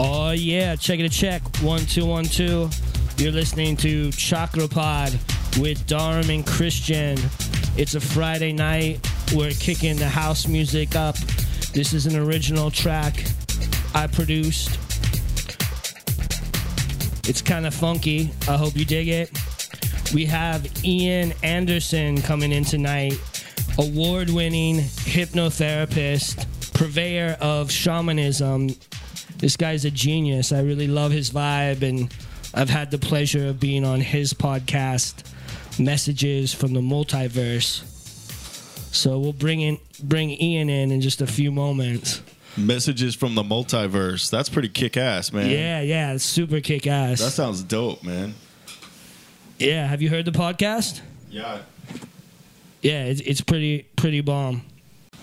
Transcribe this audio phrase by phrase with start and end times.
[0.00, 1.42] Oh yeah, check it a check.
[1.60, 2.70] One two one two.
[3.16, 5.10] You're listening to Chakra Pod
[5.58, 7.18] with Dharm and Christian.
[7.76, 9.04] It's a Friday night.
[9.34, 11.16] We're kicking the house music up.
[11.72, 13.24] This is an original track
[13.92, 14.78] I produced.
[17.28, 18.30] It's kind of funky.
[18.48, 19.36] I hope you dig it.
[20.14, 23.14] We have Ian Anderson coming in tonight,
[23.80, 28.68] award winning hypnotherapist, purveyor of shamanism.
[29.38, 30.52] This guy's a genius.
[30.52, 32.12] I really love his vibe, and
[32.54, 35.24] I've had the pleasure of being on his podcast,
[35.78, 37.84] Messages from the Multiverse.
[38.92, 42.22] So we'll bring in bring Ian in in just a few moments.
[42.56, 44.30] Messages from the multiverse.
[44.30, 45.48] That's pretty kick ass, man.
[45.50, 47.20] Yeah, yeah, super kick ass.
[47.20, 48.34] That sounds dope, man.
[49.58, 51.00] yeah, have you heard the podcast?
[51.30, 51.60] Yeah.
[52.82, 54.62] Yeah, it's, it's pretty pretty bomb.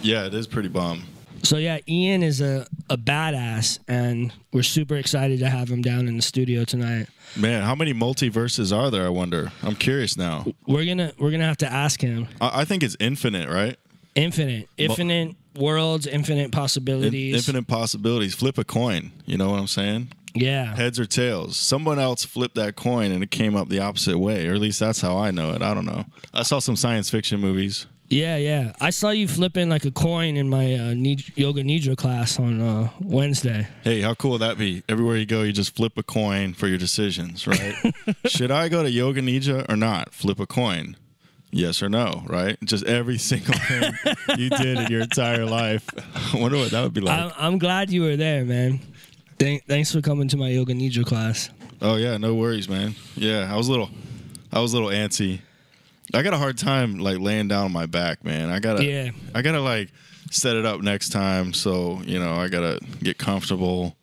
[0.02, 1.04] Yeah, it is pretty bomb.
[1.45, 6.07] So yeah, Ian is a, a badass, and we're super excited to have him down
[6.07, 7.07] in the studio tonight.
[7.37, 9.05] Man, how many multiverses are there?
[9.05, 9.52] I wonder.
[9.62, 10.46] I'm curious now.
[10.65, 12.27] We're gonna we're gonna have to ask him.
[12.41, 13.77] I, I think it's infinite, right?
[14.15, 17.35] Infinite, infinite worlds, infinite In- possibilities.
[17.35, 18.34] infinite possibilities.
[18.34, 19.12] Flip a coin.
[19.26, 20.13] You know what I'm saying?
[20.34, 21.57] Yeah, Heads or tails.
[21.57, 24.80] Someone else flipped that coin and it came up the opposite way, or at least
[24.80, 25.62] that's how I know it.
[25.62, 26.05] I don't know.
[26.34, 27.85] I saw some science fiction movies.
[28.10, 28.74] Yeah, yeah.
[28.80, 30.94] I saw you flipping like a coin in my uh,
[31.36, 33.68] yoga nidra class on uh, Wednesday.
[33.84, 34.84] Hey, how cool would that be?
[34.88, 37.76] Everywhere you go, you just flip a coin for your decisions, right?
[38.28, 40.14] Should I go to Yoga Nidra or not?
[40.14, 40.98] Flip a coin.
[41.52, 42.58] Yes or no, right?
[42.66, 43.94] Just every single thing
[44.38, 45.88] you did in your entire life.
[46.34, 47.18] I wonder what that would be like.
[47.18, 48.82] I'm, I'm glad you were there, man.
[49.40, 51.50] Thank, thanks for coming to my yoga nidra class.
[51.82, 52.96] oh yeah, no worries, man.
[53.16, 53.90] Yeah, I was a little
[54.52, 55.40] I was a little antsy.
[56.14, 58.50] I got a hard time like laying down on my back, man.
[58.50, 59.12] I gotta Yeah.
[59.34, 59.90] I gotta like
[60.32, 63.96] set it up next time so, you know, I gotta get comfortable.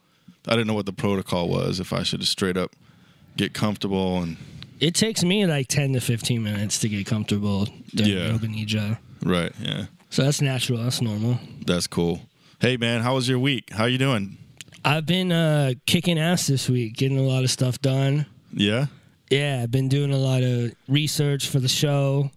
[0.49, 2.73] I didn't know what the protocol was, if I should just straight up
[3.37, 4.37] get comfortable and
[4.81, 8.33] It takes me like 10 to 15 minutes to get comfortable during Yeah.
[8.33, 8.99] yoga nidra.
[9.25, 9.87] Right, yeah.
[10.11, 10.83] So that's natural.
[10.83, 11.39] That's normal.
[11.65, 12.23] That's cool.
[12.61, 13.71] Hey man, how was your week?
[13.73, 14.37] How you doing?
[14.85, 18.27] I've been uh, kicking ass this week, getting a lot of stuff done.
[18.53, 18.87] Yeah?
[19.33, 22.31] Yeah, I've been doing a lot of research for the show,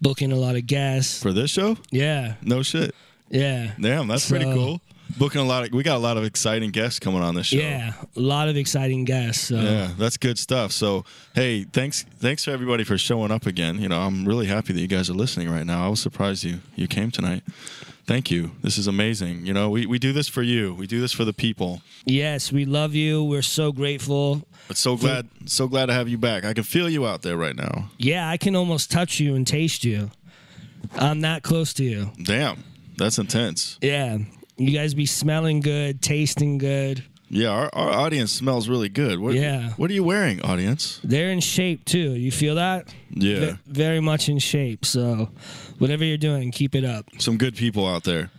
[0.00, 1.20] booking a lot of guests.
[1.20, 1.76] For this show?
[1.90, 2.94] Yeah, No shit.
[3.30, 4.80] yeah, Damn, that's pretty cool.
[5.18, 7.56] Booking a lot of we got a lot of exciting guests coming on this show.
[7.58, 7.94] yeah.
[8.16, 9.48] A lot of exciting guests.
[9.48, 9.56] So.
[9.56, 10.70] Yeah, that's good stuff.
[10.70, 11.04] So,
[11.34, 13.80] hey, thanks thanks for everybody for showing up again.
[13.82, 15.84] You know, I'm really happy that you guys are listening right now.
[15.84, 17.42] I was surprised you you came tonight.
[18.06, 18.52] Thank you.
[18.62, 19.46] This is amazing.
[19.46, 20.74] You know, we, we do this for you.
[20.74, 21.82] We do this for the people.
[22.04, 23.22] Yes, we love you.
[23.24, 24.42] We're so grateful.
[24.70, 26.44] But so glad so glad to have you back.
[26.44, 27.90] I can feel you out there right now.
[27.98, 30.12] Yeah, I can almost touch you and taste you.
[30.94, 32.12] I'm that close to you.
[32.22, 32.62] Damn.
[32.96, 33.78] That's intense.
[33.82, 34.18] Yeah.
[34.58, 37.02] You guys be smelling good, tasting good.
[37.28, 39.18] Yeah, our, our audience smells really good.
[39.18, 39.70] What, Yeah.
[39.70, 41.00] What are you wearing, audience?
[41.02, 42.12] They're in shape too.
[42.14, 42.94] You feel that?
[43.10, 43.40] Yeah.
[43.40, 44.84] Ve- very much in shape.
[44.84, 45.30] So,
[45.78, 47.06] whatever you're doing, keep it up.
[47.18, 48.30] Some good people out there.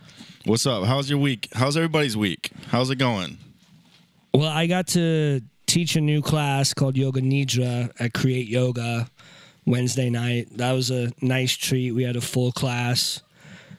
[0.46, 0.84] What's up?
[0.84, 1.48] How's your week?
[1.52, 2.52] How's everybody's week?
[2.68, 3.36] How's it going?
[4.32, 5.42] Well, I got to
[5.72, 9.08] teach a new class called Yoga Nidra at Create Yoga
[9.64, 10.48] Wednesday night.
[10.58, 11.92] That was a nice treat.
[11.92, 13.22] We had a full class.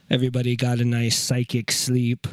[0.09, 2.25] Everybody got a nice psychic sleep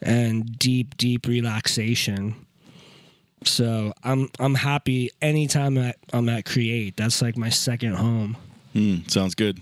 [0.00, 2.36] and deep, deep relaxation.
[3.44, 6.96] So I'm I'm happy anytime at, I'm at Create.
[6.96, 8.34] That's like my second home.
[8.72, 9.60] Hmm, sounds good.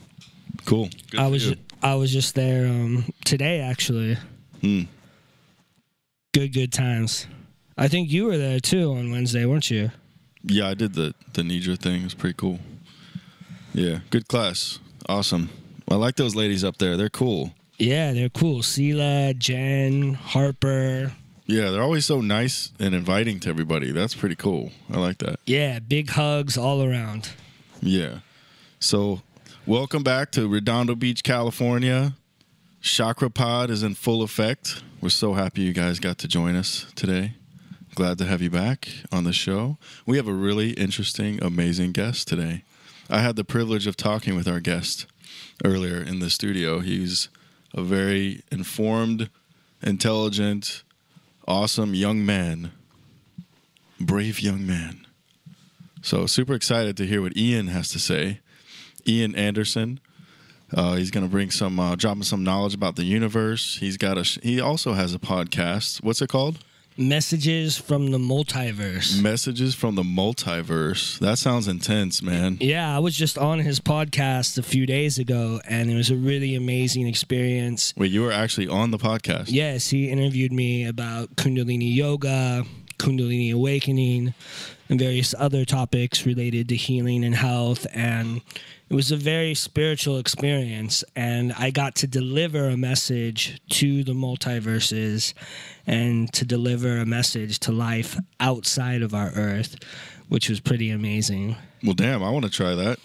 [0.65, 0.89] Cool.
[1.11, 1.57] Good I was you.
[1.83, 4.17] I was just there um, today actually.
[4.61, 4.83] Hmm.
[6.33, 7.27] Good good times.
[7.77, 9.91] I think you were there too on Wednesday, weren't you?
[10.45, 12.01] Yeah, I did the the Nidra thing.
[12.03, 12.59] It was pretty cool.
[13.73, 14.79] Yeah, good class.
[15.09, 15.51] Awesome.
[15.91, 16.97] I like those ladies up there.
[16.97, 17.55] They're cool.
[17.79, 18.61] Yeah, they're cool.
[18.61, 21.13] Sela, Jen, Harper.
[21.47, 23.91] Yeah, they're always so nice and inviting to everybody.
[23.91, 24.71] That's pretty cool.
[24.93, 25.41] I like that.
[25.47, 27.31] Yeah, big hugs all around.
[27.81, 28.19] Yeah.
[28.79, 29.23] So,
[29.67, 32.15] welcome back to Redondo Beach, California.
[32.81, 34.83] Chakra Pod is in full effect.
[35.01, 37.35] We're so happy you guys got to join us today.
[37.95, 39.77] Glad to have you back on the show.
[40.07, 42.65] We have a really interesting, amazing guest today.
[43.11, 45.05] I had the privilege of talking with our guest
[45.63, 46.81] earlier in the studio.
[46.81, 47.29] He's
[47.75, 49.29] a very informed,
[49.83, 50.85] intelligent,
[51.47, 52.73] awesome young man,
[54.01, 55.07] brave young man.
[56.01, 58.41] So super excited to hear what Ian has to say.
[59.07, 60.01] Ian Anderson.
[60.75, 63.77] Uh, he's going to bring some, uh, dropping some knowledge about the universe.
[63.81, 66.03] He's got a, he also has a podcast.
[66.03, 66.65] What's it called?
[66.97, 69.21] Messages from the Multiverse.
[69.23, 71.19] Messages from the multiverse.
[71.21, 72.59] That sounds intense, man.
[72.61, 76.17] Yeah, I was just on his podcast a few days ago, and it was a
[76.17, 77.95] really amazing experience.
[77.97, 79.47] Wait, you were actually on the podcast?
[79.49, 82.67] Yes, he interviewed me about Kundalini Yoga,
[82.99, 84.35] Kundalini Awakening,
[84.91, 87.87] and various other topics related to healing and health.
[87.95, 88.43] And
[88.93, 91.03] it was a very spiritual experience.
[91.17, 95.33] And I got to deliver a message to the multiverses
[95.87, 99.77] and to deliver a message to life outside of our earth,
[100.29, 101.57] which was pretty amazing.
[101.83, 102.99] Well, damn, I want to try that.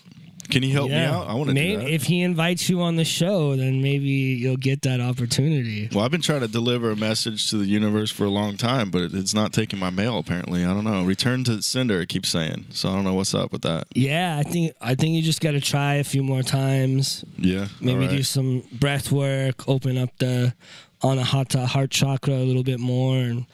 [0.49, 1.27] Can you help me out?
[1.27, 1.89] I want to do Maybe that.
[1.89, 5.89] if he invites you on the show, then maybe you'll get that opportunity.
[5.93, 8.89] well, I've been trying to deliver a message to the universe for a long time,
[8.89, 10.17] but it's not taking my mail.
[10.17, 11.03] Apparently, I don't know.
[11.03, 12.01] Return to sender.
[12.01, 12.67] It keeps saying.
[12.69, 13.87] So I don't know what's up with that.
[13.93, 17.25] Yeah, I think I think you just got to try a few more times.
[17.37, 17.67] Yeah.
[17.81, 18.09] Maybe right.
[18.09, 20.53] do some breath work, open up the
[21.01, 23.45] anahata heart chakra a little bit more, and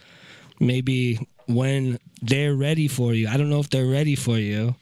[0.60, 3.28] maybe when they're ready for you.
[3.28, 4.76] I don't know if they're ready for you,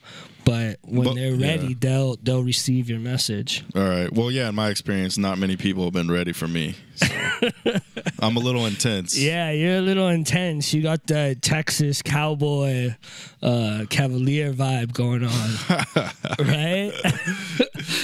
[0.46, 1.74] but when But- they're ready, yeah.
[1.80, 3.64] they'll they'll receive your message.
[3.76, 4.12] All right.
[4.12, 4.50] Well, yeah.
[4.50, 6.76] In my experience, not many people have been ready for me.
[6.96, 7.08] So
[8.20, 9.18] I'm a little intense.
[9.18, 10.74] Yeah, you're a little intense.
[10.74, 12.96] You got the Texas cowboy
[13.42, 15.50] uh, cavalier vibe going on,
[16.48, 16.92] right?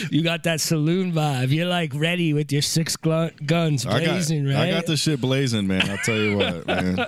[0.11, 1.49] you got that saloon vibe.
[1.51, 4.57] You're like ready with your six glu- guns I got, blazing, right?
[4.57, 5.89] I got this shit blazing, man.
[5.89, 6.99] I'll tell you what, man.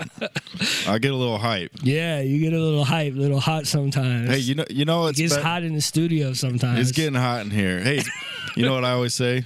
[0.87, 1.71] I get a little hype.
[1.81, 4.29] Yeah, you get a little hype, a little hot sometimes.
[4.29, 6.79] Hey, you know, you know, it gets hot in the studio sometimes.
[6.79, 7.79] It's getting hot in here.
[7.79, 8.01] Hey,
[8.55, 9.45] you know what I always say?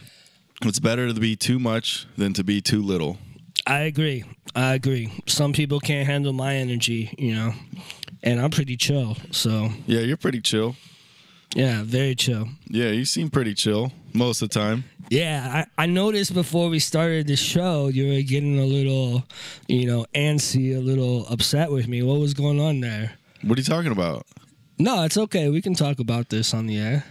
[0.65, 3.17] It's better to be too much than to be too little.
[3.67, 4.23] I agree.
[4.55, 5.11] I agree.
[5.27, 7.53] Some people can't handle my energy, you know,
[8.21, 9.17] and I'm pretty chill.
[9.31, 10.75] So Yeah, you're pretty chill.
[11.55, 12.49] yeah, very chill.
[12.67, 14.83] Yeah, you seem pretty chill most of the time.
[15.09, 19.23] Yeah, I, I noticed before we started the show, you were getting a little,
[19.67, 22.01] you know, antsy, a little upset with me.
[22.03, 23.13] What was going on there?
[23.43, 24.25] What are you talking about?
[24.79, 25.49] No, it's okay.
[25.49, 27.05] We can talk about this on the air.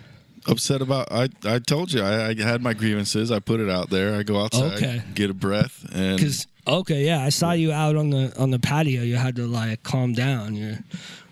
[0.47, 1.11] Upset about?
[1.12, 3.31] I I told you I, I had my grievances.
[3.31, 4.15] I put it out there.
[4.17, 5.03] I go outside, Okay.
[5.15, 8.59] get a breath, and Cause okay, yeah, I saw you out on the on the
[8.59, 9.03] patio.
[9.03, 10.55] You had to like calm down.
[10.55, 10.79] You're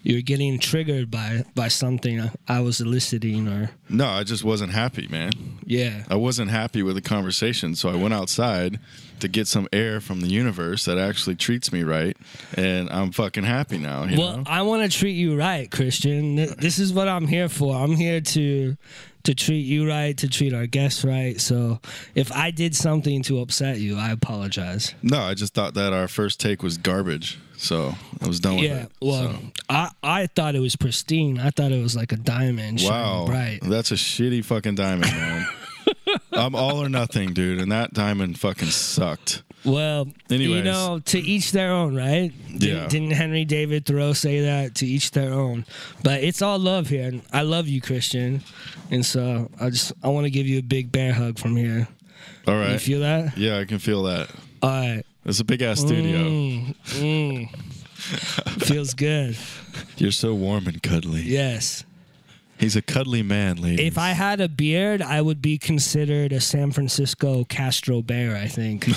[0.02, 5.06] you're getting triggered by by something I was eliciting, or no, I just wasn't happy,
[5.08, 5.32] man.
[5.64, 8.78] yeah, I wasn't happy with the conversation, so I went outside
[9.20, 12.16] to get some air from the universe that actually treats me right,
[12.54, 14.04] and I'm fucking happy now.
[14.04, 14.44] You well, know?
[14.46, 16.36] I want to treat you right, Christian.
[16.36, 17.76] This is what I'm here for.
[17.76, 18.76] I'm here to
[19.24, 21.40] to treat you right, to treat our guests right.
[21.40, 21.80] So
[22.14, 24.94] if I did something to upset you, I apologize.
[25.02, 28.64] No, I just thought that our first take was garbage, so I was done with
[28.64, 28.92] Yeah, it.
[29.02, 29.38] well, so.
[29.68, 31.38] I I thought it was pristine.
[31.38, 33.60] I thought it was like a diamond, wow, bright.
[33.62, 35.46] that's a shitty fucking diamond, man.
[36.32, 39.42] I'm all or nothing, dude, and that diamond fucking sucked.
[39.64, 40.56] Well, Anyways.
[40.56, 42.32] you know, to each their own, right?
[42.56, 42.88] Didn't, Yeah.
[42.88, 44.74] didn't Henry David Thoreau say that?
[44.76, 45.66] To each their own.
[46.02, 47.08] But it's all love here.
[47.08, 48.42] And I love you, Christian.
[48.90, 51.88] And so I just I want to give you a big bear hug from here.
[52.46, 53.36] All You feel that?
[53.36, 54.30] yeah, I can feel that.
[54.62, 55.02] All right.
[55.26, 56.18] It's a big ass studio.
[56.20, 57.48] Mm, mm.
[58.64, 59.36] Feels good.
[59.98, 61.20] You're so warm and cuddly.
[61.22, 61.84] Yes.
[62.60, 63.86] He's a cuddly man, ladies.
[63.86, 68.48] If I had a beard, I would be considered a San Francisco Castro bear, I
[68.48, 68.86] think.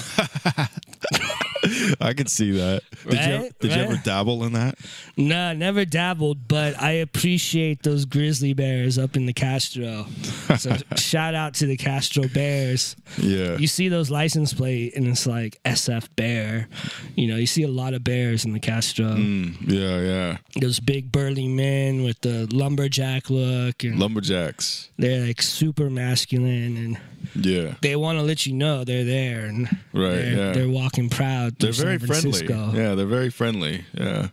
[2.01, 2.81] I could see that.
[3.07, 3.53] Did you ever, Right?
[3.61, 4.75] you ever dabble in that?
[5.15, 10.07] Nah, never dabbled, but I appreciate those grizzly bears up in the Castro.
[10.57, 12.97] So shout out to the Castro Bears.
[13.17, 13.55] Yeah.
[13.55, 16.67] You see those license plate and it's like SF Bear.
[17.15, 19.05] You know, you see a lot of bears in the Castro.
[19.13, 20.37] Mm, yeah, yeah.
[20.59, 23.52] Those big burly men with the lumberjack look
[23.83, 24.89] and Lumberjacks.
[24.97, 26.97] they're like super masculine and
[27.45, 27.75] Yeah.
[27.81, 30.51] they want to let you know they're there and Right, they're, yeah.
[30.53, 31.57] they're walking proud.
[31.59, 32.47] They're very San friendly.
[32.79, 33.85] Yeah, they're very friendly.
[33.93, 34.29] Yeah.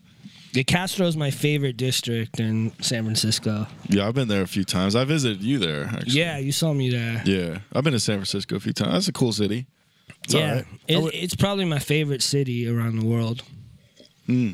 [0.52, 3.68] The Castro is my favorite district in San Francisco.
[3.88, 4.96] Yeah, I've been there a few times.
[4.96, 6.18] I visited you there, actually.
[6.18, 7.22] Yeah, you saw me there.
[7.24, 7.58] Yeah.
[7.72, 8.92] I've been to San Francisco a few times.
[8.92, 9.66] That's a cool city.
[10.24, 10.66] It's yeah, right.
[10.88, 13.42] it, would- it's probably my favorite city around the world.
[14.26, 14.50] Hmm.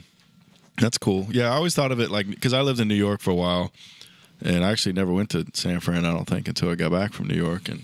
[0.78, 1.26] That's cool.
[1.30, 3.35] Yeah, I always thought of it like because I lived in New York for a
[3.35, 3.73] while,
[4.40, 6.05] and I actually never went to San Fran.
[6.05, 7.83] I don't think until I got back from New York, and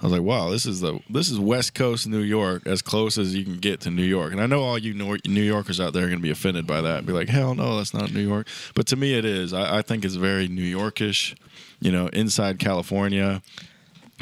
[0.00, 3.18] I was like, "Wow, this is the this is West Coast New York, as close
[3.18, 5.92] as you can get to New York." And I know all you New Yorkers out
[5.92, 8.12] there are going to be offended by that, and be like, "Hell no, that's not
[8.12, 9.52] New York." But to me, it is.
[9.52, 11.34] I, I think it's very New Yorkish.
[11.80, 13.40] You know, inside California.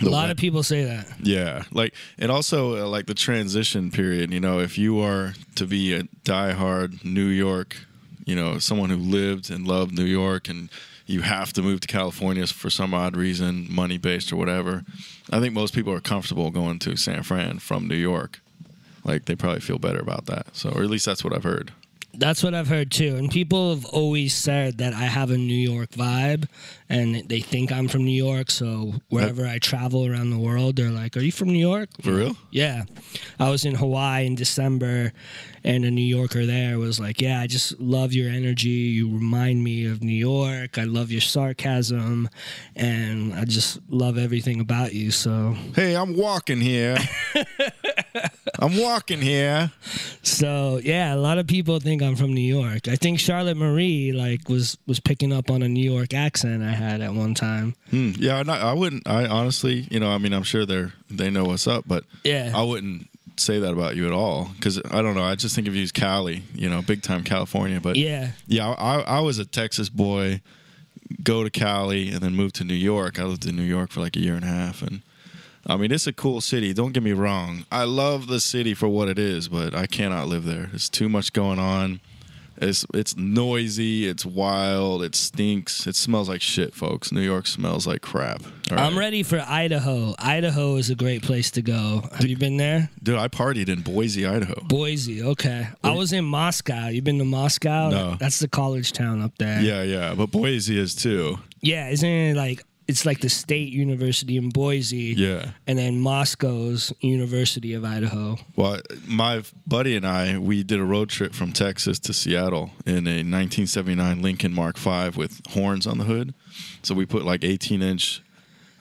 [0.02, 1.06] A lot we- of people say that.
[1.22, 4.30] yeah, like and also uh, like the transition period.
[4.32, 7.76] You know, if you are to be a diehard New York,
[8.26, 10.68] you know, someone who lived and loved New York, and
[11.06, 14.84] you have to move to California for some odd reason, money based or whatever.
[15.30, 18.40] I think most people are comfortable going to San Fran from New York.
[19.04, 20.54] Like they probably feel better about that.
[20.56, 21.72] So, or at least that's what I've heard.
[22.18, 23.16] That's what I've heard too.
[23.16, 26.48] And people have always said that I have a New York vibe
[26.88, 28.50] and they think I'm from New York.
[28.50, 31.90] So wherever I travel around the world, they're like, Are you from New York?
[32.02, 32.36] For real?
[32.50, 32.84] Yeah.
[33.38, 35.12] I was in Hawaii in December
[35.64, 38.68] and a New Yorker there was like, Yeah, I just love your energy.
[38.68, 40.78] You remind me of New York.
[40.78, 42.28] I love your sarcasm
[42.74, 45.10] and I just love everything about you.
[45.10, 46.96] So Hey, I'm walking here.
[48.58, 49.70] I'm walking here.
[50.22, 52.88] So yeah, a lot of people think I'm from New York.
[52.88, 56.70] I think Charlotte Marie like was was picking up on a New York accent I
[56.72, 57.74] had at one time.
[57.90, 58.12] Hmm.
[58.16, 59.06] Yeah, not, I wouldn't.
[59.08, 62.52] I honestly, you know, I mean, I'm sure they're they know what's up, but Yeah.
[62.54, 63.08] I wouldn't
[63.38, 65.22] say that about you at all because I don't know.
[65.22, 67.80] I just think of you as Cali, you know, big time California.
[67.80, 68.30] But Yeah.
[68.46, 70.40] yeah, I, I was a Texas boy,
[71.22, 73.18] go to Cali and then move to New York.
[73.18, 75.02] I lived in New York for like a year and a half, and
[75.68, 76.72] I mean, it's a cool city.
[76.72, 77.66] Don't get me wrong.
[77.72, 80.70] I love the city for what it is, but I cannot live there.
[80.72, 82.00] It's too much going on.
[82.58, 84.06] It's it's noisy.
[84.06, 85.02] It's wild.
[85.02, 85.86] It stinks.
[85.86, 87.12] It smells like shit, folks.
[87.12, 88.42] New York smells like crap.
[88.70, 88.98] All I'm right.
[89.00, 90.14] ready for Idaho.
[90.18, 92.08] Idaho is a great place to go.
[92.12, 92.88] Have you been there?
[93.02, 93.18] dude.
[93.18, 94.54] I partied in Boise, Idaho.
[94.62, 95.22] Boise.
[95.22, 95.68] Okay.
[95.84, 96.88] I was in Moscow.
[96.88, 97.90] You been to Moscow?
[97.90, 98.16] No.
[98.18, 99.60] That's the college town up there.
[99.60, 101.38] Yeah, yeah, but Boise is too.
[101.60, 101.90] Yeah.
[101.90, 105.14] Isn't it like it's like the state university in Boise?
[105.16, 105.50] Yeah.
[105.66, 108.36] And then Moscow's University of Idaho.
[108.54, 113.06] Well, my buddy and I, we did a road trip from Texas to Seattle in
[113.06, 116.34] a 1979 Lincoln Mark V with horns on the hood.
[116.82, 118.22] So we put like 18 inch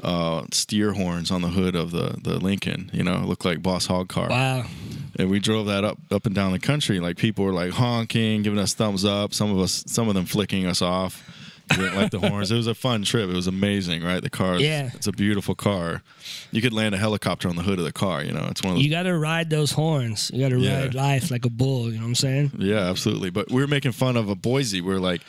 [0.04, 2.92] uh, steer horns on the hood of the, the Lincoln.
[2.94, 4.30] You know, it looked like Boss Hog car.
[4.30, 4.66] Wow.
[5.18, 7.00] And we drove that up up and down the country.
[7.00, 9.34] Like people were like honking, giving us thumbs up.
[9.34, 11.24] Some of us, some of them flicking us off.
[11.72, 12.52] We didn't like the horns.
[12.52, 13.30] It was a fun trip.
[13.30, 14.22] It was amazing, right?
[14.22, 14.92] The car, Yeah.
[14.94, 16.04] it's a beautiful car.
[16.52, 18.24] You could land a helicopter on the hood of the car.
[18.24, 20.30] You know, it's one of those You got to ride those horns.
[20.34, 20.82] You got to Yeah.
[20.82, 21.88] ride life like a bull.
[21.88, 22.52] You know what I'm saying?
[22.60, 23.30] Yeah, absolutely.
[23.32, 24.82] But we were making fun of a Boise.
[24.82, 25.22] We are like,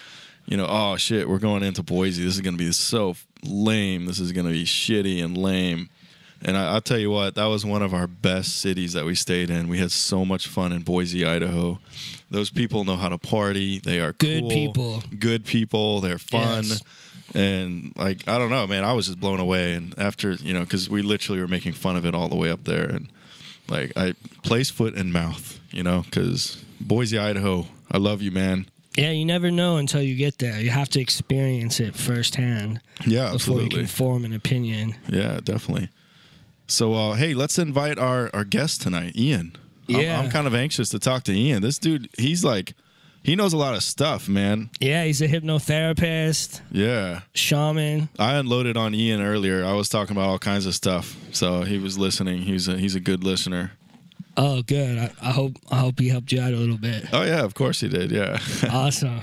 [0.47, 2.23] you know, oh shit, we're going into Boise.
[2.25, 4.07] This is going to be so lame.
[4.07, 5.89] This is going to be shitty and lame.
[6.43, 9.15] And I, I'll tell you what, that was one of our best cities that we
[9.15, 9.69] stayed in.
[9.69, 11.79] We had so much fun in Boise, Idaho.
[12.31, 13.79] Those people know how to party.
[13.79, 15.03] They are Good cool, people.
[15.19, 16.01] Good people.
[16.01, 16.65] They're fun.
[16.65, 16.83] Yes.
[17.35, 19.75] And like I don't know, man, I was just blown away.
[19.75, 22.51] And after you know, because we literally were making fun of it all the way
[22.51, 23.09] up there, and
[23.69, 28.67] like I place foot and mouth, you know, because Boise, Idaho, I love you, man.
[28.97, 30.59] Yeah, you never know until you get there.
[30.59, 34.95] You have to experience it firsthand Yeah, before you can form an opinion.
[35.09, 35.91] Yeah, definitely.
[36.67, 39.53] So, uh, hey, let's invite our our guest tonight, Ian.
[39.89, 40.19] I'm- Yeah.
[40.21, 41.63] I'm, kind of anxious to talk to Ian.
[41.63, 42.75] This dude, he's like,
[43.23, 44.71] he knows a lot of stuff, man.
[44.81, 47.21] Yeah, he's a hypnotherapist, Yeah.
[47.35, 48.09] shaman.
[48.19, 49.65] I unloaded on Ian earlier.
[49.65, 52.43] I was talking about all kinds of stuff, so he was listening.
[52.43, 53.73] He's a he's a good listener.
[54.37, 54.99] Oh, good.
[54.99, 57.07] I, I hope I hope he helped you out a little bit.
[57.13, 58.11] Oh yeah, of course he did.
[58.11, 58.39] Yeah.
[58.71, 59.21] awesome.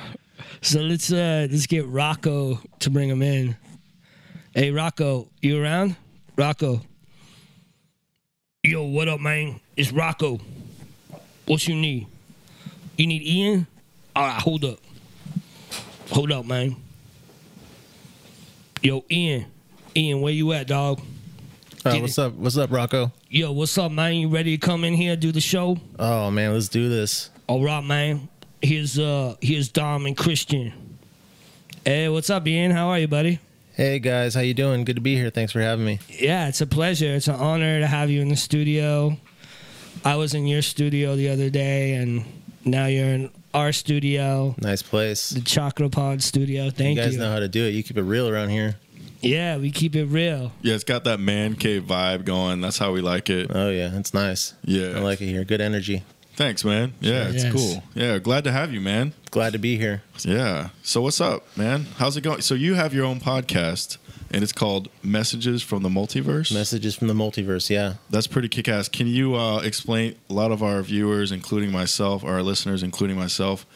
[0.61, 3.55] So let's uh let's get Rocco to bring him in.
[4.55, 5.95] Hey Rocco, you around?
[6.37, 6.81] Rocco.
[8.65, 9.59] Yo, what up, man?
[9.75, 10.39] It's Rocco.
[11.45, 12.07] What you need?
[12.97, 13.67] You need Ian?
[14.15, 14.79] All right, hold up.
[16.11, 16.77] Hold up, man.
[18.81, 19.47] Yo, Ian.
[19.97, 21.01] Ian, where you at, dog?
[21.83, 22.35] Uh, Get what's up?
[22.35, 23.11] What's up, Rocco?
[23.29, 24.13] Yo, what's up, man?
[24.15, 25.77] You ready to come in here do the show?
[25.99, 27.31] Oh man, let's do this.
[27.47, 28.29] All right, man.
[28.61, 30.71] Here's uh here's Dom and Christian.
[31.83, 32.71] Hey, what's up, Ian?
[32.71, 33.39] How are you, buddy?
[33.75, 34.83] Hey guys, how you doing?
[34.85, 35.29] Good to be here.
[35.31, 35.99] Thanks for having me.
[36.07, 37.15] Yeah, it's a pleasure.
[37.15, 39.17] It's an honor to have you in the studio.
[40.05, 42.23] I was in your studio the other day, and
[42.65, 45.29] now you're in our studio, Nice place.
[45.29, 46.69] the Chakra Pod studio.
[46.69, 47.09] Thank you you.
[47.09, 47.71] guys know how to do it.
[47.71, 48.75] You keep it real around here.
[49.21, 50.51] Yeah, we keep it real.
[50.61, 52.61] yeah, it's got that man cave vibe going.
[52.61, 53.49] That's how we like it.
[53.53, 54.53] Oh yeah, it's nice.
[54.63, 54.97] Yeah.
[54.97, 55.43] I like it here.
[55.45, 56.03] Good energy.
[56.35, 56.93] Thanks, man.
[56.99, 57.33] Yeah, Sure.
[57.35, 57.53] it's Yes.
[57.53, 57.83] cool.
[57.93, 59.13] Yeah, glad to have you, man.
[59.31, 60.01] Glad to be here.
[60.23, 60.69] Yeah.
[60.81, 61.85] So what's up, man?
[61.97, 62.41] How's it going?
[62.41, 63.97] So you have your own podcast,
[64.31, 66.51] and it's called Messages from the Multiverse.
[66.51, 67.69] Messages from the multiverse.
[67.69, 67.95] Yeah.
[68.09, 68.89] That's pretty kick-ass.
[68.89, 70.15] Can you uh, explain?
[70.29, 73.67] A lot of our viewers, including myself, our listeners, including myself,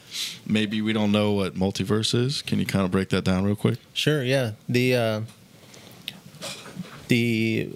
[0.45, 2.41] maybe we don't know what multiverse is.
[2.41, 3.77] Can you kind of break that down real quick?
[3.93, 4.23] Sure.
[4.23, 4.51] Yeah.
[4.67, 5.21] The uh,
[7.07, 7.69] the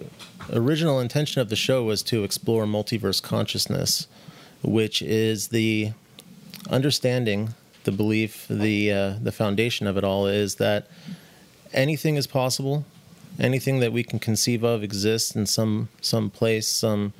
[0.52, 4.06] original intention of the show was to explore multiverse consciousness,
[4.62, 5.92] which is the
[6.70, 7.54] understanding,
[7.84, 10.86] the belief, the uh, the foundation of it all is that
[11.72, 12.84] anything is possible.
[13.38, 17.12] Anything that we can conceive of exists in some some place, some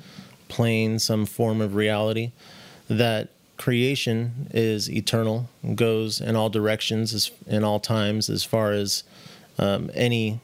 [0.47, 2.31] plane, some form of reality.
[2.87, 9.03] That creation is eternal, goes in all directions, as, in all times, as far as
[9.57, 10.39] um, any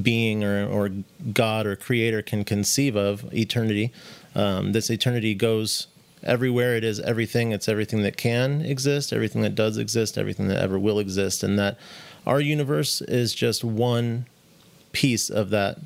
[0.00, 0.90] being or, or
[1.32, 3.92] God or creator can conceive of eternity.
[4.34, 5.86] Um, this eternity goes
[6.24, 7.52] everywhere it is everything.
[7.52, 11.58] It's everything that can exist, everything that does exist, everything that ever will exist, and
[11.58, 11.78] that
[12.26, 14.26] our universe is just one
[14.92, 15.78] piece of that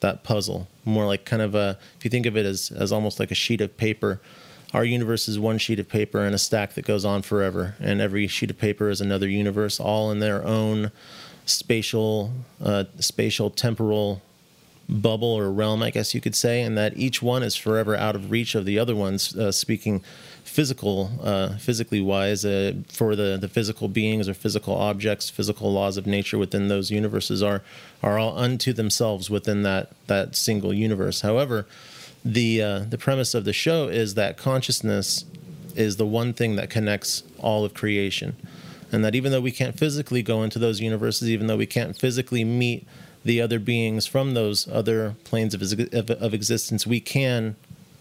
[0.00, 0.68] that puzzle.
[0.84, 3.36] More like kind of a if you think of it as as almost like a
[3.36, 4.20] sheet of paper.
[4.74, 8.02] Our universe is one sheet of paper and a stack that goes on forever, and
[8.02, 10.92] every sheet of paper is another universe, all in their own
[11.46, 12.32] spatial,
[12.62, 14.20] uh, spatial temporal
[14.88, 18.14] bubble or realm, I guess you could say, and that each one is forever out
[18.14, 19.36] of reach of the other ones.
[19.36, 20.02] Uh, speaking
[20.44, 25.96] physical, uh, physically wise, uh, for the the physical beings or physical objects, physical laws
[25.96, 27.62] of nature within those universes are
[28.02, 31.20] are all unto themselves within that that single universe.
[31.20, 31.66] However,
[32.24, 35.24] the uh, the premise of the show is that consciousness
[35.76, 38.36] is the one thing that connects all of creation,
[38.90, 41.96] and that even though we can't physically go into those universes, even though we can't
[41.96, 42.86] physically meet
[43.24, 47.56] the other beings from those other planes of, of, of existence, we can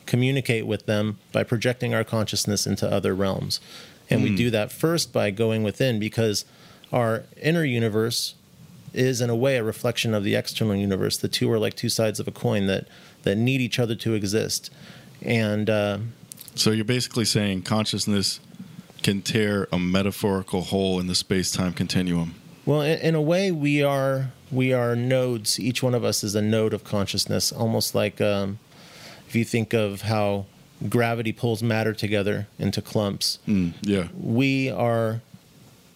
[0.06, 3.60] communicate with them by projecting our consciousness into other realms.
[4.10, 4.24] And mm.
[4.26, 6.46] we do that first by going within because
[6.92, 8.36] our inner universe
[8.94, 11.18] is in a way a reflection of the external universe.
[11.18, 12.88] The two are like two sides of a coin that
[13.24, 14.72] that need each other to exist.
[15.22, 15.98] And uh,
[16.56, 18.40] so you're basically saying consciousness
[19.04, 22.36] can tear a metaphorical hole in the space-time continuum.
[22.68, 25.58] Well, in, in, a way, we are we are nodes.
[25.58, 28.60] Each one of us is a node of consciousness, almost like um,
[29.26, 30.48] if you think of how
[30.90, 33.40] gravity pulls matter together into clumps.
[33.48, 35.22] Mm, yeah, we are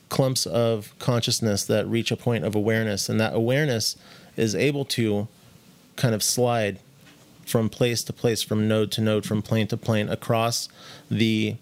[0.07, 3.97] clumps of consciousness that reach a point of awareness, and that awareness
[4.37, 5.27] is able to
[5.97, 6.79] kind of slide
[7.45, 10.69] from place to place, from node to node, from plane to plane across
[11.09, 11.57] the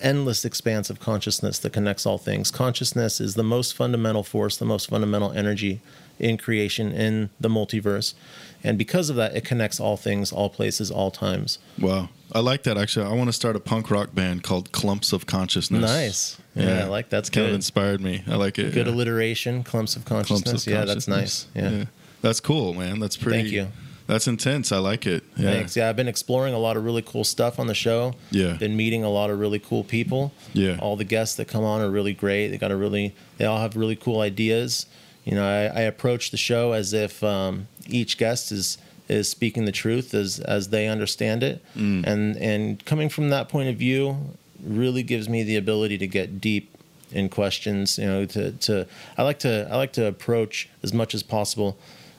[0.00, 2.50] endless expanse of consciousness that connects all things.
[2.50, 5.80] Consciousness is the most fundamental force, the most fundamental energy
[6.18, 8.14] in creation, in the multiverse.
[8.62, 11.58] And because of that, it connects all things, all places, all times.
[11.78, 12.08] Wow.
[12.32, 13.06] I like that actually.
[13.06, 15.82] I want to start a punk rock band called Clumps of Consciousness.
[15.82, 16.38] Nice.
[16.54, 16.84] Yeah, yeah.
[16.84, 17.18] I like that.
[17.18, 18.22] that's kind of inspired me.
[18.26, 18.72] I like it.
[18.72, 18.92] Good yeah.
[18.92, 20.42] alliteration, Clumps of Consciousness.
[20.42, 21.46] Clumps of yeah, that's nice.
[21.54, 21.70] Yeah.
[21.70, 21.84] yeah.
[22.22, 23.00] That's cool, man.
[23.00, 23.68] That's pretty Thank you.
[24.06, 24.70] That's intense.
[24.70, 25.24] I like it.
[25.36, 25.50] Yeah.
[25.50, 25.76] Thanks.
[25.76, 28.14] Yeah, I've been exploring a lot of really cool stuff on the show.
[28.30, 28.54] Yeah.
[28.54, 30.32] Been meeting a lot of really cool people.
[30.52, 30.78] Yeah.
[30.80, 32.48] All the guests that come on are really great.
[32.48, 34.86] They got a really they all have really cool ideas.
[35.24, 39.64] You know, I, I approach the show as if um, each guest is is speaking
[39.64, 41.64] the truth as as they understand it.
[41.74, 42.06] Mm.
[42.06, 46.40] And and coming from that point of view really gives me the ability to get
[46.40, 46.70] deep
[47.10, 48.86] in questions, you know, to, to
[49.16, 51.78] I like to I like to approach as much as possible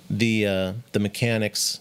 [0.10, 1.80] the uh, the mechanics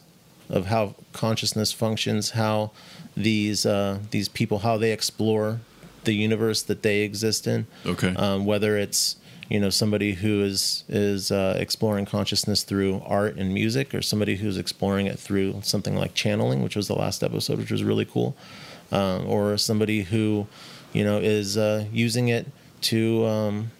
[0.49, 2.71] of how consciousness functions, how
[3.17, 5.61] these uh, these people how they explore
[6.05, 7.67] the universe that they exist in.
[7.87, 8.15] Okay.
[8.15, 9.17] Um, whether it's
[9.49, 14.37] you know somebody who is is uh, exploring consciousness through art and music, or somebody
[14.37, 18.05] who's exploring it through something like channeling, which was the last episode, which was really
[18.05, 18.37] cool,
[18.93, 20.47] um, or somebody who
[20.93, 22.47] you know is uh, using it
[22.83, 23.71] to um,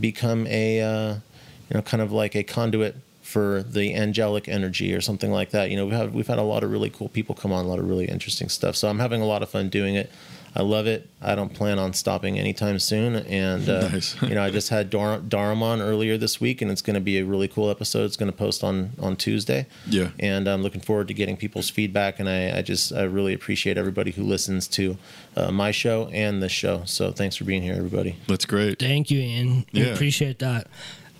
[0.00, 2.96] become a uh, you know kind of like a conduit
[3.34, 5.68] for the angelic energy or something like that.
[5.68, 7.68] You know, we've had, we've had a lot of really cool people come on, a
[7.68, 8.76] lot of really interesting stuff.
[8.76, 10.08] So I'm having a lot of fun doing it.
[10.54, 11.10] I love it.
[11.20, 13.16] I don't plan on stopping anytime soon.
[13.16, 14.14] And, uh, nice.
[14.22, 17.18] you know, I just had Dar- on earlier this week, and it's going to be
[17.18, 18.04] a really cool episode.
[18.04, 19.66] It's going to post on, on Tuesday.
[19.90, 20.10] Yeah.
[20.20, 22.20] And I'm looking forward to getting people's feedback.
[22.20, 24.96] And I, I just, I really appreciate everybody who listens to
[25.36, 26.82] uh, my show and this show.
[26.84, 28.14] So thanks for being here, everybody.
[28.28, 28.78] That's great.
[28.78, 29.66] Thank you, Ian.
[29.72, 29.86] Yeah.
[29.86, 30.68] We appreciate that.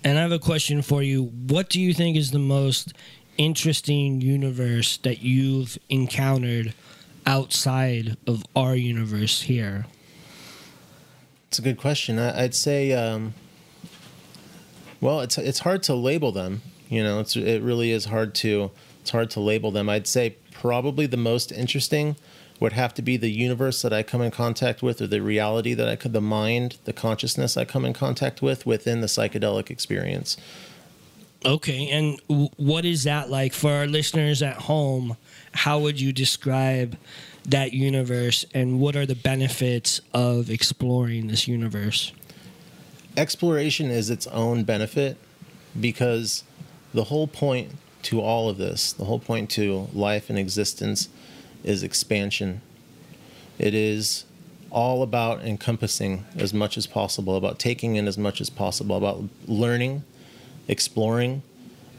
[0.05, 1.23] And I have a question for you.
[1.23, 2.93] What do you think is the most
[3.39, 6.75] interesting universe that you've encountered
[7.25, 9.87] outside of our universe here?
[11.47, 12.19] It's a good question.
[12.19, 13.33] I, would say, um,
[15.01, 16.61] well, it's it's hard to label them.
[16.87, 18.69] You know, it's it really is hard to
[19.01, 19.89] it's hard to label them.
[19.89, 22.15] I'd say probably the most interesting
[22.59, 25.73] would have to be the universe that I come in contact with, or the reality
[25.73, 29.69] that I could, the mind, the consciousness I come in contact with within the psychedelic
[29.69, 30.37] experience.
[31.45, 35.17] Okay, and w- what is that like for our listeners at home?
[35.51, 36.97] How would you describe
[37.45, 42.11] that universe, and what are the benefits of exploring this universe?
[43.17, 45.17] Exploration is its own benefit
[45.79, 46.43] because
[46.93, 47.71] the whole point
[48.03, 51.09] to all of this, the whole point to life and existence,
[51.65, 52.61] is expansion.
[53.57, 54.23] It is
[54.69, 59.23] all about encompassing as much as possible, about taking in as much as possible, about
[59.47, 60.03] learning,
[60.67, 61.41] exploring,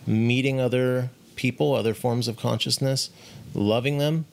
[0.06, 3.10] meeting other people, other forms of consciousness,
[3.54, 4.24] loving them,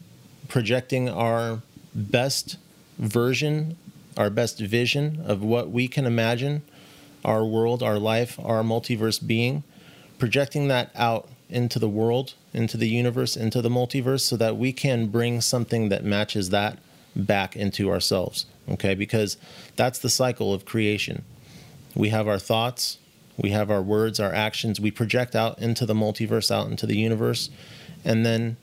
[0.48, 1.62] projecting our
[1.96, 2.58] best
[3.00, 3.76] version,
[4.18, 6.62] our best vision of what we can imagine
[7.26, 9.64] our world, our life, our multiverse being,
[10.20, 14.72] projecting that out into the world, into the universe, into the multiverse, so that we
[14.72, 16.80] can bring something that matches that
[17.16, 18.46] back into ourselves.
[18.70, 19.38] Okay, because
[19.76, 21.24] that's the cycle of creation.
[21.96, 22.98] We have our thoughts,
[23.38, 26.98] we have our words, our actions, we project out into the multiverse, out into the
[26.98, 27.50] universe,
[28.06, 28.58] and then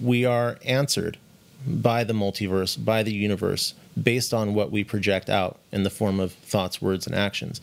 [0.00, 1.18] we are answered
[1.66, 6.20] by the multiverse, by the universe, based on what we project out in the form
[6.20, 7.60] of thoughts, words, and actions.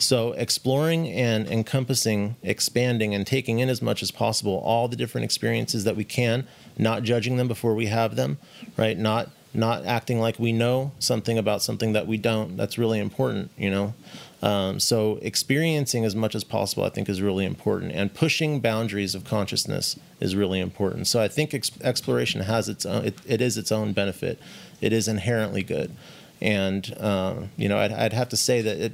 [0.00, 5.26] So, exploring and encompassing, expanding, and taking in as much as possible all the different
[5.26, 6.46] experiences that we can,
[6.78, 8.38] not judging them before we have them,
[8.76, 8.98] right?
[8.98, 12.56] Not not acting like we know something about something that we don't.
[12.56, 13.94] That's really important, you know.
[14.42, 19.14] Um, so experiencing as much as possible, I think, is really important, and pushing boundaries
[19.14, 21.08] of consciousness is really important.
[21.08, 23.04] So I think ex- exploration has its own.
[23.04, 24.38] It, it is its own benefit.
[24.80, 25.94] It is inherently good,
[26.40, 28.92] and um, you know, I'd, I'd have to say that it,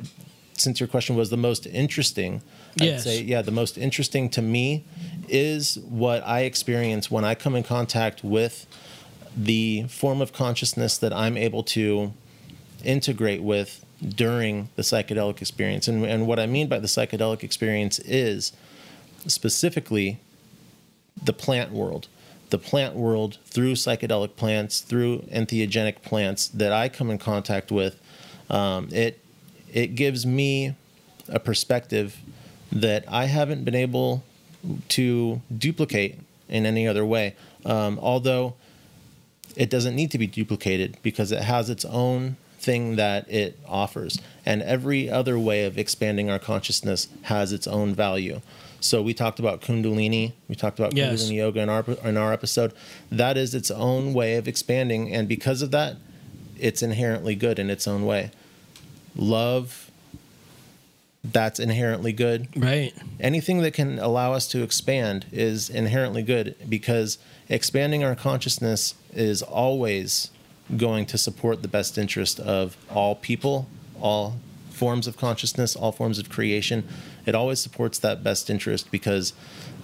[0.61, 2.42] since your question was the most interesting,
[2.77, 3.01] Yes.
[3.01, 4.85] I'd say yeah, the most interesting to me
[5.29, 8.66] is what I experience when I come in contact with
[9.37, 12.12] the form of consciousness that I'm able to
[12.85, 15.88] integrate with during the psychedelic experience.
[15.88, 18.53] And, and what I mean by the psychedelic experience is
[19.27, 20.21] specifically
[21.23, 22.09] the plant world.
[22.51, 28.01] The plant world through psychedelic plants, through entheogenic plants that I come in contact with,
[28.49, 29.19] um, it
[29.77, 30.75] it gives me
[31.29, 32.17] a perspective
[32.73, 34.25] that I haven't been able
[34.89, 37.37] to duplicate in any other way.
[37.67, 38.55] Um, although
[39.55, 44.19] it doesn't need to be duplicated because it has its own thing that it offers.
[44.47, 48.41] And every other way of expanding our consciousness has its own value.
[48.81, 51.23] So we talked about Kundalini, we talked about Yes.
[51.23, 52.73] Kundalini yoga in our in our episode.
[53.11, 55.97] That is its own way of expanding, and because of that,
[56.59, 58.31] it's inherently good in its own way.
[59.16, 59.90] Love,
[61.24, 62.92] that's inherently good Right.
[63.18, 69.42] anything that can allow us to expand is inherently good because expanding our consciousness is
[69.42, 70.31] always
[70.76, 73.66] going to support the best interest of all people,
[74.00, 74.37] all
[74.70, 76.85] forms of consciousness, all forms of creation.
[77.24, 79.33] It always supports that best interest because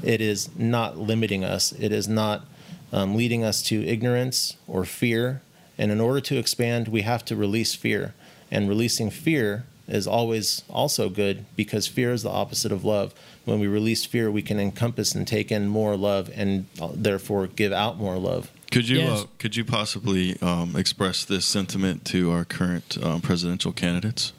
[0.03, 1.73] it is not limiting us.
[1.73, 2.45] It is not
[2.92, 5.40] um, leading us to ignorance or fear.
[5.79, 8.14] And in order to expand, we have to release fear.
[8.53, 13.15] And releasing fear is always also good because fear is the opposite of love.
[13.47, 17.47] When we release fear, we can encompass and take in more love and uh, therefore
[17.49, 18.51] give out more love.
[18.71, 19.23] Could you Yes.
[19.23, 24.33] uh, could you possibly um, express this sentiment to our current um, presidential candidates?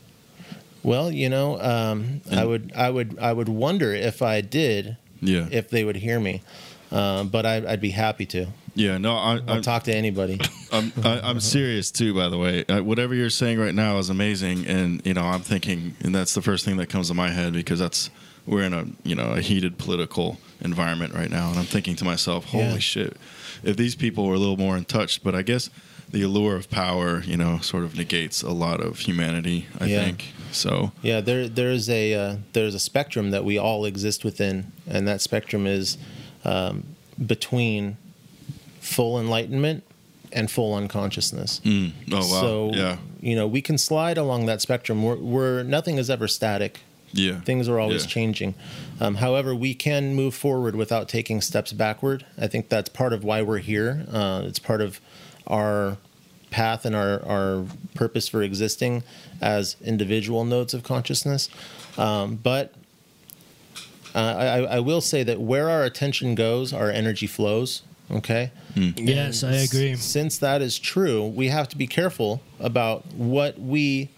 [0.83, 5.47] Well, you know, um, I would, I would, I would wonder if I did, Yeah,
[5.49, 6.41] if they would hear me.
[6.91, 8.47] Um, but I, I'd be happy to.
[8.75, 8.97] Yeah.
[8.97, 10.39] No, I, I'll I, talk to anybody.
[10.71, 12.13] I'm I, I'm serious too.
[12.13, 15.41] By the way, uh, whatever you're saying right now is amazing, and you know I'm
[15.41, 18.09] thinking, and that's the first thing that comes to my head because that's
[18.45, 22.05] we're in a you know a heated political environment right now, and I'm thinking to
[22.05, 22.77] myself, holy Yeah.
[22.79, 23.17] shit,
[23.63, 25.69] if these people were a little more in touch, but I guess
[26.09, 29.65] the allure of power, you know, sort of negates a lot of humanity.
[29.79, 30.03] I Yeah.
[30.05, 30.91] think so.
[31.01, 35.21] Yeah, there there's a uh, there's a spectrum that we all exist within, and that
[35.21, 35.97] spectrum is
[36.45, 36.83] um,
[37.25, 37.97] between
[38.83, 39.83] full enlightenment
[40.31, 41.61] and full unconsciousness.
[41.63, 41.93] Mm.
[42.11, 42.21] Oh wow.
[42.21, 42.97] So yeah.
[43.21, 45.03] you know we can slide along that spectrum.
[45.03, 46.81] We're, we're nothing is ever static.
[47.13, 47.39] Yeah.
[47.41, 48.09] Things are always Yeah.
[48.09, 48.55] changing.
[48.99, 52.25] Um, however, we can move forward without taking steps backward.
[52.39, 54.05] I think that's part of why we're here.
[54.11, 54.99] Uh, it's part of
[55.45, 55.97] our
[56.49, 59.03] path and our, our purpose for existing
[59.41, 61.49] as individual nodes of consciousness.
[61.99, 62.73] Um, but
[64.15, 67.83] uh, I, I will say that where our attention goes, our energy flows.
[68.13, 68.51] Okay.
[68.75, 69.95] Yes, I agree.
[69.95, 74.09] Since that is true, we have to be careful about what we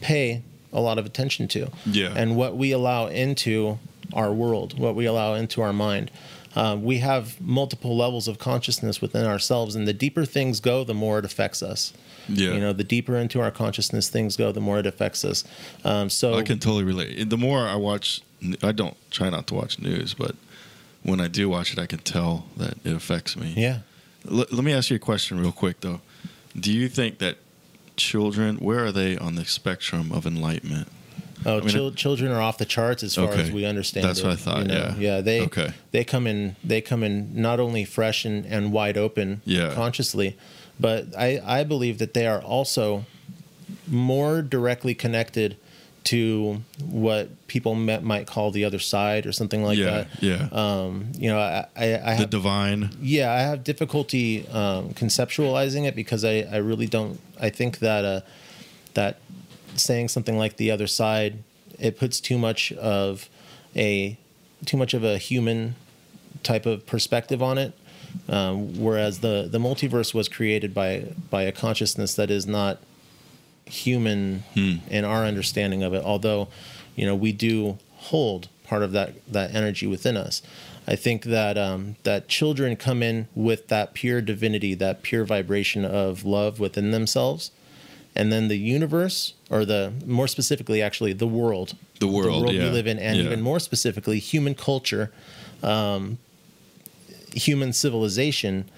[0.00, 2.12] pay a lot of attention to Yeah.
[2.16, 3.78] and what we allow into
[4.12, 6.10] our world, what we allow into our mind.
[6.54, 10.92] Uh, we have multiple levels of consciousness within ourselves, and the deeper things go, the
[10.94, 11.92] more it affects us.
[12.28, 12.52] Yeah.
[12.52, 15.44] You know, the deeper into our consciousness things go, the more it affects us.
[15.84, 17.28] Um, so I can totally relate.
[17.30, 18.20] The more I watch,
[18.62, 20.36] I don't try not to watch news, but
[21.02, 23.54] when I do watch it, I can tell that it affects me.
[23.56, 23.78] yeah,
[24.30, 26.00] L- let me ask you a question real quick, though.
[26.58, 27.38] Do you think that
[27.96, 30.88] children, where are they on the spectrum of enlightenment?
[31.44, 33.42] Oh, mean, chil- children are off the charts as far Okay.
[33.42, 34.06] as we understand.
[34.06, 34.74] That's it, what I thought, you know?
[34.74, 35.16] yeah.
[35.16, 35.20] yeah.
[35.20, 35.72] They Okay.
[35.90, 39.74] they come in they come in not only fresh and, and wide open, Yeah.
[39.74, 40.36] consciously,
[40.78, 43.06] but I I believe that they are also
[43.88, 45.56] more directly connected
[46.04, 50.08] to what people me- might call the other side or something like yeah, that.
[50.20, 50.48] yeah.
[50.50, 52.90] Um, you know, I I, I the divine.
[53.00, 57.20] yeah, I have difficulty um, conceptualizing it because I, I really don't.
[57.40, 58.20] I think that uh,
[58.94, 59.18] that
[59.76, 61.42] saying something like the other side
[61.78, 63.28] it puts too much of
[63.74, 64.16] a
[64.64, 65.74] too much of a human
[66.42, 67.72] type of perspective on it.
[68.28, 72.78] Um, whereas the the multiverse was created by by a consciousness that is not
[73.72, 76.02] human in our understanding of it.
[76.04, 76.48] Although,
[76.94, 80.42] you know, we do hold part of that that energy within us.
[80.86, 85.84] I think that um, that children come in with that pure divinity, that pure vibration
[85.84, 87.50] of love within themselves,
[88.16, 92.58] and then the universe, or the more specifically, actually, the world, The world, the we
[92.58, 92.70] yeah.
[92.70, 93.24] live in, and Yeah.
[93.24, 95.12] even more specifically, human culture,
[95.62, 96.18] um,
[97.34, 98.68] human civilization,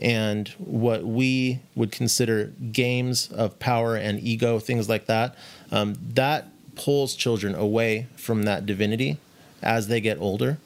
[0.00, 5.36] and what we would consider games of power and ego, things like that.
[5.70, 9.18] Um, that pulls children away from that divinity
[9.62, 10.58] as they get older.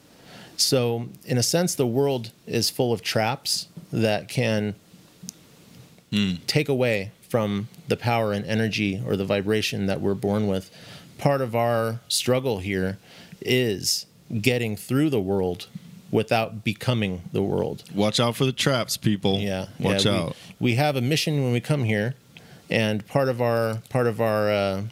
[0.57, 4.77] So, in a sense, the world is full of traps that can
[6.47, 10.71] take away from the power and energy or the vibration that we're born with.
[11.19, 12.99] Part of our struggle here
[13.41, 14.07] is
[14.41, 15.67] getting through the world
[16.15, 17.83] without becoming the world.
[17.93, 19.41] Watch out for the traps, people.
[19.41, 20.37] Yeah, Watch yeah, out.
[20.61, 22.15] We, have a mission when we come here,
[22.71, 24.83] and part of our part of our uh,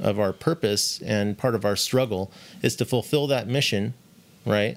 [0.00, 3.94] of our purpose and part of our struggle is to fulfill that mission,
[4.44, 4.76] right?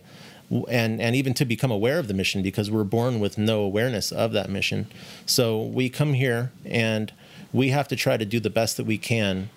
[0.70, 4.12] And and even to become aware of the mission because we're born with no awareness
[4.12, 4.86] of that mission.
[5.26, 7.12] So we come here and
[7.52, 9.50] we have to try to do the best that we can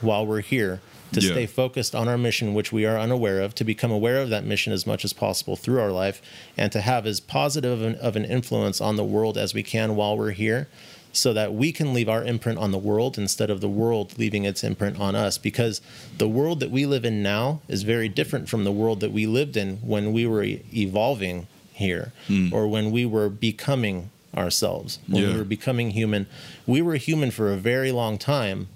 [0.00, 0.80] while we're here
[1.12, 1.32] to Yeah.
[1.32, 4.44] stay focused on our mission, which we are unaware of, to become aware of that
[4.44, 6.20] mission as much as possible through our life,
[6.56, 9.94] and to have as positive an, of an influence on the world as we can
[9.96, 10.66] while we're here,
[11.12, 14.44] so that we can leave our imprint on the world instead of the world leaving
[14.44, 15.38] its imprint on us.
[15.38, 15.80] Because
[16.18, 19.24] the world that we live in now is very different from the world that we
[19.26, 20.42] lived in when we were
[20.74, 22.52] evolving here hmm.
[22.52, 25.32] or when we were becoming ourselves, when Yeah.
[25.32, 26.26] we were becoming human.
[26.66, 28.66] We were human for a very long time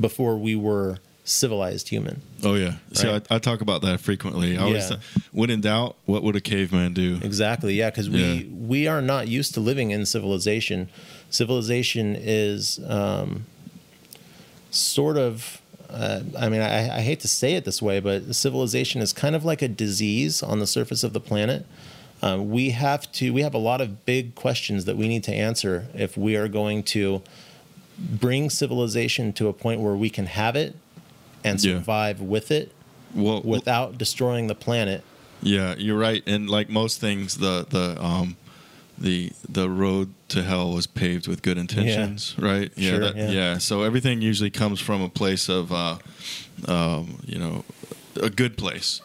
[0.00, 2.20] before we were civilized human.
[2.42, 2.74] Oh yeah.
[2.92, 3.26] See, Right.
[3.30, 4.58] I, I talk about that frequently.
[4.58, 4.96] I always Yeah.
[4.96, 7.18] say, when in doubt, what would a caveman do?
[7.22, 7.74] Exactly.
[7.74, 8.42] Yeah, because we Yeah.
[8.52, 10.88] we are not used to living in civilization.
[11.30, 13.46] Civilization is um,
[14.70, 15.60] sort of.
[15.90, 19.36] Uh, I mean, I, I hate to say it this way, but civilization is kind
[19.36, 21.66] of like a disease on the surface of the planet.
[22.20, 23.32] Um, we have to.
[23.32, 26.48] We have a lot of big questions that we need to answer if we are
[26.48, 27.22] going to
[27.98, 30.74] bring civilization to a point where we can have it
[31.44, 31.74] and Yeah.
[31.78, 32.72] survive with it
[33.14, 35.02] Well, without destroying the planet.
[35.42, 36.22] yeah, you're right.
[36.26, 38.36] And like most things, the the um
[38.98, 42.70] the the road to hell was paved with good intentions, right?
[42.76, 43.30] Yeah, Sure, that- yeah.
[43.30, 43.58] yeah.
[43.58, 45.96] So everything usually comes from a place of, uh,
[46.68, 47.64] um, you know,
[48.22, 49.00] a good place,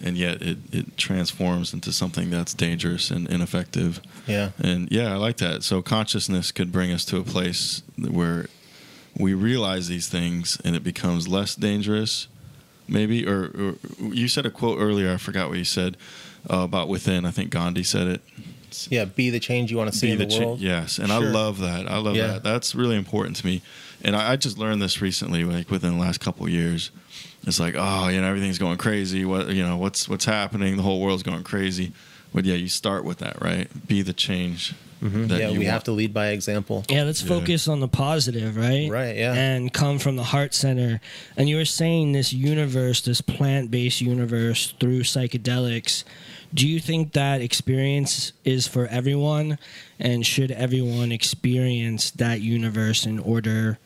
[0.00, 4.00] and yet it it transforms into something that's dangerous and ineffective.
[4.28, 4.50] Yeah.
[4.58, 5.62] And yeah, I like that.
[5.64, 8.46] So consciousness could bring us to a place where
[9.18, 12.28] we realize these things and it becomes less dangerous,
[12.88, 13.26] maybe.
[13.26, 13.74] Or, or
[14.12, 15.12] you said a quote earlier.
[15.12, 15.96] I forgot what you said
[16.50, 17.24] uh, about within.
[17.24, 18.20] I think Gandhi said it.
[18.88, 20.60] Yeah, be the change you want to see Be in the the cha- world.
[20.60, 21.86] yes, and I love that.
[21.90, 22.28] I love Yeah.
[22.28, 22.42] that.
[22.42, 23.60] That's really important to me.
[24.02, 26.90] And I, I just learned this recently, like within the last couple of years.
[27.46, 29.24] It's like, oh, you know, everything's going crazy.
[29.26, 30.76] What you know, what's what's happening?
[30.78, 31.92] The whole world's going crazy.
[32.34, 33.68] But yeah, you start with that, right?
[33.86, 34.74] Be the change.
[35.02, 35.30] That Mm-hmm.
[35.32, 35.72] yeah, you we want.
[35.72, 36.84] have to lead by example.
[36.88, 37.28] Yeah, let's Yeah.
[37.28, 38.88] focus on the positive, right?
[38.88, 39.34] Right, yeah.
[39.34, 41.00] And come from the heart center.
[41.36, 46.04] And you were saying this universe, this plant based universe through psychedelics.
[46.54, 49.58] Do you think that experience is for everyone?
[49.98, 53.78] And should everyone experience that universe in order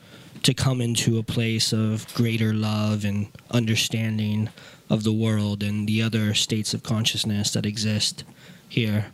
[0.43, 4.51] to come into a place of greater love and understanding
[4.91, 8.23] of the world and the other states of consciousness that exist
[8.69, 9.07] here?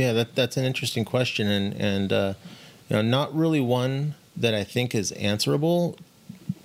[0.00, 2.34] Yeah, that that's an interesting question, and and uh,
[2.88, 5.98] you know, not really one that I think is answerable.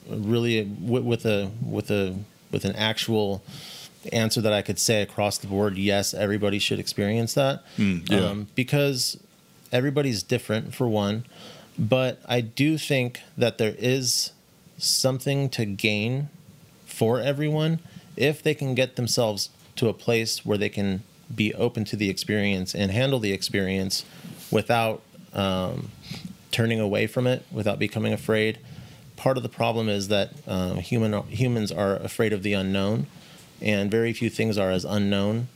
[0.08, 2.16] Really, with, with a with a
[2.52, 3.44] with an actual
[4.14, 5.78] answer that I could say across the board.
[5.78, 8.30] Yes, everybody should experience that Mm, yeah.
[8.30, 9.18] um, because
[9.72, 11.26] everybody's different for one.
[11.78, 14.32] But I do think that there is
[14.78, 16.30] something to gain
[16.86, 17.80] for everyone
[18.16, 22.10] if they can get themselves to a place where they can be open to the
[22.10, 24.06] experience and handle the experience
[24.52, 25.02] without
[25.34, 25.90] um,
[26.52, 28.60] turning away from it, without becoming afraid.
[29.16, 33.08] Part of the problem is that um, human humans are afraid of the unknown,
[33.62, 35.48] and very few things are as unknown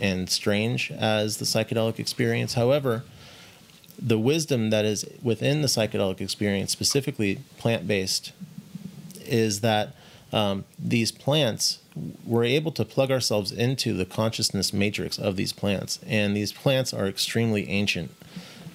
[0.00, 2.54] and strange as the psychedelic experience.
[2.54, 3.04] However,
[3.98, 8.32] the wisdom that is within the psychedelic experience, specifically plant based,
[9.24, 9.94] is that
[10.32, 11.78] um, these plants,
[12.24, 15.98] we're able to plug ourselves into the consciousness matrix of these plants.
[16.06, 18.12] And these plants are extremely ancient.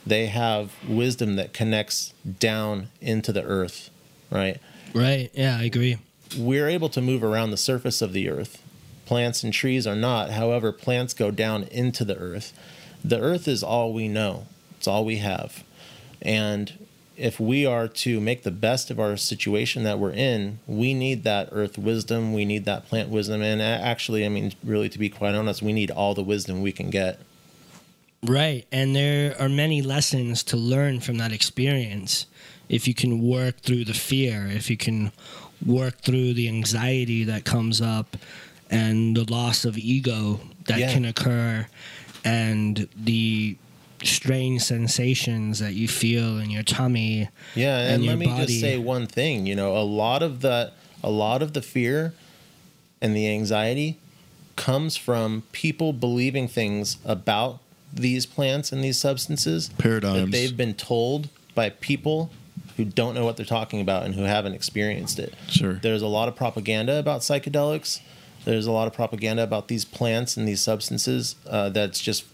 [0.05, 3.89] They have wisdom that connects down into the earth,
[4.31, 4.59] right?
[4.93, 5.29] Right.
[5.33, 5.97] Yeah, I agree.
[6.37, 8.61] we're able to move around the surface of the earth.
[9.05, 10.31] Plants and trees are not.
[10.31, 12.53] However, plants go down into the earth.
[13.03, 14.47] the earth is all we know.
[14.77, 15.63] It's all we have.
[16.21, 16.80] And
[17.21, 21.23] if we are to make the best of our situation that we're in, we need
[21.23, 25.09] that earth wisdom, we need that plant wisdom, and actually, I mean, really, to be
[25.09, 27.19] quite honest, we need all the wisdom we can get.
[28.23, 28.65] Right.
[28.71, 32.25] And there are many lessons to learn from that experience.
[32.69, 35.11] If you can work through the fear, if you can
[35.65, 38.17] work through the anxiety that comes up
[38.69, 40.93] and the loss of ego that Yeah.
[40.93, 41.67] can occur
[42.23, 43.57] and the
[44.03, 47.29] strange sensations that you feel in your tummy.
[47.55, 48.45] Yeah, and and, your let me body.
[48.45, 49.45] just say one thing.
[49.45, 50.71] You know, a lot of the
[51.03, 52.13] a lot of the fear
[53.01, 53.97] and the anxiety
[54.55, 57.59] comes from people believing things about
[57.93, 60.31] these plants and these substances that Paradigms.
[60.31, 62.31] they've been told by people
[62.77, 65.33] who don't know what they're talking about and who haven't experienced it.
[65.49, 65.73] Sure.
[65.73, 67.99] There's a lot of propaganda about psychedelics.
[68.45, 72.25] There's a lot of propaganda about these plants and these substances uh, that's just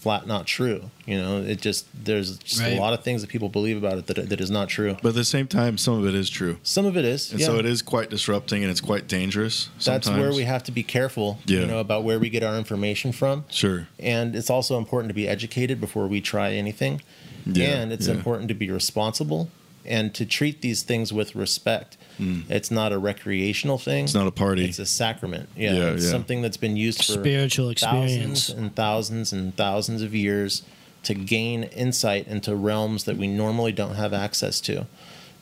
[0.00, 0.90] flat not true.
[1.06, 2.72] You know, it just there's just Right.
[2.76, 4.96] a lot of things that people believe about it that that is not true.
[5.02, 6.58] But at the same time, some of it is true.
[6.62, 7.46] Some of it is, And yeah.
[7.46, 9.68] so it is quite disrupting and it's quite dangerous.
[9.84, 11.60] That's where we have to be careful, Yeah.
[11.60, 13.44] you know, about where we get our information from.
[13.50, 13.88] Sure.
[13.98, 17.00] And it's also important to be educated before we try anything.
[17.46, 18.14] Yeah, and it's yeah.
[18.14, 19.48] important to be responsible
[19.86, 21.96] and to treat these things with respect.
[22.18, 24.02] It's not a recreational thing.
[24.04, 24.08] Mm.
[24.08, 24.64] It's not a party.
[24.64, 25.48] It's a sacrament.
[25.56, 26.10] Yeah, Yeah, it's yeah.
[26.10, 28.48] something that's been used for Spiritual thousands experience.
[28.48, 30.62] and thousands and thousands of years
[31.04, 34.86] to gain insight into realms that we normally don't have access to,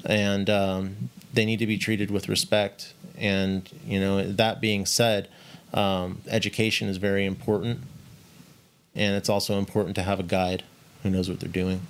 [0.04, 2.92] and um, they need to be treated with respect.
[3.16, 5.28] And you know, that being said,
[5.72, 7.80] um, education is very important,
[8.94, 10.62] and it's also important to have a guide
[11.02, 11.80] who knows what they're doing.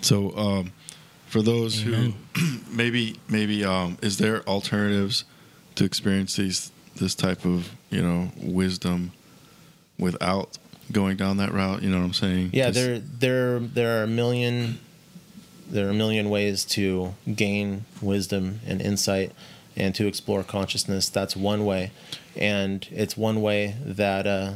[0.00, 0.72] So, um,
[1.26, 2.14] for those Amen.
[2.36, 5.24] who maybe maybe um, is there alternatives
[5.74, 9.12] to experience these this type of you know wisdom
[9.98, 10.58] without
[10.92, 11.82] going down that route?
[11.82, 12.50] You know what I'm saying?
[12.52, 14.78] Yeah, Just- there there there are a million
[15.68, 19.32] there are a million ways to gain wisdom and insight
[19.76, 21.08] and to explore consciousness.
[21.08, 21.90] That's one way,
[22.36, 24.52] and it's one way that uh,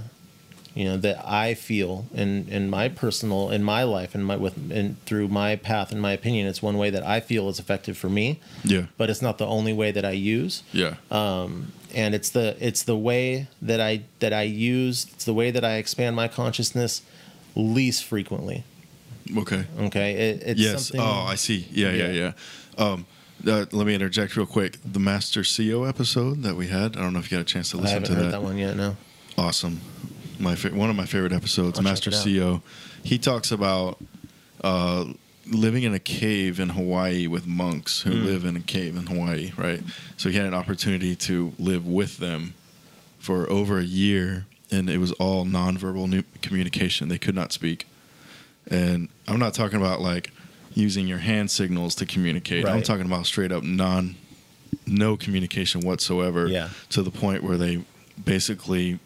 [0.75, 4.57] you know that I feel in in my personal in my life and my with
[4.71, 6.47] and through my path in my opinion.
[6.47, 9.47] It's one way that I feel is effective for me, yeah but it's not the
[9.47, 14.03] only way that I use yeah um and it's the it's the way that I
[14.21, 17.03] that I use it's the way that I expand my consciousness
[17.57, 18.63] least frequently.
[19.37, 22.33] okay Okay, it, it's yes oh I see yeah yeah yeah,
[22.79, 23.07] um,
[23.47, 27.13] uh, let me interject real quick the Master CEO episode that we had I don't
[27.13, 28.43] know if you got a chance to listen I haven't to heard that.
[28.43, 28.77] one yet.
[28.77, 28.97] No.
[29.39, 29.81] awesome.
[30.41, 32.11] My fa- one of my favorite episodes, I'll Master.
[32.11, 32.63] CEO.
[33.05, 34.03] He talks about
[34.65, 35.05] uh,
[35.47, 38.25] living in a cave in Hawaii with monks who Hmm.
[38.27, 39.83] live in a cave in Hawaii, right?
[40.17, 42.55] So he had an opportunity to live with them
[43.19, 47.09] for over a year, and it was all nonverbal communication.
[47.09, 47.87] They could not speak,
[48.67, 50.31] and I'm not talking about like
[50.75, 52.67] using your hand signals to communicate.
[52.67, 54.15] I'm talking about straight up non,
[54.87, 56.47] no communication whatsoever.
[56.47, 56.69] Yeah.
[56.91, 57.83] To the point where they
[58.25, 58.99] basically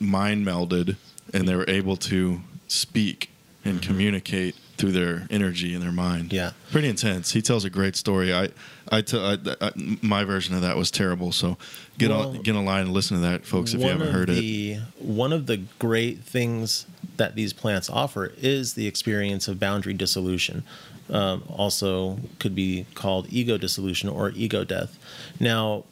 [0.00, 0.96] mind melded
[1.32, 3.30] and they were able to speak
[3.64, 6.26] and communicate through their energy and their mind.
[6.30, 6.34] Mm-hmm.
[6.34, 6.52] Yeah.
[6.72, 7.32] pretty intense.
[7.32, 8.32] He tells a great story.
[8.32, 8.48] I,
[8.90, 11.32] I, t- I, I my version of that was terrible.
[11.32, 11.58] So
[11.98, 13.74] get Well, on, get in line and listen to that, folks.
[13.74, 16.86] If you haven't heard it, the, One of the great things
[17.18, 20.62] that these plants offer is the experience of boundary dissolution.
[21.10, 24.98] Um, also, could be called ego dissolution or ego death.
[25.38, 25.84] Now,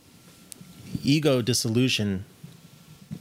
[1.04, 2.24] ego dissolution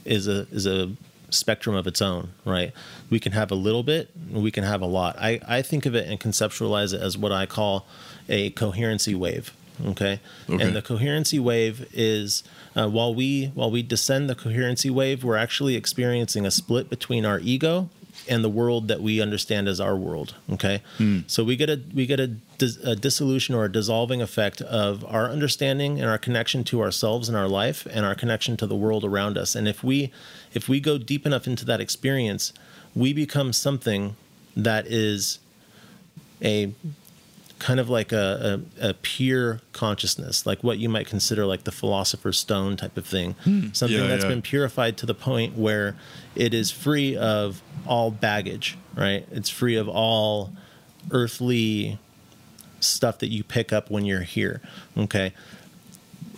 [0.08, 0.90] is a is a
[1.30, 2.72] spectrum of its own, right?
[3.10, 5.16] We can have a little bit, we can have a lot.
[5.18, 7.86] I, I think of it and conceptualize it as what I call
[8.28, 9.52] a coherency wave.
[9.86, 10.18] Okay,
[10.50, 10.64] Okay.
[10.64, 12.42] and the coherency wave is
[12.74, 17.24] uh, while we while we descend the coherency wave, we're actually experiencing a split between
[17.24, 17.88] our ego
[18.28, 20.34] and the world that we understand as our world.
[20.52, 21.20] Okay, hmm.
[21.26, 22.28] so we get a we get a,
[22.58, 27.28] dis- a dissolution or a dissolving effect of our understanding and our connection to ourselves
[27.28, 29.54] and our life and our connection to the world around us.
[29.54, 30.12] And if we
[30.54, 32.52] if we go deep enough into that experience,
[32.94, 34.16] we become something
[34.56, 35.38] that is
[36.42, 36.72] a
[37.58, 41.72] kind of like a, a, a pure consciousness, like what you might consider like the
[41.72, 43.32] philosopher's stone type of thing.
[43.44, 43.68] Hmm.
[43.72, 44.30] Something Yeah, that's yeah.
[44.30, 45.96] been purified to the point where
[46.36, 49.26] it is free of all baggage, right?
[49.32, 50.52] It's free of all
[51.10, 51.98] earthly
[52.80, 54.60] stuff that you pick up when you're here.
[54.96, 55.32] Okay.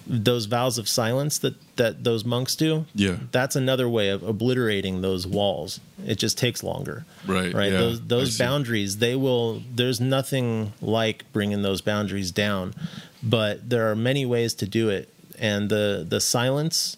[0.06, 3.16] Those vows of silence that that those monks do, Yeah.
[3.32, 5.80] that's another way of obliterating those walls.
[6.06, 7.72] It just takes longer, Right, Right.
[7.72, 9.62] yeah, those those boundaries, they will.
[9.74, 12.74] There's nothing like bringing those boundaries down,
[13.22, 15.08] but there are many ways to do it,
[15.38, 16.96] and the the silence,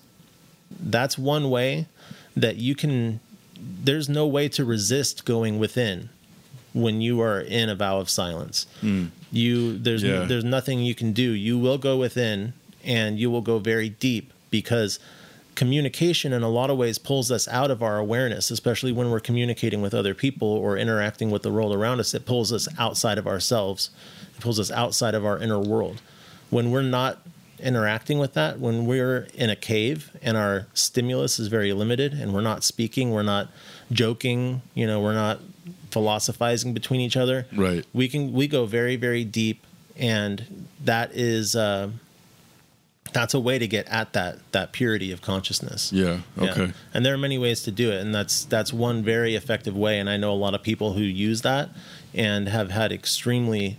[0.97, 1.87] that's one way
[2.37, 3.20] that you can
[3.85, 6.09] there's no way to resist going within
[6.72, 8.66] when you are in a vow of silence.
[8.80, 9.07] Hmm.
[9.30, 10.24] You there's Yeah.
[10.24, 11.30] there's nothing you can do.
[11.49, 12.55] You will go within
[12.85, 15.00] and you will go very deep because
[15.57, 19.20] communication in a lot of ways pulls us out of our awareness, especially when we're
[19.20, 22.14] communicating with other people or interacting with the world around us.
[22.14, 23.90] It pulls us outside of ourselves.
[24.36, 26.00] It pulls us outside of our inner world.
[26.50, 27.18] When we're not
[27.59, 32.32] interacting with that, when we're in a cave and our stimulus is very limited and
[32.32, 33.48] we're not speaking, we're not
[33.90, 35.40] joking, you know, we're not
[35.90, 37.46] philosophizing between each other.
[37.55, 37.84] Right.
[37.92, 41.90] We can we go very very deep and that is uh
[43.12, 45.92] that's a way to get at that that purity of consciousness.
[45.92, 46.20] Yeah.
[46.36, 46.50] Yeah.
[46.50, 46.72] Okay.
[46.94, 49.98] And there are many ways to do it, and that's that's one very effective way.
[49.98, 51.70] And I know a lot of people who use that
[52.14, 53.78] and have had extremely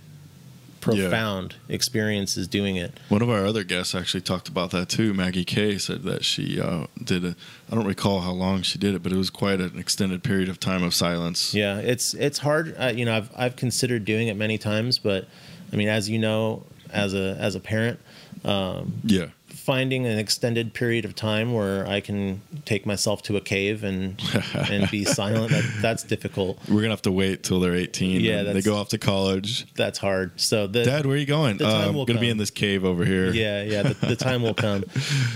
[0.84, 2.92] profound experiences doing it.
[3.08, 5.14] One of our other guests actually talked about that too.
[5.14, 7.36] Maggie Kay said that she uh, did a.
[7.70, 10.48] I don't recall how long she did it, but it was quite an extended period
[10.48, 11.54] of time of silence.
[11.54, 12.74] Yeah, it's it's hard.
[12.78, 15.26] Uh, you know, I've I've considered doing it many times, but
[15.72, 17.98] I mean, as you know, as a as a parent,
[18.44, 19.26] Yeah.
[19.48, 24.20] finding an extended period of time where I can take myself to a cave and
[24.54, 26.58] and be silent that, that's difficult.
[26.68, 28.20] We're gonna have to wait till they're 18.
[28.20, 29.72] Yeah, and they go off to college.
[29.74, 30.38] That's hard.
[30.40, 31.56] So the Dad, where are you going?
[31.56, 33.32] the time uh, I'm will gonna be in this cave over here.
[33.32, 34.84] yeah, yeah, the, the time will come.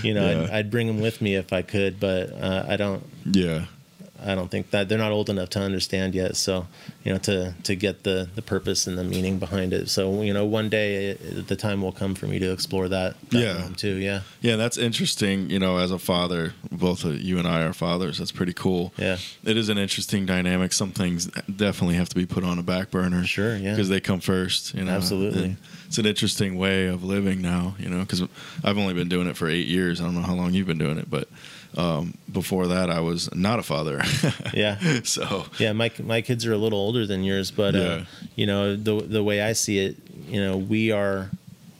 [0.03, 3.03] You know, I'd, I'd bring them with me if I could, but uh, I don't.
[3.25, 3.65] Yeah.
[4.25, 6.35] I don't think that they're not old enough to understand yet.
[6.35, 6.67] So,
[7.03, 9.89] you know, to to get the the purpose and the meaning behind it.
[9.89, 13.15] So, you know, one day it, the time will come for me to explore that.
[13.31, 13.67] that Yeah.
[13.75, 13.95] too.
[13.95, 15.49] Yeah, Yeah, that's interesting.
[15.49, 18.17] You know, as a father, both of you and I are fathers.
[18.17, 18.93] That's pretty cool.
[18.97, 20.73] yeah, It is an interesting dynamic.
[20.73, 23.23] Some things definitely have to be put on a back burner.
[23.25, 23.71] Sure, yeah.
[23.71, 24.73] Because they come first.
[24.73, 25.57] You know, Absolutely.
[25.87, 27.75] It's an interesting way of living now.
[27.79, 28.21] You know, because
[28.63, 29.99] I've only been doing it for eight years.
[29.99, 31.27] I don't know how long you've been doing it, but
[31.77, 34.01] um, before that, I was not a father.
[34.53, 35.01] yeah.
[35.03, 38.01] so Yeah, my my kids are a little older than yours, but uh,
[38.35, 39.97] you know the the way I see it,
[40.27, 41.29] you know, we are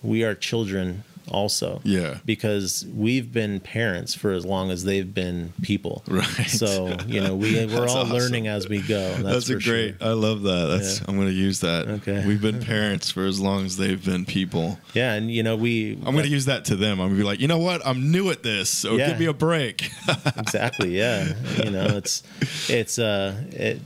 [0.03, 1.81] we are children also.
[1.83, 2.17] Yeah.
[2.25, 6.03] Because we've been parents for as long as they've been people.
[6.19, 6.47] Right.
[6.49, 8.09] So you know we we're all awesome.
[8.13, 9.09] learning as we go.
[9.13, 9.95] That's, That's, a great.
[9.99, 10.09] Sure.
[10.09, 10.65] I love that.
[10.67, 10.99] That's.
[10.99, 11.05] Yeah.
[11.07, 11.87] I'm going to use that.
[11.87, 12.25] Okay.
[12.27, 14.77] We've been parents for as long as they've been people.
[14.93, 15.93] Yeah, and you know we.
[16.05, 16.99] I'm going to use that to them.
[16.99, 17.85] I'm going to be like, you know what?
[17.85, 19.09] I'm new at this, so Yeah.
[19.09, 19.89] give me a break.
[20.37, 22.23] exactly yeah you know it's
[22.69, 23.79] it's uh it,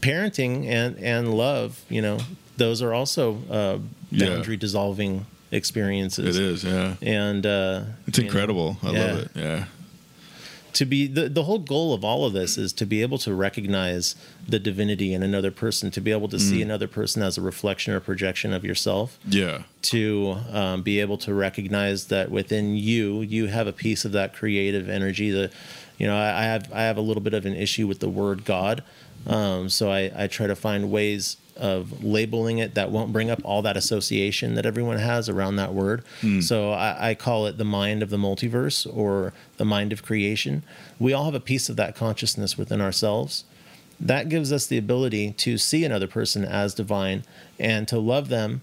[0.00, 2.18] parenting and and love you know
[2.56, 3.78] those are also uh
[4.10, 4.28] Yeah.
[4.28, 6.64] boundary dissolving experiences it is.
[6.64, 6.94] Yeah.
[7.02, 8.76] and uh It's you know, incredible.
[8.82, 9.04] I yeah.
[9.06, 9.30] love it.
[9.34, 9.64] Yeah.
[10.74, 13.32] to be the, the whole goal of all of this is to be able to
[13.34, 14.14] recognize
[14.46, 16.40] the divinity in another person to be able to Mm.
[16.50, 19.62] see another person as a reflection or projection of yourself Yeah.
[19.82, 24.34] to um, be able to recognize that within you you have a piece of that
[24.34, 25.50] creative energy that
[25.98, 28.08] you know I, I have i have a little bit of an issue with the
[28.10, 28.82] word god
[29.26, 33.40] um, so I, I try to find ways of labeling it that won't bring up
[33.44, 36.04] all that association that everyone has around that word.
[36.20, 36.40] Hmm.
[36.40, 40.62] So I, I call it the mind of the multiverse or the mind of creation.
[40.98, 43.44] We all have a piece of that consciousness within ourselves.
[43.98, 47.24] That gives us the ability to see another person as divine
[47.58, 48.62] and to love them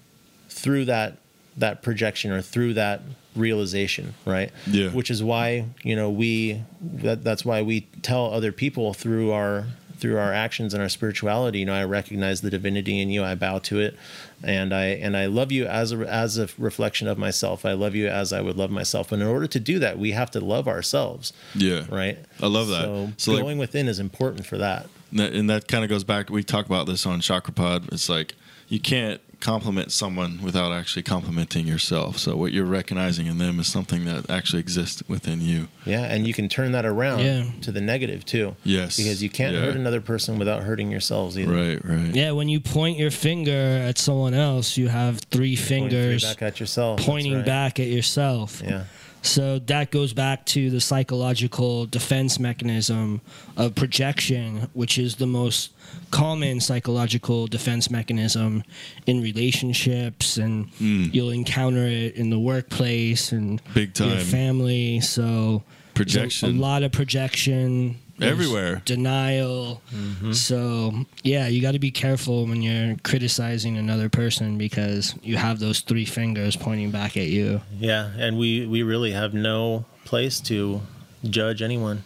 [0.49, 1.17] through that
[1.55, 3.01] that projection or through that
[3.35, 4.51] realization right?
[4.67, 4.89] Yeah.
[4.89, 9.65] which is why you know we that, that's why we tell other people through our
[9.97, 13.35] through our actions and our spirituality you know i recognize the divinity in you i
[13.35, 13.95] bow to it
[14.43, 17.95] and i and i love you as a as a reflection of myself i love
[17.95, 20.39] you as i would love myself and in order to do that we have to
[20.39, 21.85] love ourselves Yeah.
[21.89, 22.83] right I love that.
[22.83, 26.03] so, So, like- going within is important for that And that, that kind of goes
[26.03, 26.29] back.
[26.29, 28.35] We talk about this on chakra pod It's like
[28.67, 32.17] you can't compliment someone without actually complimenting yourself.
[32.17, 35.67] So what you're recognizing in them is something that actually exists within you.
[35.85, 37.43] Yeah, and you can turn that around Yeah.
[37.61, 38.55] to the negative too.
[38.63, 38.95] Yes.
[38.95, 39.65] Because you can't Yeah.
[39.65, 41.51] hurt another person without hurting yourselves either.
[41.53, 41.83] Right.
[41.83, 42.15] Right.
[42.15, 46.23] Yeah, when you point your finger at someone else, you have three Pointing straight fingers
[46.23, 47.01] back at yourself.
[47.01, 47.45] pointing right.
[47.45, 48.61] back at yourself.
[48.65, 48.83] Yeah.
[49.23, 53.21] So that goes back to the psychological defense mechanism
[53.55, 55.71] of projection, which is the most
[56.11, 58.63] common psychological defense mechanism
[59.07, 61.05] in relationships, and hmm.
[61.11, 64.99] you'll encounter it in the workplace and Big time your family.
[64.99, 65.63] So
[65.93, 66.57] Projection.
[66.57, 68.81] a, lot of projection Everywhere.
[68.85, 69.81] denial.
[69.91, 70.31] Mm-hmm.
[70.33, 75.59] So yeah, you got to be careful when you're criticizing another person because you have
[75.59, 77.61] those three fingers pointing back at you.
[77.77, 80.81] Yeah, and we we really have no place to
[81.23, 82.03] judge anyone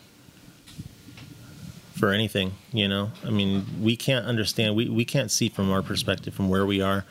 [1.97, 3.11] for anything, you know?
[3.25, 6.81] I mean, we can't understand we we can't see from our perspective from where we
[6.81, 7.05] are.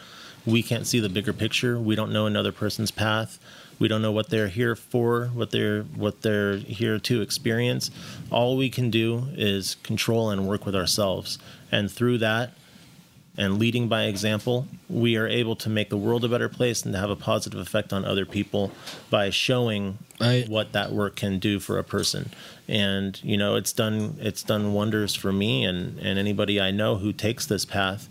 [0.45, 1.79] We can't see the bigger picture.
[1.79, 3.41] We don't know another person's path.
[3.79, 7.91] We don't know what they're here for, what they're what they're here to experience.
[8.31, 11.39] All we can do is control and work with ourselves,
[11.71, 12.53] and through that,
[13.37, 16.95] and leading by example, we are able to make the world a better place and
[16.95, 18.73] to have a positive effect on other people
[19.11, 20.49] by showing Right.
[20.49, 22.31] what that work can do for a person.
[22.67, 26.97] And you know, it's done it's done wonders for me and and anybody I know
[26.97, 28.09] who takes this path.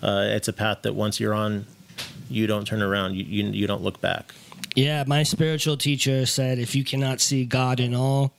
[0.00, 1.66] Uh, it's a path that once you're on,
[2.30, 3.14] you don't turn around.
[3.16, 4.32] You you, you don't look back.
[4.78, 8.32] Yeah, my spiritual teacher said if you cannot see God in all,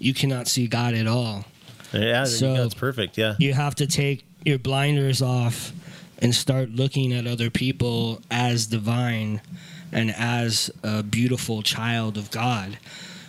[0.00, 1.44] you cannot see God at all.
[1.92, 3.16] Yeah, So- that's perfect.
[3.16, 3.36] Yeah.
[3.38, 5.72] You have to take your blinders off
[6.18, 9.40] and start looking at other people as divine
[9.92, 12.76] and as a beautiful child of God.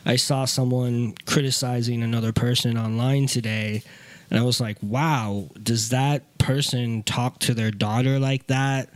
[0.04, 3.84] I saw someone criticizing another person online today,
[4.32, 8.90] and I was like, wow, does that person talk to their daughter like that?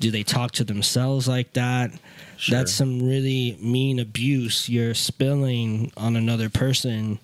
[0.00, 1.92] Do they talk to themselves like that?
[2.36, 2.56] Sure.
[2.58, 7.18] That's some really mean abuse you're spilling on another person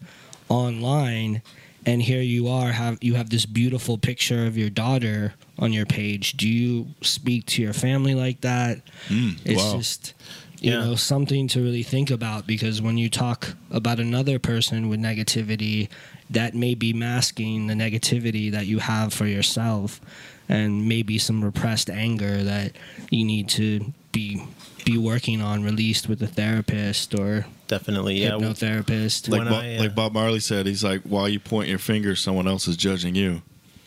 [0.48, 1.42] online
[1.84, 5.86] and here you are have you have this beautiful picture of your daughter on your
[5.86, 9.76] page do you speak to your family like that Mm, it's wow.
[9.76, 10.14] just
[10.60, 10.80] you Yeah.
[10.84, 15.88] know something to really think about because when you talk about another person with negativity
[16.30, 20.00] that may be masking the negativity that you have for yourself
[20.48, 22.72] and maybe some repressed anger that
[23.10, 24.42] you need to be
[24.84, 28.22] be working on released with a therapist or Definitely.
[28.22, 28.30] Yeah.
[28.30, 31.68] hypnotherapist like When Bob, I, uh, like Bob Marley said, he's like, while you point
[31.68, 33.42] your finger, someone else is judging you.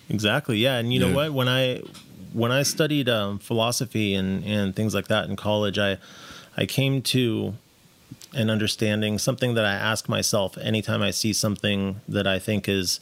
[0.10, 0.58] Exactly.
[0.58, 1.08] Yeah, and you Yeah.
[1.08, 1.34] know what?
[1.34, 1.82] When I
[2.34, 5.98] when I studied um, philosophy and and things like that in college, I
[6.58, 7.54] I came to
[8.34, 13.00] an understanding something that I ask myself anytime I see something that I think is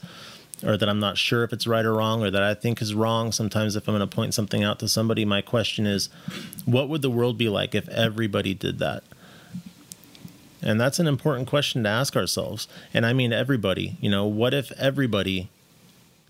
[0.64, 2.94] or that I'm not sure if it's right or wrong or that I think is
[2.94, 3.32] wrong.
[3.32, 6.08] Sometimes if I'm going to point something out to somebody, my question is,
[6.64, 9.02] what would the world be like if everybody did that?
[10.60, 12.66] And that's an important question to ask ourselves.
[12.92, 15.48] And I mean everybody, you know, what if everybody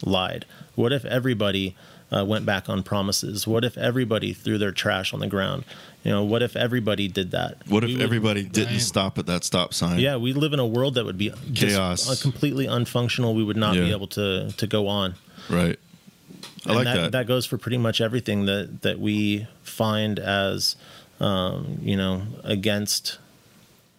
[0.04, 0.44] lied?
[0.74, 1.74] What if everybody
[2.12, 3.46] uh, went back on promises?
[3.46, 5.64] What if everybody threw their trash on the ground?
[6.08, 7.58] You know, what if everybody did that?
[7.68, 8.80] What if We would- everybody didn't Right.
[8.80, 9.98] stop at that stop sign?
[9.98, 12.08] Yeah, we live in a world that would be just, Chaos.
[12.10, 13.34] uh, completely unfunctional.
[13.34, 15.16] We would not be able to to go on.
[15.50, 15.78] Right.
[16.64, 17.12] I And like that, that.
[17.12, 20.76] that goes for pretty much everything that that we find as
[21.20, 23.18] um, you know against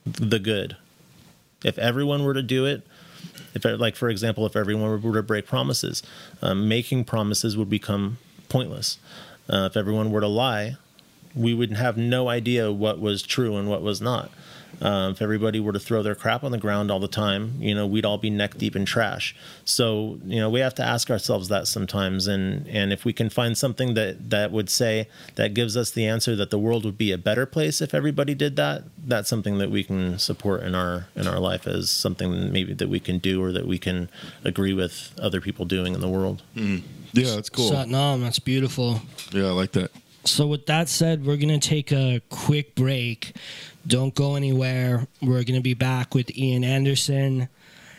[0.03, 0.77] the good.
[1.63, 2.81] If everyone were to do it,
[3.53, 6.01] if like for example, if everyone were to break promises,
[6.41, 8.17] um, making promises would become
[8.49, 8.97] pointless.
[9.47, 10.77] Uh, if everyone were to lie,
[11.35, 14.31] we would have no idea what was true and what was not.
[14.81, 17.75] Um, if everybody were to throw their crap on the ground all the time, you
[17.75, 19.35] know, we'd all be neck deep in trash.
[19.65, 22.27] So, you know, we have to ask ourselves that sometimes.
[22.27, 26.07] And and if we can find something that that would say that gives us the
[26.07, 29.57] answer that the world would be a better place if everybody did that, that's something
[29.57, 33.17] that we can support in our in our life as something maybe that we can
[33.17, 34.09] do or that we can
[34.45, 36.41] agree with other people doing in the world.
[36.55, 37.71] yeah, that's cool.
[37.71, 39.01] Satnam, that's beautiful.
[39.33, 39.91] Yeah, I like that.
[40.25, 43.35] So, with that said, we're going to take a quick break.
[43.87, 45.07] Don't go anywhere.
[45.21, 47.49] We're going to be back with Ian Anderson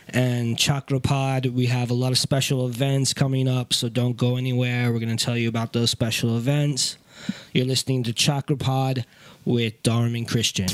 [0.09, 1.53] and Chakrapod.
[1.53, 4.93] We have a lot of special events coming up, so don't go anywhere.
[4.93, 6.99] We're going to tell you about those special events.
[7.53, 9.05] You're listening to Chakrapod
[9.45, 10.69] with Dharm and Christian.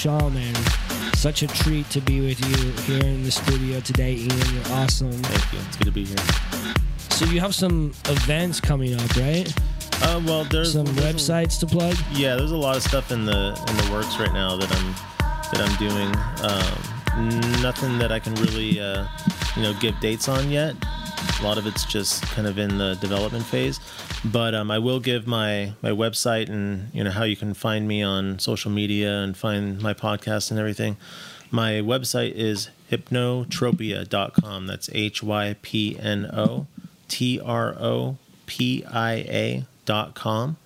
[0.00, 0.54] Shaman.
[1.14, 4.54] Such a treat to be with you here in the studio today, Ian.
[4.54, 5.12] You're awesome.
[5.12, 5.58] Thank you.
[5.68, 6.16] It's good to be here.
[7.10, 9.52] So you have some events coming up, right?
[10.02, 11.94] Uh, well, there's Some there's a- websites to plug.
[12.12, 14.94] yeah, there's a lot of stuff in the in the works right now that I'm
[15.52, 16.10] that I'm doing.
[16.48, 19.06] Um, nothing that I can really uh,
[19.56, 20.74] you know give dates on yet.
[21.40, 23.80] A lot of it's just kind of in the development phase,
[24.26, 27.88] but um, I will give my my website and you know how you can find
[27.88, 30.98] me on social media and find my podcast and everything.
[31.50, 34.66] My website is hypnotropia.com.
[34.66, 36.66] That's H Y P N O
[37.08, 40.58] T R O P I A dot com.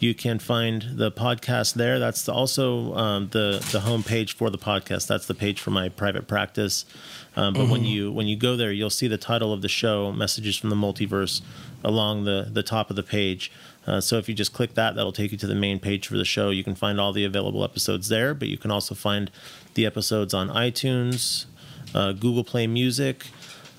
[0.00, 2.00] You can find the podcast there.
[2.00, 5.06] That's also um, the the homepage for the podcast.
[5.06, 6.84] That's the page for my private practice.
[7.34, 10.12] Um, but when you when you go there, you'll see the title of the show,
[10.12, 11.40] "Messages from the Multiverse,"
[11.82, 13.50] along the the top of the page.
[13.86, 16.16] Uh, so if you just click that, that'll take you to the main page for
[16.16, 16.50] the show.
[16.50, 19.30] You can find all the available episodes there, but you can also find
[19.74, 21.46] the episodes on iTunes,
[21.94, 23.26] uh, Google Play Music.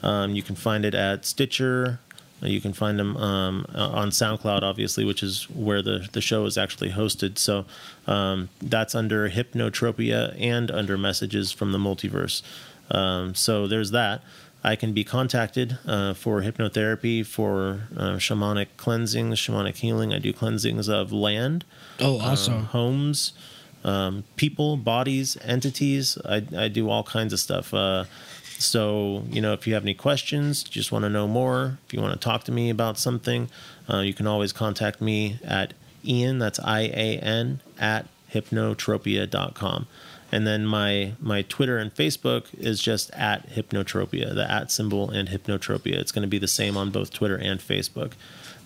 [0.01, 1.99] Um, you can find it at Stitcher.
[2.41, 6.19] Uh, You can find them um, uh, on SoundCloud, obviously, which is where the, the
[6.19, 7.37] show is actually hosted.
[7.37, 7.65] So
[8.05, 12.41] um, that's under Hypnotropia and under Messages from the Multiverse.
[12.91, 14.21] Um, so there's that.
[14.65, 20.13] I can be contacted uh, for hypnotherapy, for uh, shamanic cleansing, shamanic healing.
[20.13, 21.65] I do cleansings of land,
[21.99, 22.65] Oh, uh, awesome.
[22.65, 23.33] homes,
[23.83, 26.17] um, people, bodies, entities.
[26.23, 27.73] I, I do all kinds of stuff.
[27.73, 28.05] Uh,
[28.57, 31.99] so, you know, if you have any questions, just want to know more, if you
[31.99, 33.49] want to talk to me about something,
[33.89, 35.73] uh, you can always contact me at
[36.05, 39.87] Ian, that's I A N, at hypnotropia.com.
[40.33, 45.29] And then my my Twitter and Facebook is just at Hypnotropia, the at symbol and
[45.29, 45.93] Hypnotropia.
[45.93, 48.13] It's going to be the same on both Twitter and Facebook.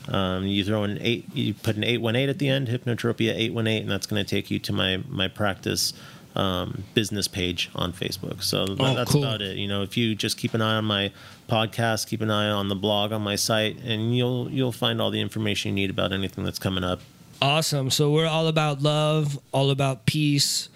[0.08, 3.34] Um, you throw an eight, you put an eight one eight at the end, Hypnotropia
[3.36, 5.92] eight one eight, and that's going to take you to my my practice
[6.38, 8.44] um, business page on Facebook.
[8.44, 9.24] So Oh, that's cool.
[9.26, 9.58] about it.
[9.58, 11.12] You know, if you just keep an eye on my
[11.50, 15.12] podcast, keep an eye on the blog on my site, and you'll you'll find all
[15.12, 17.02] the information you need about anything that's coming up.
[17.42, 17.90] Awesome.
[17.90, 20.70] So we're all about love, all about peace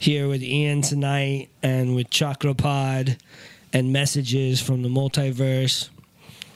[0.00, 3.18] here with Ian tonight and with Chakra Pod
[3.70, 5.90] and messages from the multiverse.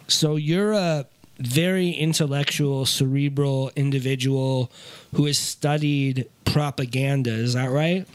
[0.09, 1.05] So you're a
[1.39, 4.73] very intellectual, cerebral individual
[5.15, 7.33] who has studied propaganda.
[7.33, 8.07] Is that right?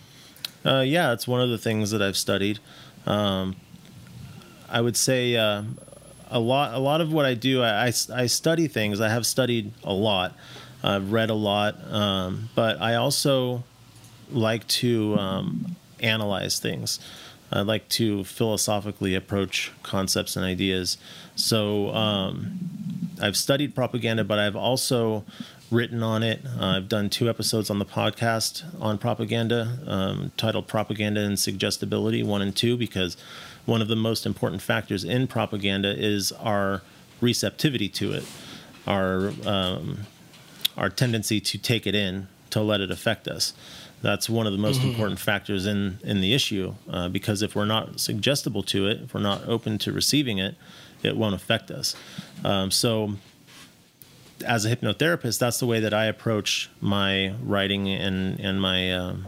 [0.65, 2.57] Uh, yeah, it's one of the things that I've studied.
[3.05, 3.55] Um,
[4.67, 5.61] I would say uh,
[6.31, 6.73] a lot.
[6.73, 8.99] A lot of what I do, I, I, I study things.
[8.99, 10.35] I have studied a lot.
[10.83, 13.63] I've read a lot, um, but I also
[14.31, 16.99] like to um, analyze things.
[17.51, 20.97] I like to philosophically approach concepts and ideas.
[21.35, 22.59] So um,
[23.21, 25.23] I've studied propaganda, but I've also
[25.71, 26.41] written on it.
[26.45, 32.23] Uh, I've done two episodes on the podcast on propaganda, um, titled "Propaganda and Suggestibility"
[32.23, 33.17] one and two, because
[33.65, 36.81] one of the most important factors in propaganda is our
[37.21, 38.25] receptivity to it,
[38.87, 40.01] our um,
[40.77, 43.53] our tendency to take it in, to let it affect us.
[44.01, 47.65] That's one of the most important factors in in the issue, uh, because if we're
[47.65, 50.55] not suggestible to it, if we're not open to receiving it,
[51.03, 51.95] it won't affect us.
[52.43, 53.15] Um, so,
[54.45, 59.27] as a hypnotherapist, that's the way that I approach my writing and and my um,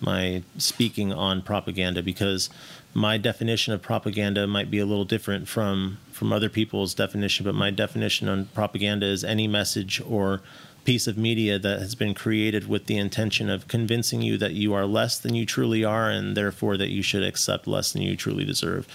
[0.00, 2.50] my speaking on propaganda because
[2.92, 7.54] my definition of propaganda might be a little different from from other people's definition but
[7.54, 10.40] my definition on propaganda is any message or
[10.84, 14.74] piece of media that has been created with the intention of convincing you that you
[14.74, 18.16] are less than you truly are and therefore that you should accept less than you
[18.16, 18.86] truly deserve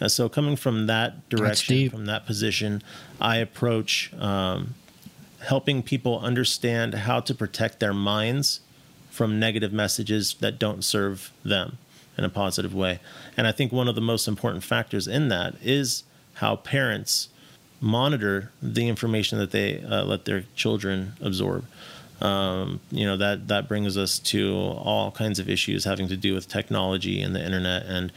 [0.00, 2.82] and so coming from that direction from that position
[3.20, 4.74] i approach um,
[5.46, 8.60] helping people understand how to protect their minds
[9.10, 11.78] from negative messages that don't serve them
[12.18, 13.00] in a positive way.
[13.36, 17.28] And I think one of the most important factors in that is how parents
[17.80, 21.64] monitor the information that they uh, let their children absorb.
[22.20, 26.32] Um, you know that that brings us to all kinds of issues having to do
[26.32, 28.10] with technology and the internet and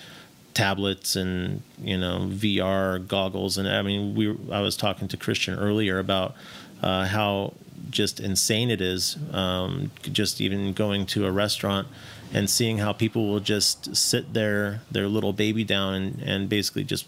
[0.54, 5.60] tablets and you know VR goggles and I mean we I was talking to Christian
[5.60, 6.34] earlier about
[6.82, 7.56] uh, how
[7.90, 11.88] just insane it is um, just even going to a restaurant
[12.34, 16.84] and seeing how people will just sit their their little baby down and, and basically
[16.84, 17.06] just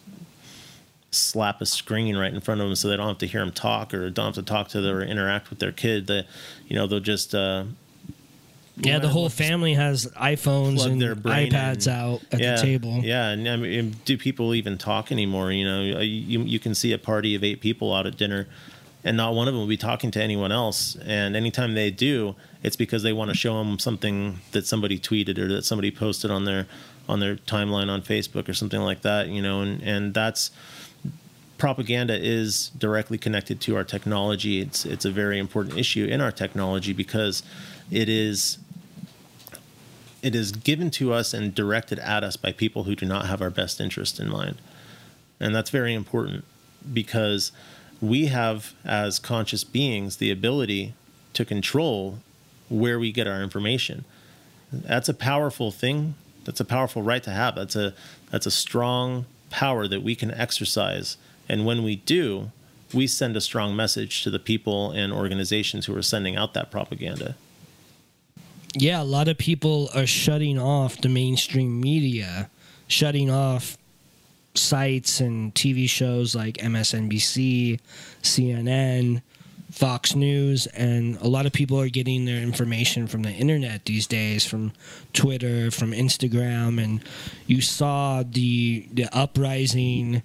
[1.12, 3.52] slap a screen right in front of them so they don't have to hear them
[3.52, 6.26] talk or don't have to talk to their or interact with their kid that
[6.68, 7.66] you know they'll just uh,
[8.78, 13.02] Yeah, the whole family has iPhones and their iPads out at yeah, the table.
[13.04, 15.52] Yeah, and I mean, do people even talk anymore?
[15.52, 18.48] You know, you you can see a party of eight people out at dinner,
[19.04, 20.96] and not one of them will be talking to anyone else.
[21.04, 25.38] And anytime they do, it's because they want to show them something that somebody tweeted
[25.38, 26.68] or that somebody posted on their
[27.10, 29.28] on their timeline on Facebook or something like that.
[29.28, 30.52] You know, and and that's
[31.62, 34.62] propaganda is directly connected to our technology.
[34.62, 37.44] It's it's a very important issue in our technology because
[37.92, 38.58] it is
[40.24, 43.44] it is given to us and directed at us by people who do not have
[43.44, 44.58] our best interest in mind.
[45.40, 46.46] And that's very important
[46.92, 47.52] because
[48.02, 50.96] we have as conscious beings the ability
[51.34, 52.18] to control
[52.70, 54.04] where we get our information.
[54.74, 56.16] That's a powerful thing.
[56.44, 57.54] That's a powerful right to have.
[57.54, 57.94] That's a
[58.32, 61.18] that's a strong power that we can exercise.
[61.52, 62.50] And when we do,
[62.94, 66.72] we send a strong message to the people and organizations who are sending out that
[66.72, 67.36] propaganda.
[68.74, 72.50] yeah, a lot of people are shutting off the mainstream media,
[72.88, 73.78] shutting off
[74.54, 77.82] sites and TV shows like MSNBC,
[78.24, 79.22] CNN,
[79.72, 84.08] Fox News, and a lot of people are getting their information from the internet these
[84.08, 84.72] days, from
[85.12, 87.04] Twitter, from Instagram, and
[87.46, 90.24] you saw the the uprising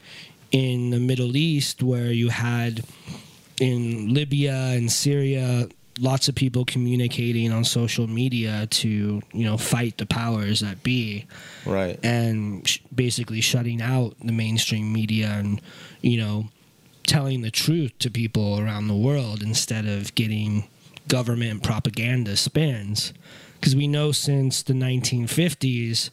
[0.53, 2.85] in the Middle East where you had
[3.61, 5.69] in Libya and Syria
[5.99, 11.25] lots of people communicating on social media to you know fight the powers that be
[11.65, 11.99] Right.
[12.05, 15.61] and sh- basically shutting out the mainstream media and
[16.03, 16.49] you know
[17.07, 20.69] telling the truth to people around the world instead of getting
[21.09, 23.15] government propaganda spins
[23.59, 26.11] because we know since the 1950s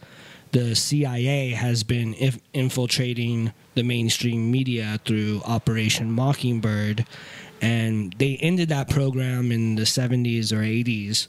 [0.54, 7.05] the CIA has been if- infiltrating the mainstream media through Operation Mockingbird
[7.61, 11.28] and they ended that program in the 70s or 80s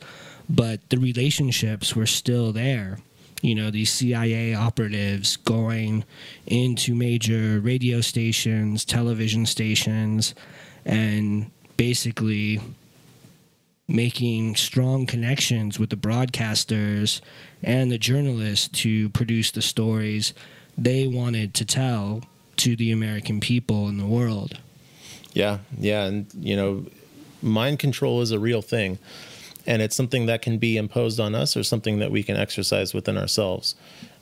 [0.48, 2.98] but the relationships were still there.
[3.42, 6.04] You know these CIA operatives going
[6.46, 10.34] into major radio stations, television stations,
[10.84, 12.60] and basically
[13.86, 17.20] making strong connections with the broadcasters
[17.62, 20.32] and the journalists to produce the stories
[20.78, 22.22] they wanted to tell
[22.58, 24.58] to the American people in the world.
[25.32, 26.86] Yeah, yeah, and you know,
[27.42, 28.98] mind control is a real thing,
[29.66, 32.94] and it's something that can be imposed on us or something that we can exercise
[32.94, 33.74] within ourselves.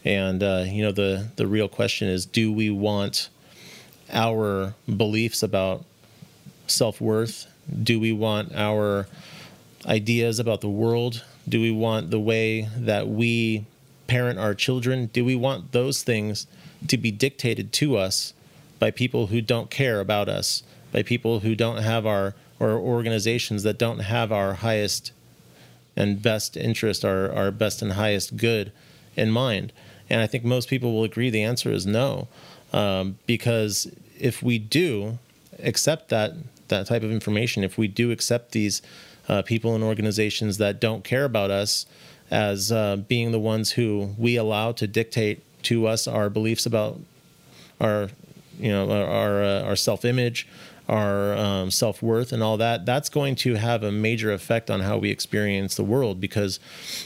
[0.05, 3.29] And uh, you know, the the real question is, do we want
[4.11, 5.85] our beliefs about
[6.67, 7.47] self worth?
[7.83, 9.07] Do we want our
[9.87, 11.25] ideas about the world?
[11.49, 13.67] Do we want the way that we
[14.07, 15.07] parent our children?
[15.07, 16.47] Do we want those things
[16.89, 18.35] to be dictated to us
[18.79, 20.63] by people who don't care about us,
[20.93, 25.13] by people who don't have our, or organizations that don't have our highest
[25.97, 28.73] and best interest, our, our best and highest good
[29.17, 29.73] in mind?
[30.11, 32.29] And I think most people will agree the answer is no.
[32.73, 35.19] Um, because if we do
[35.61, 36.33] accept that,
[36.69, 38.83] that type of information, if we do accept these
[39.29, 41.87] uh, people and organizations that don't care about us
[42.31, 47.01] as uh, being the ones who we allow to dictate to us our beliefs about
[47.81, 48.09] our
[48.59, 50.47] you know our our, uh, our self-image
[50.89, 54.99] our um, self-worth and all that that's going to have a major effect on how
[54.99, 56.59] we experience the world because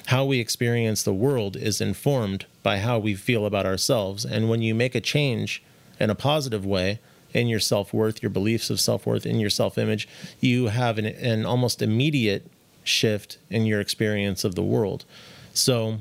[0.06, 4.24] how we experience the world is informed by how we feel about ourselves.
[4.24, 5.62] And when you make a change
[6.00, 7.00] in a positive way
[7.34, 10.08] in your self-worth your beliefs of self-worth in your self-image
[10.40, 12.50] you have an, an almost immediate
[12.82, 15.04] shift in your experience of the world.
[15.52, 15.98] So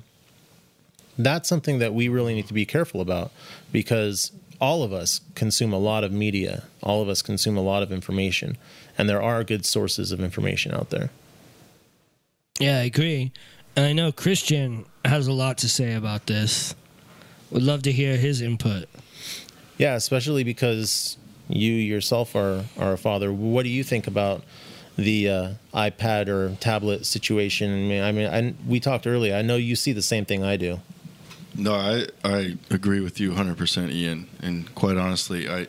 [1.17, 3.31] that's something that we really need to be careful about
[3.71, 7.83] because all of us consume a lot of media, all of us consume a lot
[7.83, 8.57] of information,
[8.97, 11.09] and there are good sources of information out there.
[12.59, 13.31] Yeah, I agree.
[13.75, 16.73] And I know Christian has a lot to say about this.
[17.51, 18.87] Would love to hear his input.
[19.77, 21.17] Yeah, especially because
[21.49, 23.31] you yourself are, are a father.
[23.31, 24.43] What do you think about
[24.97, 27.71] the uh, iPad or tablet situation?
[27.71, 29.35] I mean, I mean, I, we talked earlier.
[29.35, 30.79] I know you see the same thing I do.
[31.57, 34.27] No, I I agree with you 100%, Ian.
[34.41, 35.67] And quite honestly, I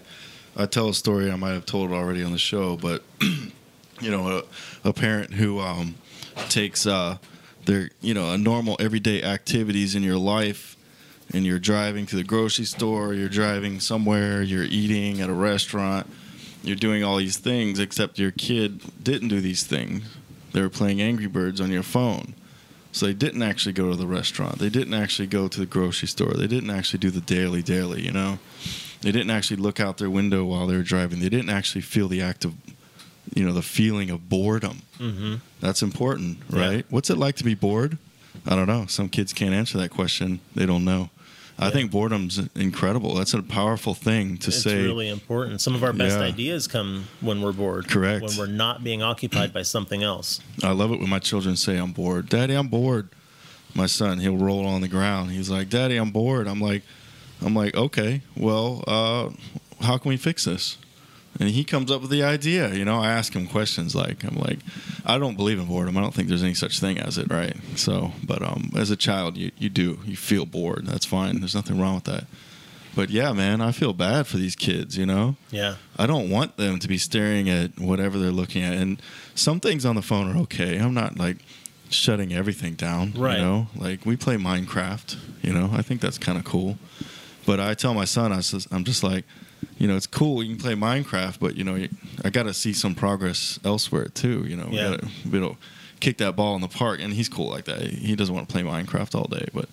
[0.56, 3.02] I tell a story I might have told already on the show, but
[4.00, 4.42] you know,
[4.84, 5.96] a, a parent who um,
[6.48, 7.18] takes uh,
[7.66, 10.76] their you know a normal everyday activities in your life,
[11.32, 16.06] and you're driving to the grocery store, you're driving somewhere, you're eating at a restaurant,
[16.62, 20.04] you're doing all these things, except your kid didn't do these things.
[20.52, 22.34] They were playing Angry Birds on your phone.
[22.96, 24.58] So they didn't actually go to the restaurant.
[24.58, 26.32] They didn't actually go to the grocery store.
[26.32, 28.38] They didn't actually do the daily daily, you know.
[29.02, 31.20] They didn't actually look out their window while they were driving.
[31.20, 32.54] They didn't actually feel the act of
[33.34, 34.80] you know, the feeling of boredom.
[34.98, 35.34] Mm-hmm.
[35.60, 36.66] That's important, Yeah.
[36.68, 36.86] right?
[36.88, 37.98] What's it like to be bored?
[38.46, 38.86] I don't know.
[38.86, 40.40] Some kids can't answer that question.
[40.54, 41.10] They don't know.
[41.58, 43.14] I think boredom's incredible.
[43.14, 44.72] That's a powerful thing to It's say.
[44.72, 45.60] It's really important.
[45.62, 46.24] Some of our best Yeah.
[46.24, 47.88] ideas come when we're bored.
[47.88, 48.22] Correct.
[48.22, 50.40] When we're not being occupied by something else.
[50.62, 52.28] I love it when my children say, I'm bored.
[52.28, 53.08] Daddy, I'm bored.
[53.74, 55.30] My son, he'll roll on the ground.
[55.30, 56.46] He's like, Daddy, I'm bored.
[56.46, 56.82] I'm like,
[57.44, 59.30] I'm like, okay, well, uh,
[59.84, 60.76] how can we fix this?
[61.38, 62.72] And he comes up with the idea.
[62.72, 64.58] You know, I ask him questions like, I'm like,
[65.04, 65.96] I don't believe in boredom.
[65.96, 67.56] I don't think there's any such thing as it, right?
[67.76, 69.98] So, but um, as a child, you, you do.
[70.04, 70.86] You feel bored.
[70.86, 71.40] That's fine.
[71.40, 72.24] There's nothing wrong with that.
[72.94, 75.36] But yeah, man, I feel bad for these kids, you know?
[75.50, 75.76] Yeah.
[75.98, 78.72] I don't want them to be staring at whatever they're looking at.
[78.72, 79.02] And
[79.34, 80.78] some things on the phone are okay.
[80.78, 81.36] I'm not like
[81.90, 83.12] shutting everything down.
[83.12, 83.36] Right.
[83.36, 85.14] You know, like we play Minecraft.
[85.42, 86.78] You know, I think that's kind of cool.
[87.44, 89.26] But I tell my son, I says, I'm just like,
[89.78, 91.86] you know, it's cool you can play Minecraft, but you know,
[92.24, 94.44] I got to see some progress elsewhere too.
[94.46, 95.56] You know, we got to you know,
[96.00, 97.82] kick that ball in the park, and he's cool like that.
[97.82, 99.68] He doesn't want to play Minecraft all day, but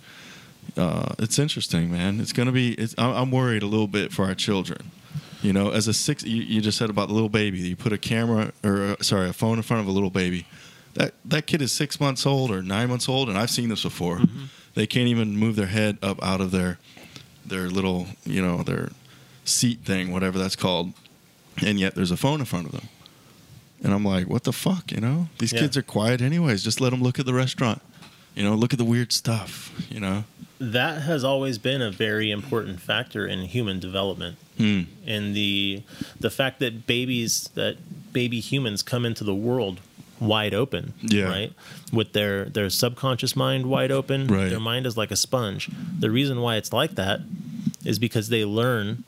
[0.77, 2.19] uh, it's interesting, man.
[2.19, 2.73] It's gonna be.
[2.73, 4.91] It's, I'm worried a little bit for our children.
[5.41, 7.59] You know, as a six, you, you just said about the little baby.
[7.59, 10.45] You put a camera or uh, sorry, a phone in front of a little baby.
[10.95, 13.83] That that kid is six months old or nine months old, and I've seen this
[13.83, 14.21] before.
[14.75, 16.79] They can't even move their head up out of their
[17.45, 18.89] their little, you know, their
[19.45, 20.93] seat thing, whatever that's called,
[21.65, 22.87] and yet there's a phone in front of them.
[23.83, 25.27] And I'm like, what the fuck, you know?
[25.39, 25.59] These Yeah.
[25.61, 26.63] kids are quiet anyways.
[26.63, 27.81] Just let them look at the restaurant.
[28.35, 29.71] You know, look at the weird stuff.
[29.89, 30.23] You know.
[30.59, 34.37] That has always been a very important factor in human development.
[34.57, 34.81] Hmm.
[35.05, 35.83] And the
[36.19, 37.75] the fact that babies that
[38.13, 39.81] baby humans come into the world
[40.19, 41.23] wide open, Yeah.
[41.25, 41.53] right?
[41.91, 44.49] With their their subconscious mind wide open, Right.
[44.49, 45.69] their mind is like a sponge.
[45.99, 47.19] The reason why it's like that
[47.83, 49.03] is because they learn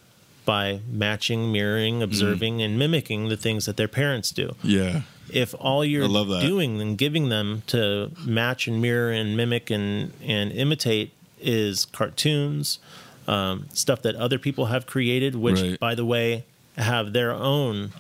[0.46, 5.02] by matching, mirroring, observing, and mimicking the things that their parents do Yeah.
[5.30, 6.08] if all you're
[6.42, 12.80] doing and giving them to match and mirror and mimic and, and imitate is cartoons,
[13.28, 15.80] um, stuff that other people have created, which, Right.
[15.80, 16.44] by the way,
[16.78, 17.92] have their own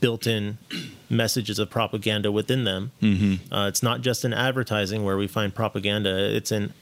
[0.00, 0.58] built-in
[1.08, 2.90] messages of propaganda within them.
[3.02, 3.52] Mm-hmm.
[3.52, 6.72] Uh, it's not just in advertising where we find propaganda; it's in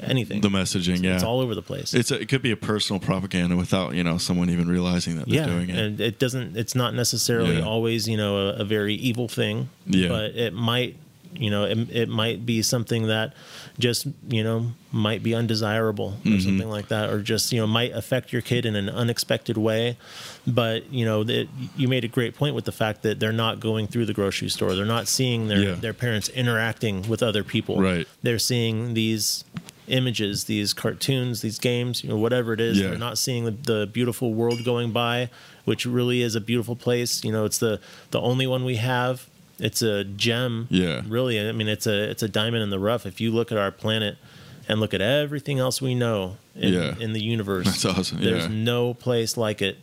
[0.00, 0.40] anything.
[0.40, 1.14] The messaging, yeah.
[1.14, 1.94] It's all over the place.
[1.94, 5.26] It's a, it could be a personal propaganda without you know someone even realizing that
[5.26, 5.78] they're yeah, doing it.
[5.78, 6.56] and it doesn't.
[6.56, 7.64] It's not necessarily Yeah.
[7.64, 9.68] always, you know, a, a very evil thing.
[9.86, 10.08] Yeah.
[10.08, 10.96] but it might,
[11.34, 13.34] you know, it, it might be something that
[13.78, 16.38] just, you know, might be undesirable or Mm-hmm.
[16.40, 19.96] something like that, or just, you know, might affect your kid in an unexpected way.
[20.46, 23.58] But you know, that you made a great point with the fact that they're not
[23.60, 24.74] going through the grocery store.
[24.76, 25.74] They're not seeing their Yeah.
[25.74, 27.80] their parents interacting with other people.
[27.80, 28.06] Right.
[28.22, 29.44] They're seeing these
[29.88, 32.80] images, these cartoons, these games, you know, whatever it is.
[32.80, 32.88] Yeah.
[32.90, 35.28] They're not seeing the, the beautiful world going by,
[35.64, 37.22] which really is a beautiful place.
[37.24, 37.80] You know, it's the
[38.10, 39.26] the only one we have.
[39.58, 40.66] It's a gem.
[40.70, 41.02] Yeah.
[41.06, 43.06] Really, I mean, it's a it's a diamond in the rough.
[43.06, 44.16] If you look at our planet
[44.68, 46.94] and look at everything else we know in, Yeah.
[46.98, 48.48] in the universe, That's awesome, There's yeah.
[48.50, 49.76] no place like it,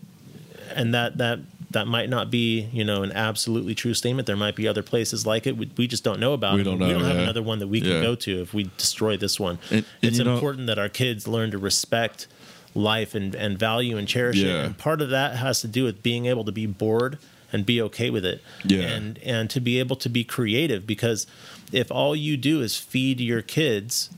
[0.74, 1.40] and that that
[1.72, 4.26] that might not be you know an absolutely true statement.
[4.28, 5.58] There might be other places like it.
[5.58, 6.56] We, we just don't know about.
[6.56, 6.64] We it.
[6.66, 6.88] don't know.
[6.88, 7.24] We don't have yeah.
[7.24, 8.02] another one that we can Yeah.
[8.02, 9.58] go to if we destroy this one.
[9.70, 12.28] And- and it's you know- important that our kids learn to respect
[12.74, 14.48] life and, and value and cherish it.
[14.48, 17.18] And part of that has to do with being able to be bored
[17.54, 18.42] and be okay with it.
[18.64, 18.82] Yeah.
[18.82, 21.28] And and to be able to be creative because
[21.74, 24.10] if all you do is feed your kids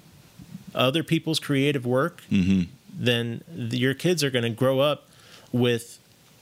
[0.75, 2.67] other people's creative work, Mhm.
[2.97, 5.07] then th- your kids are going to grow up
[5.51, 5.99] with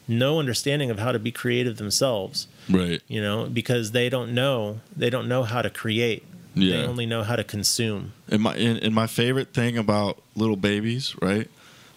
[0.07, 3.01] no understanding of how to be creative themselves Right.
[3.07, 6.23] you know because they don't know they don't know how to create
[6.55, 10.57] they only know how to consume And my and, and my favorite thing about little
[10.57, 11.47] babies, right?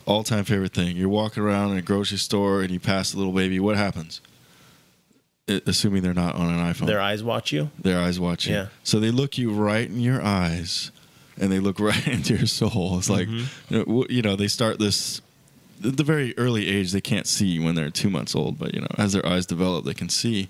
[0.07, 0.97] All time favorite thing.
[0.97, 3.59] You're walking around in a grocery store and you pass a little baby.
[3.59, 4.21] What happens?
[5.49, 6.87] I- assuming they're not on an iPhone.
[6.87, 8.55] their eyes watch you their eyes watch you.
[8.55, 8.67] Yeah.
[8.85, 10.91] So they look you right in your eyes,
[11.39, 12.97] and they look right into your soul.
[12.99, 13.75] It's like, Mm-hmm.
[13.75, 15.21] you, know, w- you know, they start this.
[15.85, 18.81] At the very early age, they can't see when they're two months old, but you
[18.81, 20.49] know, as their eyes develop, they can see,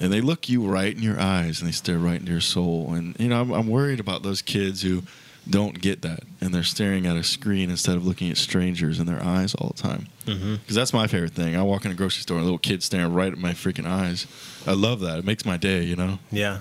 [0.00, 2.94] and they look you right in your eyes, and they stare right into your soul.
[2.94, 5.02] And you know, I'm, I'm worried about those kids who
[5.50, 9.06] don't get that, and they're staring at a screen instead of looking at strangers in
[9.06, 10.06] their eyes all the time.
[10.24, 10.74] Because Mm-hmm.
[10.74, 11.56] that's my favorite thing.
[11.56, 13.86] I walk in a grocery store, and a little kid staring right at my freaking
[13.86, 14.26] eyes.
[14.66, 15.18] I love that.
[15.18, 15.82] It makes my day.
[15.82, 16.18] You know.
[16.30, 16.60] yeah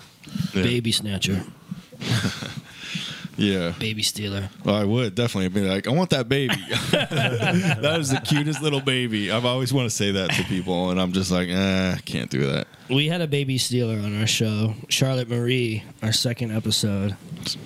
[0.53, 0.63] Yeah.
[0.63, 1.43] Baby snatcher,
[3.37, 3.73] Yeah.
[3.79, 4.49] baby stealer.
[4.65, 6.53] Well, I would definitely be like, I want that baby.
[6.91, 9.31] that is the cutest little baby.
[9.31, 12.45] I've always want to say that to people, and I'm just like, eh, can't do
[12.47, 12.67] that.
[12.89, 17.15] We had a baby stealer on our show, Charlotte Marie, our second episode.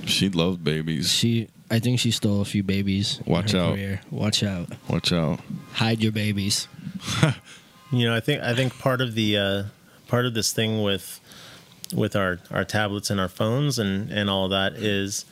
[0.06, 1.12] She loves babies.
[1.12, 3.20] She, I think she stole a few babies.
[3.26, 3.74] in Watch her out.
[3.74, 4.02] career.
[4.12, 4.70] Watch out.
[4.88, 5.40] Watch out.
[5.74, 6.68] Hide your babies.
[7.92, 9.64] you know i think i think part of the uh
[10.08, 11.20] part of this thing with
[11.94, 15.26] with our our tablets and our phones and and all that is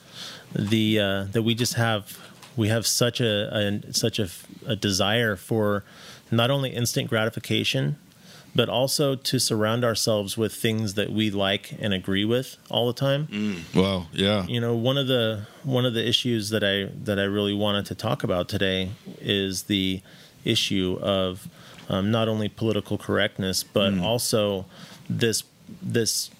[0.54, 2.18] the uh that we just have
[2.56, 4.28] we have such a, a such a,
[4.66, 5.82] a desire for
[6.30, 7.96] not only instant gratification
[8.56, 12.92] but also to surround ourselves with things that we like and agree with all the
[12.92, 14.06] time Wow.
[14.12, 14.46] Yeah.
[14.46, 17.86] you know one of the one of the issues that i that i really wanted
[17.86, 18.90] to talk about today
[19.20, 20.00] is the
[20.44, 21.48] issue of
[21.88, 24.66] um, not only political correctness but also
[25.10, 25.42] this
[25.82, 26.30] this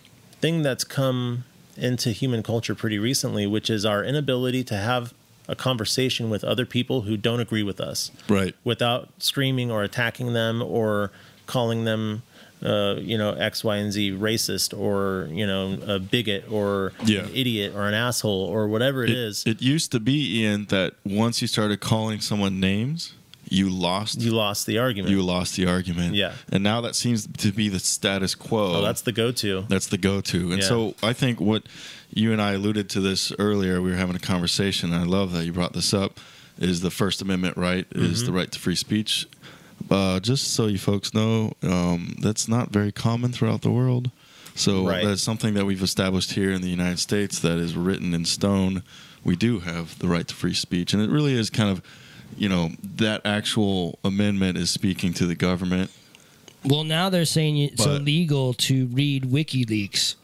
[0.41, 1.45] thing that's come
[1.77, 5.13] into human culture pretty recently which is our inability to have
[5.49, 8.55] a conversation with other people who don't agree with us Right.
[8.65, 11.11] without screaming or attacking them or
[11.47, 12.23] calling them
[12.63, 17.25] uh, you know X, Y, and Z racist or you know a bigot or Yeah.
[17.25, 19.43] an idiot or an asshole or whatever it It, is.
[19.45, 23.13] it used to be, Ian, that once you started calling someone names,
[23.55, 24.21] you lost.
[24.21, 25.11] you lost the argument.
[25.11, 26.15] you lost the argument.
[26.15, 26.33] Yeah.
[26.53, 28.77] And now that seems to be the status quo.
[28.77, 29.65] oh, that's the go-to.
[29.69, 30.53] That's the go-to.
[30.53, 30.69] And Yeah.
[30.69, 31.63] so I think what
[32.13, 34.93] you and I alluded to this earlier, we were having a conversation.
[34.93, 36.19] And I love that you brought this up.
[36.59, 37.87] Is the First Amendment right?
[37.93, 38.27] Is Mm-hmm.
[38.27, 39.27] the right to free speech?
[39.91, 44.11] Uh, just so you folks know, um, that's not very common throughout the world.
[44.55, 45.05] So Right.
[45.05, 48.83] that's something that we've established here in the United States that is written in stone.
[49.25, 51.83] We do have the right to free speech, and it really is kind of,
[52.37, 55.91] you know, that actual amendment is speaking to the government.
[56.65, 60.15] Well, now they're saying it's But- illegal to read WikiLeaks.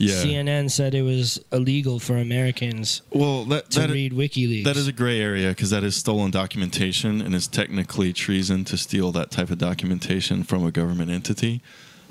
[0.00, 0.14] Yeah.
[0.22, 4.62] CNN said it was illegal for Americans Well, that to that, read WikiLeaks.
[4.62, 8.76] That is a gray area because that is stolen documentation and is technically treason to
[8.76, 11.60] steal that type of documentation from a government entity.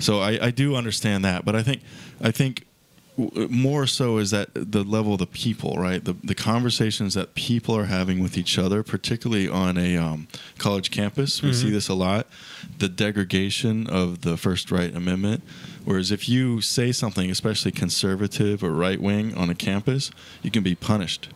[0.00, 1.80] So I, I do understand that, but I think
[2.20, 2.66] I think
[3.18, 6.04] more so is that the level of the people, right?
[6.04, 10.90] The the conversations that people are having with each other, particularly on a um, college
[10.90, 12.28] campus, we see this a lot.
[12.78, 15.42] The degradation of the First Right Amendment.
[15.84, 20.10] Whereas if you say something, especially conservative or right wing, on a campus,
[20.42, 21.28] you can be punished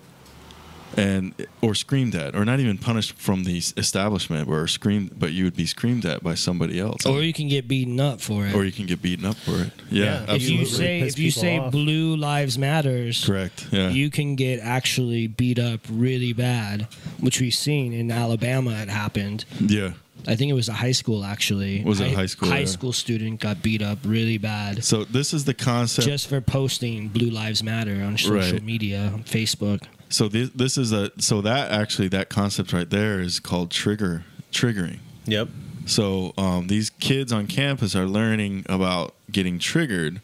[0.97, 5.45] and or screamed at, or not even punished from the establishment, or screamed, but you
[5.45, 8.55] would be screamed at by somebody else, or you can get beaten up for it.
[8.55, 9.73] or you can get beaten up for it.
[9.91, 10.35] Yeah, Yeah.
[10.35, 11.73] if you say if you say off.
[11.73, 16.89] blue lives matters, correct, yeah, you can get actually beat up really bad,
[17.21, 18.71] which we've seen in Alabama.
[18.83, 19.45] It happened.
[19.61, 19.93] yeah.
[20.29, 21.83] I think it was a high school actually.
[21.83, 22.65] Was it high school, High yeah.
[22.67, 26.07] school student got beat up really bad So this is the concept.
[26.07, 28.63] just for posting "Blue Lives Matter" on social Right.
[28.63, 29.83] media, on Facebook.
[30.13, 34.25] So this this is a so that actually that concept right there is called trigger
[34.53, 34.99] triggering.
[35.25, 35.49] Yep.
[35.87, 40.21] So um, these kids on campus are learning about getting triggered,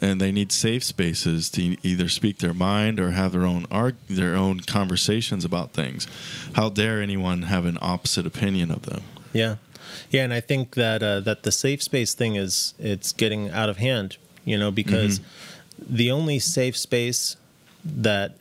[0.00, 3.96] and they need safe spaces to either speak their mind or have their own arg-
[4.08, 6.06] their own conversations about things.
[6.54, 9.02] How dare anyone have an opposite opinion of them?
[9.32, 9.56] Yeah,
[10.10, 13.68] yeah, and I think that uh, that the safe space thing is it's getting out
[13.68, 14.16] of hand.
[14.44, 15.20] You know, because
[15.78, 17.36] the only safe space
[17.84, 18.36] that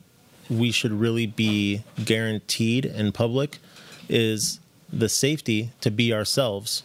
[0.50, 3.60] we should really be guaranteed in public
[4.08, 4.60] is
[4.92, 6.84] the safety to be ourselves,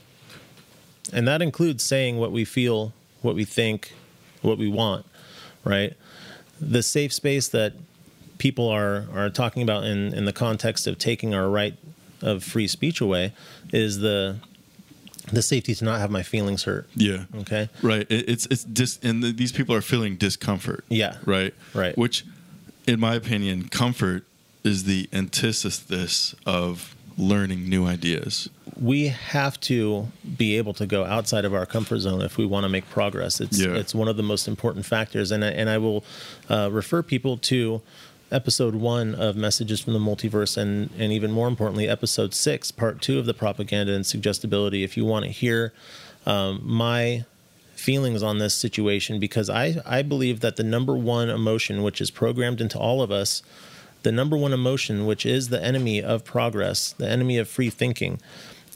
[1.13, 2.93] and that includes saying what we feel,
[3.23, 3.95] what we think,
[4.43, 5.07] what we want.
[5.65, 5.95] Right,
[6.61, 7.73] the safe space that
[8.39, 11.77] people are are talking about in in the context of taking our right
[12.21, 13.33] of free speech away
[13.73, 14.37] is the
[15.33, 16.89] the safety to not have my feelings hurt.
[16.95, 17.25] Yeah.
[17.37, 17.69] Okay.
[17.83, 18.07] Right.
[18.11, 20.85] It, it's it's dis and the, these people are feeling discomfort.
[20.89, 21.17] Yeah.
[21.25, 21.55] Right.
[21.73, 21.97] Right.
[21.97, 22.25] Which,
[22.87, 24.25] in my opinion, comfort
[24.63, 28.49] is the antithesis of learning new ideas.
[28.81, 32.65] We have to be able to go outside of our comfort zone if we want
[32.65, 33.41] to make progress.
[33.41, 33.75] It's Yeah.
[33.75, 36.05] it's one of the most important factors, and I, and I will
[36.51, 37.83] uh, refer people to
[38.33, 43.01] episode one of Messages from the Multiverse, and and even more importantly, episode six, part
[43.01, 44.83] two of the propaganda and suggestibility.
[44.83, 45.73] If you want to hear
[46.27, 47.25] um, my
[47.85, 52.11] feelings on this situation because I, I believe that the number one emotion which is
[52.11, 53.43] programmed into all of us
[54.03, 58.21] the number one emotion which is the enemy of progress the enemy of free thinking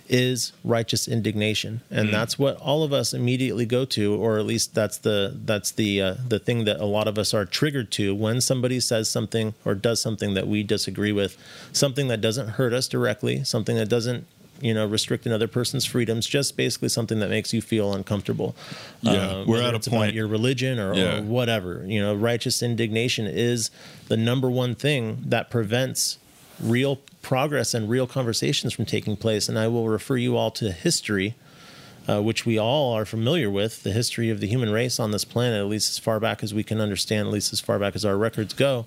[0.09, 1.83] is righteous indignation.
[1.91, 5.71] And that's what all of us immediately go to or at least that's the that's
[5.73, 9.09] the uh, the thing that a lot of us are triggered to when somebody says
[9.09, 11.37] something or does something that we disagree with
[11.73, 14.27] something that doesn't hurt us directly something that doesn't
[14.61, 18.55] you know restrict another person's freedoms just basically something that makes you feel uncomfortable.
[19.03, 21.19] Yeah, Uh, we're at a point- your religion or, Yeah.
[21.19, 23.71] or whatever you know righteous indignation is
[24.09, 26.19] the number one thing that prevents
[26.61, 29.49] real progress and real conversations from taking place.
[29.49, 31.35] And i will refer you all to history
[32.09, 35.27] uh, which we all are familiar with the history of the human race on this
[35.27, 37.95] planet at least as far back as we can understand at least as far back
[37.95, 38.87] as our records go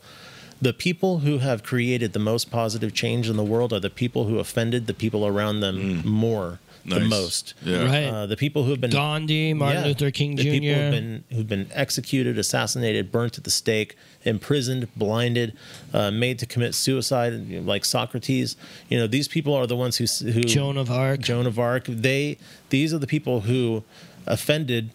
[0.62, 4.26] the people who have created the most positive change in the world are the people
[4.26, 7.54] who offended the people around them more the most.
[7.64, 7.86] Yeah.
[7.86, 8.06] Right.
[8.06, 9.88] Uh, the people who have been Gandhi, Martin Yeah.
[9.88, 10.44] Luther King Jr.
[10.44, 15.54] The people who've been who've been executed, assassinated, burnt at the stake, imprisoned, blinded,
[15.94, 17.34] uh, made to commit suicide,
[17.66, 18.56] like Socrates.
[18.90, 21.20] You know, these people are the ones who who Joan of Arc.
[21.22, 21.86] Joan of Arc.
[21.86, 22.38] They
[22.70, 23.84] these are the people who
[24.26, 24.90] offended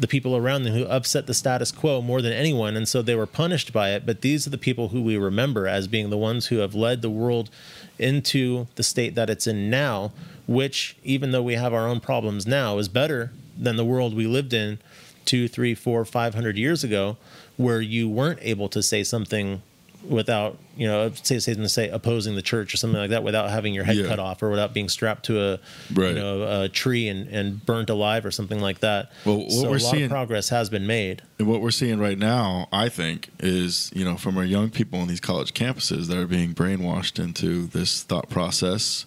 [0.00, 3.14] the people around them who upset the status quo more than anyone and so they
[3.14, 4.06] were punished by it.
[4.06, 7.02] But these are the people who we remember as being the ones who have led
[7.02, 7.50] the world
[7.98, 10.10] into the state that it's in now
[10.46, 14.26] which even though we have our own problems now is better than the world we
[14.26, 14.78] lived in
[15.24, 17.16] two three four five hundred years ago
[17.56, 19.62] where you weren't able to say something
[20.08, 23.74] without you know say say say opposing the church or something like that without having
[23.74, 24.06] your head Yeah.
[24.06, 25.58] cut off or without being strapped to a
[25.92, 26.08] Right.
[26.08, 29.12] you know a tree and, and burnt alive or something like that.
[29.26, 31.22] Well, what so we're a lot seeing- of progress has been made.
[31.38, 34.98] And what we're seeing right now, I think, is you know from our young people
[35.00, 39.04] on these college campuses that are being brainwashed into this thought process,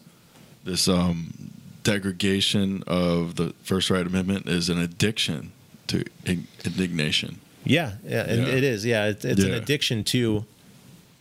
[0.63, 1.51] this um,
[1.83, 5.51] degradation of the First Right Amendment is an addiction
[5.87, 7.39] to indignation.
[7.65, 8.45] Yeah, yeah, Yeah.
[8.45, 8.85] it is.
[8.85, 10.45] Yeah, it's, it's an addiction to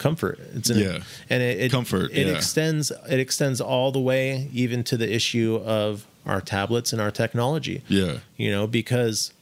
[0.02, 0.38] comfort.
[0.54, 0.98] It's an, Yeah.
[1.30, 2.34] and it, it Comfort, It yeah.
[2.34, 2.90] extends.
[3.08, 7.82] It extends all the way even to the issue of our tablets and our technology.
[7.88, 9.32] Yeah, you know because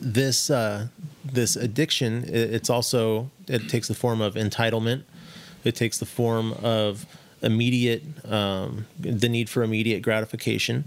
[0.00, 0.88] this uh,
[1.24, 5.02] this addiction it's also it takes the form of entitlement
[5.64, 7.06] it takes the form of
[7.42, 10.84] immediate um, the need for immediate gratification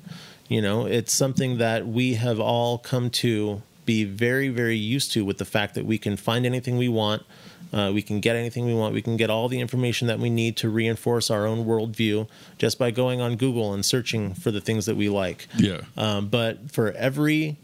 [0.47, 5.23] you know it's something that we have all come to be very very used to
[5.25, 7.23] with the fact that we can find anything we want
[7.71, 10.29] uh, we can get anything we want we can get all the information that we
[10.29, 12.27] need to reinforce our own worldview
[12.57, 16.27] just by going on google and searching for the things that we like yeah, um,
[16.27, 17.57] but for every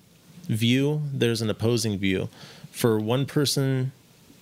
[0.49, 2.27] view, there's an opposing view.
[2.71, 3.91] For one person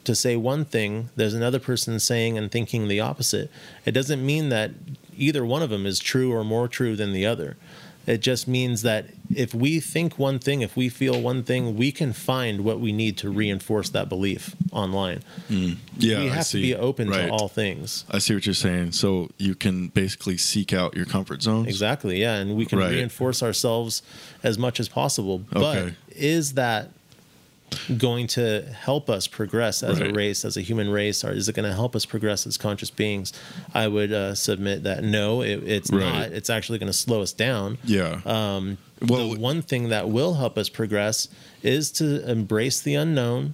[0.05, 3.51] to say one thing, there's another person saying and thinking the opposite.
[3.85, 4.71] It doesn't mean that
[5.17, 7.57] either one of them is true or more true than the other.
[8.07, 9.05] It just means that
[9.35, 12.93] if we think one thing, if we feel one thing, we can find what we
[12.93, 15.23] need to reinforce that belief online.
[15.49, 15.75] Mm.
[15.97, 16.19] yeah.
[16.21, 17.25] we I have to be open Right.
[17.25, 18.05] to all things.
[18.09, 18.93] I see what you're saying.
[18.93, 21.67] So you can basically seek out your comfort zones.
[21.67, 22.21] Exactly.
[22.21, 22.91] Yeah, and we can Right.
[22.91, 24.01] reinforce ourselves
[24.41, 25.39] as much as possible.
[25.51, 25.95] But Okay.
[26.15, 26.91] is that
[27.97, 31.55] going to help us progress as a race, as a human race, or is it
[31.55, 33.33] going to help us progress as conscious beings?
[33.73, 35.99] I would uh, submit that no, it, it's Right.
[36.01, 36.31] not.
[36.31, 37.77] It's actually going to slow us down.
[37.83, 38.21] Yeah.
[38.25, 41.27] Um, well, the one thing that will help us progress
[41.61, 43.53] is to embrace the unknown,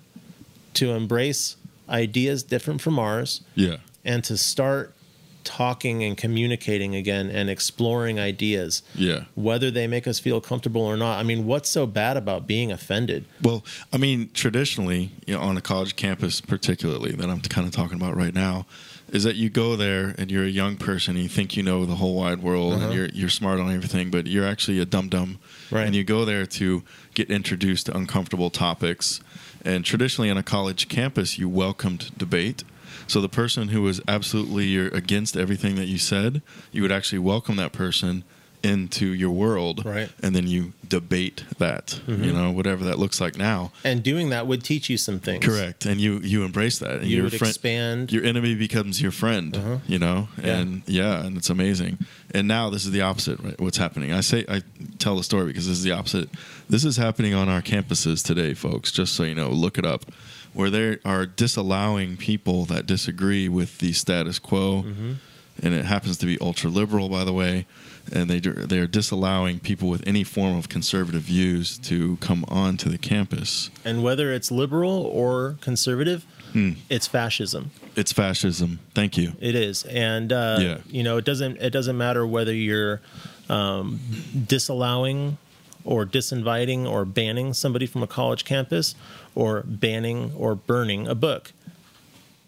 [0.76, 1.58] to embrace
[1.90, 3.78] ideas different from ours, yeah.
[4.06, 4.94] and to start
[5.44, 9.26] talking and communicating again and exploring ideas Yeah.
[9.36, 12.72] whether they make us feel comfortable or not i mean what's so bad about being
[12.72, 17.68] offended Well, I mean, traditionally, you know, on a college campus, particularly that I'm kind
[17.68, 18.66] of talking about right now,
[19.12, 21.86] is that you go there and you're a young person and you think you know
[21.86, 22.86] the whole wide world Uh-huh.
[22.86, 25.40] and you're you're smart on everything, but you're actually a dum dum,
[25.72, 25.86] Right.
[25.86, 26.84] And you go there to
[27.14, 29.20] get introduced to uncomfortable topics.
[29.66, 32.64] And traditionally, on a college campus, you welcomed debate.
[33.14, 36.42] So the person who was absolutely against everything that you said,
[36.72, 38.24] you would actually welcome that person
[38.64, 40.10] into your world, Right.
[40.24, 42.24] And then you debate that, Mm-hmm.
[42.24, 43.72] you know, whatever that looks like now.
[43.84, 47.02] and doing that would teach you some things Correct, and you you embrace that.
[47.02, 49.56] And you your would friend, expand your enemy becomes your friend.
[49.56, 49.78] Uh-huh.
[49.86, 50.58] You know, Yeah.
[50.60, 52.00] and yeah, and it's amazing.
[52.34, 53.40] And now this is the opposite.
[53.42, 53.60] Right?
[53.62, 54.12] What's happening?
[54.12, 54.64] I say I
[54.98, 56.30] tell the story because this is the opposite.
[56.68, 58.92] This is happening on our campuses today, folks.
[58.92, 60.06] Just so you know, look it up.
[60.54, 65.14] Where they are disallowing people that disagree with the status quo, Mm-hmm.
[65.64, 67.66] and it happens to be ultra liberal, by the way.
[68.12, 72.90] And they they are disallowing people with any form of conservative views to come onto
[72.90, 73.70] the campus.
[73.86, 76.74] and whether it's liberal or conservative Hmm.
[76.90, 78.78] it's fascism It's fascism.
[78.94, 79.34] Thank you.
[79.40, 80.78] It is, and uh, Yeah.
[80.88, 83.02] you know, it doesn't it doesn't matter whether you're
[83.50, 84.00] um,
[84.48, 85.38] disallowing
[85.86, 88.96] or disinviting or banning somebody from a college campus
[89.36, 91.52] or banning or burning a book.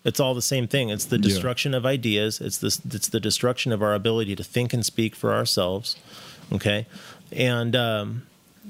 [0.03, 0.89] It's all the same thing.
[0.89, 1.23] It's the Yeah.
[1.23, 2.39] destruction of ideas.
[2.39, 2.79] It's this.
[2.91, 5.95] It's the destruction of our ability to think and speak for ourselves.
[6.51, 6.85] Okay,
[7.31, 8.23] and um,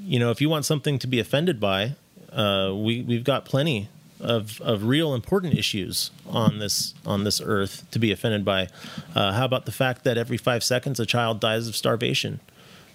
[0.06, 1.96] you know, if you want something to be offended by,
[2.32, 3.90] uh, we we've got plenty
[4.22, 8.70] of of real important issues on this on this earth to be offended by.
[9.14, 12.40] Uh, how about the fact that every five seconds a child dies of starvation?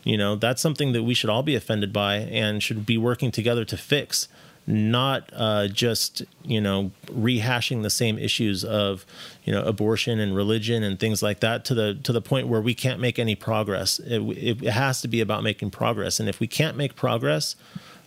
[0.03, 3.31] You know, that's something that we should all be offended by and should be working
[3.31, 4.29] together to fix.
[4.67, 9.05] Not uh, just you know rehashing the same issues of
[9.45, 12.61] you know abortion and religion and things like that to the to the point where
[12.61, 13.99] we can't make any progress.
[13.99, 17.57] It, it, it has to be about making progress, and if we can't make progress,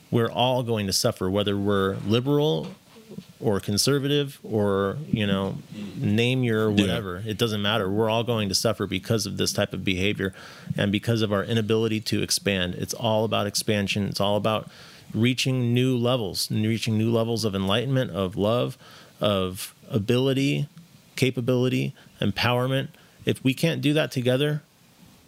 [0.09, 2.69] we're all going to suffer, whether we're liberal
[3.39, 5.57] or conservative or you know
[5.97, 7.21] name your whatever.
[7.25, 7.89] It doesn't matter.
[7.89, 10.33] We're all going to suffer because of this type of behavior
[10.77, 12.75] and because of our inability to expand.
[12.75, 14.07] It's all about expansion.
[14.07, 14.69] It's all about
[15.13, 18.77] reaching new levels reaching new levels of enlightenment of love
[19.21, 20.67] of ability
[21.15, 22.87] capability empowerment
[23.25, 24.61] if we can't do that together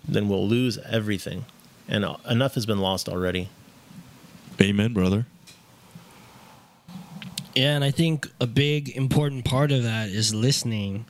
[0.07, 1.45] then we'll lose everything
[1.88, 3.49] and uh, enough has been lost already
[4.62, 5.26] Amen, brother.
[7.56, 11.06] Yeah, and I think a big important part of that is listening.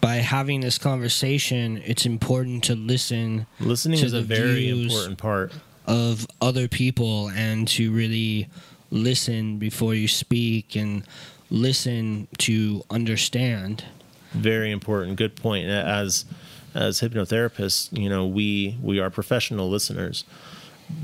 [0.00, 4.94] By having this conversation, it's important to listen listening to is a the very views
[4.94, 5.52] important part
[5.90, 8.48] of other people and to really
[8.92, 11.02] listen before you speak and
[11.50, 13.84] listen to understand.
[14.32, 15.16] very important.
[15.16, 15.66] Good point.
[15.66, 16.24] As
[16.72, 20.22] as hypnotherapists you know we we are professional listeners.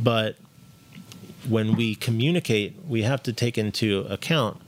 [0.01, 0.37] But
[1.49, 4.61] when we communicate we have to take into account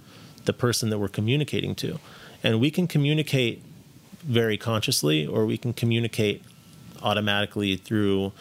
[0.47, 2.01] the person that we're communicating to.
[2.43, 3.62] And we can communicate
[4.24, 6.43] very consciously or we can communicate
[7.03, 8.32] automatically through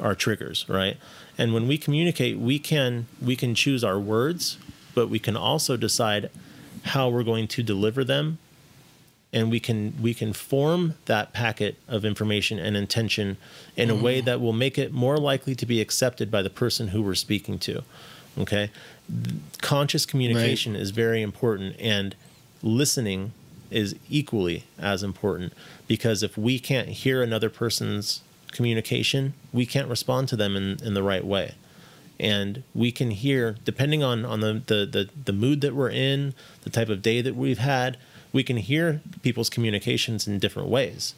[0.00, 0.96] our triggers right?
[1.38, 4.58] And when we communicate we can we can choose our words
[4.94, 6.30] but we can also decide
[6.84, 8.38] how we're going to deliver them.
[9.34, 13.38] And we can we can form that packet of information and intention
[13.76, 14.26] in a way mm-hmm.
[14.26, 17.58] that will make it more likely to be accepted by the person who we're speaking
[17.60, 17.82] to
[18.38, 18.70] okay?
[19.60, 22.14] Conscious communication is very important and
[22.62, 23.32] listening
[23.70, 25.52] is equally as important
[25.86, 28.20] because if we can't hear another person's
[28.52, 31.54] communication we can't respond to them in, in the right way.
[32.20, 36.34] And we can hear depending on on the, the the the mood that we're in
[36.62, 37.96] the type of day that we've had
[38.32, 41.14] we can hear people's communications in different ways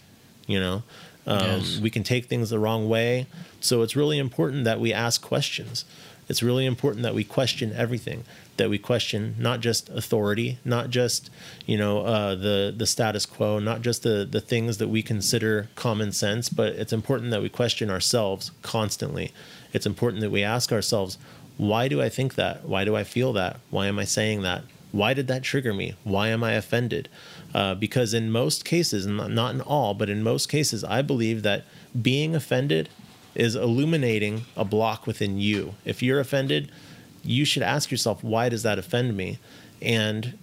[0.47, 0.82] you know?
[1.27, 1.78] Um, Yes.
[1.81, 3.27] we can take things the wrong way.
[3.61, 5.85] So it's really important that we ask questions.
[6.28, 8.24] It's really important that we question everything
[8.56, 11.31] that we question not just authority not just
[11.66, 15.68] you know uh, the the status quo not just the the things that we consider
[15.74, 19.32] common sense but it's important that we question ourselves constantly.
[19.72, 21.18] It's important that we ask ourselves
[21.56, 22.64] why do i think that?
[22.64, 23.60] Why do i feel that?
[23.70, 24.64] Why am i saying that?
[24.93, 25.94] Why did that trigger me?
[26.05, 27.09] Why am i offended?
[27.52, 31.64] Uh, because in most cases not in all but in most cases i believe that
[32.01, 32.89] being offended
[33.35, 35.74] is illuminating a block within you.
[35.85, 36.70] If you're offended
[37.24, 39.38] you should ask yourself why does that offend me
[39.80, 40.36] and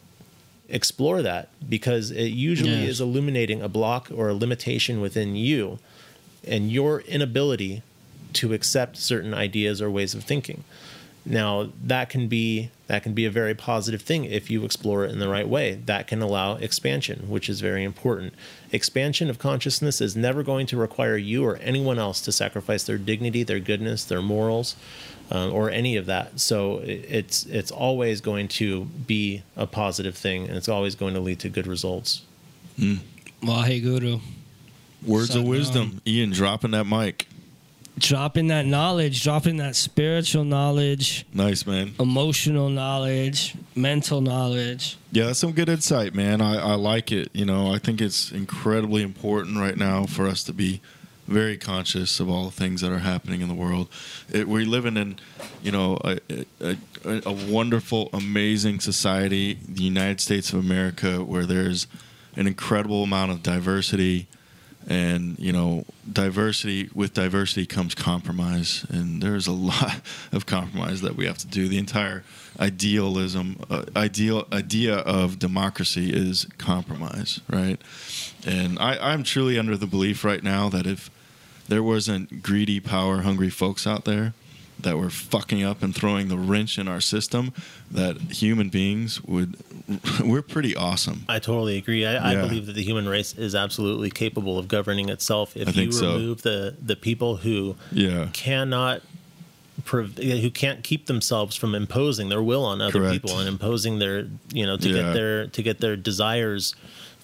[0.69, 2.91] explore that because it usually Yes.
[2.91, 5.79] is illuminating a block or a limitation within you
[6.47, 7.81] and your inability
[8.33, 10.63] to accept certain ideas or ways of thinking
[11.26, 15.11] now that can be that can be a very positive thing if you explore it
[15.11, 18.34] in the right way that can allow expansion which is very important
[18.72, 22.98] expansion of consciousness is never going to require you or anyone else to sacrifice their
[22.98, 24.76] dignity their goodness their morals
[25.31, 30.48] uh, or any of that so it's it's always going to be a positive thing
[30.48, 32.23] and it's always going to lead to good results
[33.41, 34.22] Waheguru.
[35.06, 36.02] Words of Sat wisdom.
[36.06, 37.27] Ian dropping that mic.
[38.02, 41.94] Dropping that knowledge, dropping that spiritual knowledge, Nice, man.
[41.99, 44.98] emotional knowledge, mental knowledge.
[45.11, 46.41] Yeah, that's some good insight, man.
[46.41, 47.30] I, I like it.
[47.34, 50.82] You know, I think it's incredibly important right now for us to be
[51.28, 53.88] very conscious of all the things that are happening in the world.
[54.34, 55.18] It, we're living in,
[55.61, 56.18] you know, a,
[56.60, 61.86] a, a, a wonderful, amazing society, the United States of America, where there's
[62.36, 64.28] an incredible amount of diversity.
[64.87, 68.85] And, you know, diversity, with diversity comes compromise.
[68.89, 70.01] And there's a lot
[70.31, 71.67] of compromise that we have to do.
[71.67, 72.23] The entire
[72.59, 77.79] idealism, uh, ideal idea of democracy is compromise, right?
[78.45, 81.09] And I, I'm truly under the belief right now that if
[81.67, 84.33] there wasn't greedy, power hungry folks out there
[84.83, 87.53] that were fucking up and throwing the wrench in our system,
[87.89, 89.57] that human beings would,
[90.23, 91.23] we're pretty awesome.
[91.29, 92.05] I totally agree.
[92.05, 95.91] I, I believe that the human race is absolutely capable of governing itself if you
[95.91, 96.13] so.
[96.13, 98.29] remove the the people who Yeah.
[98.33, 99.01] cannot
[99.87, 103.13] who can't keep themselves from imposing their will on other Correct.
[103.13, 104.95] people and imposing their you know to Yeah.
[105.01, 106.75] get their to get their desires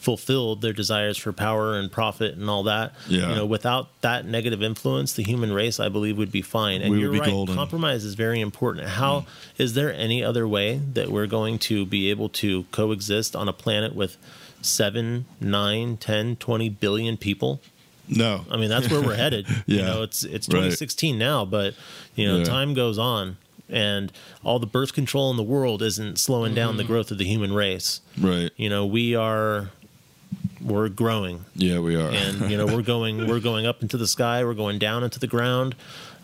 [0.07, 3.27] fulfilled their desires for power and profit and all that Yeah.
[3.29, 6.91] you know without that negative influence the human race i believe would be fine and
[6.93, 7.55] We you're be right golden.
[7.55, 9.25] compromise is very important How mm.
[9.57, 13.53] is there any other way that we're going to be able to coexist on a
[13.63, 14.15] planet with
[14.61, 17.59] 7 9 10 20 billion people
[18.07, 18.45] No.
[18.49, 19.45] I mean, that's where we're headed.
[19.65, 19.85] You Yeah.
[19.89, 20.71] know, it's it's Right.
[20.71, 21.73] 2016 now, but
[22.15, 22.45] you know, Yeah.
[22.45, 23.35] time goes on,
[23.69, 24.13] and
[24.45, 26.88] all the birth control in the world isn't slowing down the mm.
[26.93, 27.99] growth of the human race.
[28.17, 28.49] Right.
[28.55, 29.71] You know, we are
[30.72, 32.10] we're growing Yeah, we are.
[32.11, 35.19] and you know we're going we're going up into the sky we're going down into
[35.19, 35.76] the ground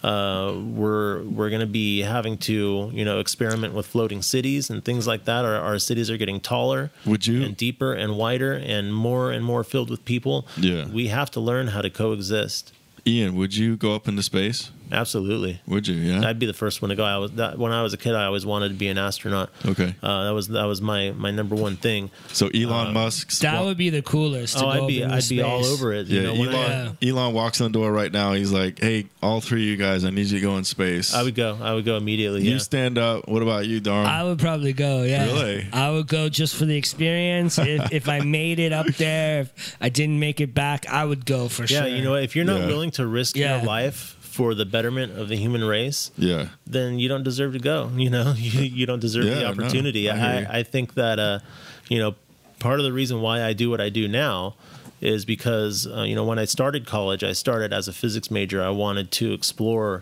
[0.04, 4.84] uh, we're we're going to be having to you know experiment with floating cities and
[4.84, 8.54] things like that our, our cities are getting taller Would you- and deeper and wider
[8.54, 10.88] and more and more filled with people Yeah.
[10.88, 12.74] we have to learn how to coexist
[13.06, 14.72] Ian, would you go up into space?
[14.92, 15.96] Absolutely Would you?
[15.96, 16.28] Yeah.
[16.28, 17.04] I'd be the first one to go.
[17.04, 18.14] I was that, when I was a kid.
[18.16, 19.50] I always wanted to be an astronaut.
[19.66, 19.96] Okay.
[20.04, 22.12] uh, that was that was my my number one thing.
[22.30, 23.32] So Elon Musk.
[23.40, 24.58] That would be the coolest.
[24.58, 26.08] To oh, go I'd be I'd be all over it.
[26.08, 26.98] You Yeah, know, when I- Elon.
[27.02, 28.34] Elon walks in the door right now.
[28.34, 31.14] He's like, "Hey, all three of you guys, I need you to go in space."
[31.14, 31.58] I would go.
[31.62, 32.44] I would go immediately.
[32.44, 32.58] You Yeah.
[32.60, 33.28] stand up.
[33.28, 34.06] What about you, Dharm?
[34.06, 35.04] I would probably go.
[35.04, 35.68] Yeah, Really?
[35.74, 37.58] I would go just for the experience.
[37.58, 41.26] if if I made it up there, if I didn't make it back, I would
[41.26, 41.88] go for Yeah, sure.
[41.88, 41.96] Yeah.
[41.96, 42.68] You know, if you're not Yeah.
[42.68, 43.58] willing to risk Yeah.
[43.58, 46.48] your life for the betterment of the human race, yeah.
[46.66, 47.90] then you don't deserve to go.
[47.96, 50.10] You know, you, you don't deserve Yeah, the no, opportunity.
[50.10, 50.16] I.
[50.42, 51.40] I, I think that, uh,
[51.88, 52.16] you know,
[52.60, 54.56] part of the reason why I do what I do now
[55.02, 58.64] is because, uh, you know, when I started college, I started as a physics major.
[58.64, 60.02] I wanted to explore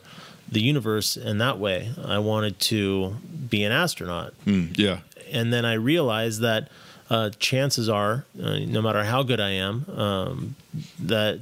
[0.49, 1.91] the universe in that way.
[2.05, 3.15] I wanted to
[3.49, 4.99] be an astronaut Mm, yeah.
[5.31, 6.69] and then I realized that
[7.09, 10.55] uh, chances are, uh, no matter how good I am, um,
[10.99, 11.39] that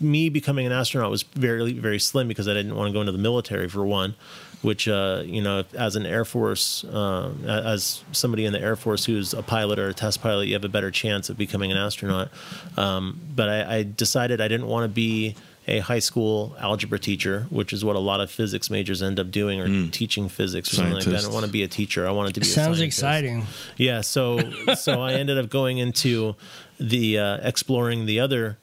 [0.00, 3.12] me becoming an astronaut was very very slim because I didn't want to go into
[3.12, 4.14] the military for one.
[4.62, 9.04] Which uh, you know, as an Air Force, uh, as somebody in the Air Force
[9.04, 11.76] who's a pilot or a test pilot, you have a better chance of becoming an
[11.78, 12.30] astronaut.
[12.76, 15.34] Um, but I, I decided I didn't want to be
[15.66, 19.32] a high school algebra teacher, which is what a lot of physics majors end up
[19.32, 21.10] doing, or teaching physics or something like that.
[21.10, 21.24] I Scientist.
[21.26, 22.06] didn't want to be a teacher.
[22.06, 22.46] I wanted to be.
[22.46, 22.98] a sounds scientist.
[22.98, 23.46] exciting.
[23.76, 24.38] Yeah, so
[24.74, 26.36] so I ended up going into
[26.78, 28.58] the uh, exploring the other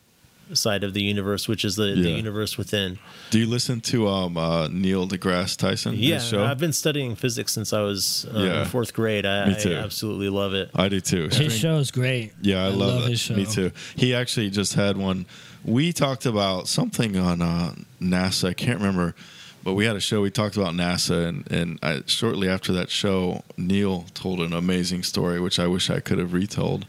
[0.54, 2.98] side of the universe, which is the, the universe within.
[3.30, 5.94] Do you listen to um, uh, Neil deGrasse Tyson?
[5.96, 6.44] Yeah, show?
[6.44, 8.60] I've been studying physics since I was uh, Yeah.
[8.62, 9.26] in fourth grade.
[9.26, 10.72] I, Me I absolutely love it.
[10.76, 11.30] I do too.
[11.30, 12.34] His show is great.
[12.42, 13.10] Yeah, I, love, it.
[13.12, 13.36] his show.
[13.36, 13.72] Me too.
[13.96, 15.26] He actually just had one.
[15.64, 18.50] We talked about something on uh, NASA.
[18.50, 19.14] I can't remember,
[19.64, 20.22] but we had a show.
[20.22, 25.04] We talked about NASA, and and I, shortly after that show, Neil told an amazing
[25.04, 26.86] story, which I wish I could have retold.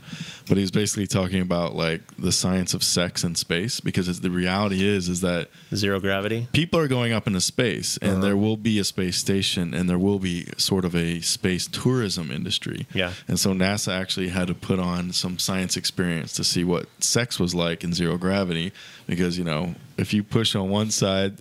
[0.48, 4.18] But he was basically talking about like the science of sex in space, because it's,
[4.20, 6.48] the reality is is that Zero gravity.
[6.52, 8.20] people are going up into space and Uh-huh.
[8.22, 12.30] there will be a space station and there will be sort of a space tourism
[12.32, 13.12] industry Yeah.
[13.28, 17.38] and so nasa actually had to put on some science experience to see what sex
[17.38, 18.72] was like in zero gravity
[19.06, 21.34] because you know if you push on one side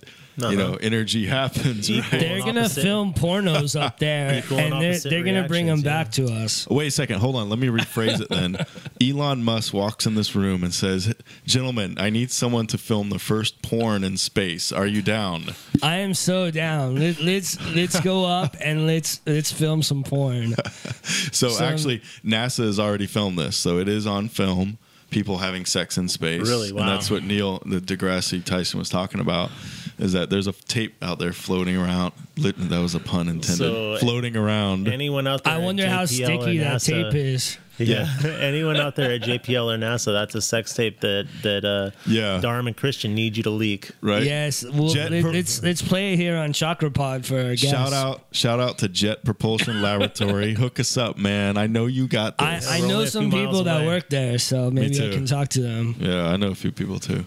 [0.48, 0.78] you know Uh-huh.
[0.80, 2.10] energy happens right?
[2.10, 5.82] They're gonna opposite- film pornos up there, and and they're, they're gonna bring them reactions,
[5.82, 6.66] back to us.
[6.68, 7.48] Wait a second, hold on.
[7.48, 8.56] Let me rephrase it then.
[9.02, 11.14] Elon Musk walks in this room and says,
[11.46, 14.72] Gentlemen, I need someone to film the first porn in space.
[14.72, 15.54] Are you down?
[15.82, 16.96] I am so down.
[16.96, 20.54] Let, let's let's go up and let's let's film some porn.
[21.32, 24.78] So So- actually, NASA has already filmed this, so it is on film.
[25.10, 26.48] People having sex in space.
[26.48, 26.72] Really?
[26.72, 26.82] Wow.
[26.82, 29.50] And that's what Neil deGrasse Tyson was talking about.
[29.98, 32.12] Is that there's a tape out there floating around?
[32.36, 33.58] That was a pun intended.
[33.58, 34.88] So, floating around.
[34.88, 35.52] Anyone out there?
[35.52, 37.58] I wonder how JPL or sticky that NASA tape is.
[37.88, 38.06] Yeah.
[38.40, 42.40] Anyone out there at JPL or NASA, that's a sex tape that that uh, Yeah.
[42.42, 43.90] Dharm and Christian need you to leak.
[44.00, 44.22] right.
[44.22, 47.48] Yes, well, Jet let, pro- us let's play it here on Chakra Pod for our
[47.50, 47.70] guests.
[47.70, 48.22] Shout out!
[48.32, 50.54] Shout out to Jet Propulsion Laboratory.
[50.54, 51.56] Hook us up, man.
[51.56, 52.68] I know you got this.
[52.70, 53.86] I We're know some people that away.
[53.86, 55.96] work there, so maybe I can talk to them.
[55.98, 57.24] yeah, I know a few people too.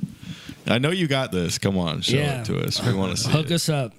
[0.67, 1.57] I know you got this.
[1.57, 2.41] Come on, show Yeah.
[2.41, 2.81] it to us.
[2.85, 3.51] We want to see Hook it.
[3.53, 3.91] us up.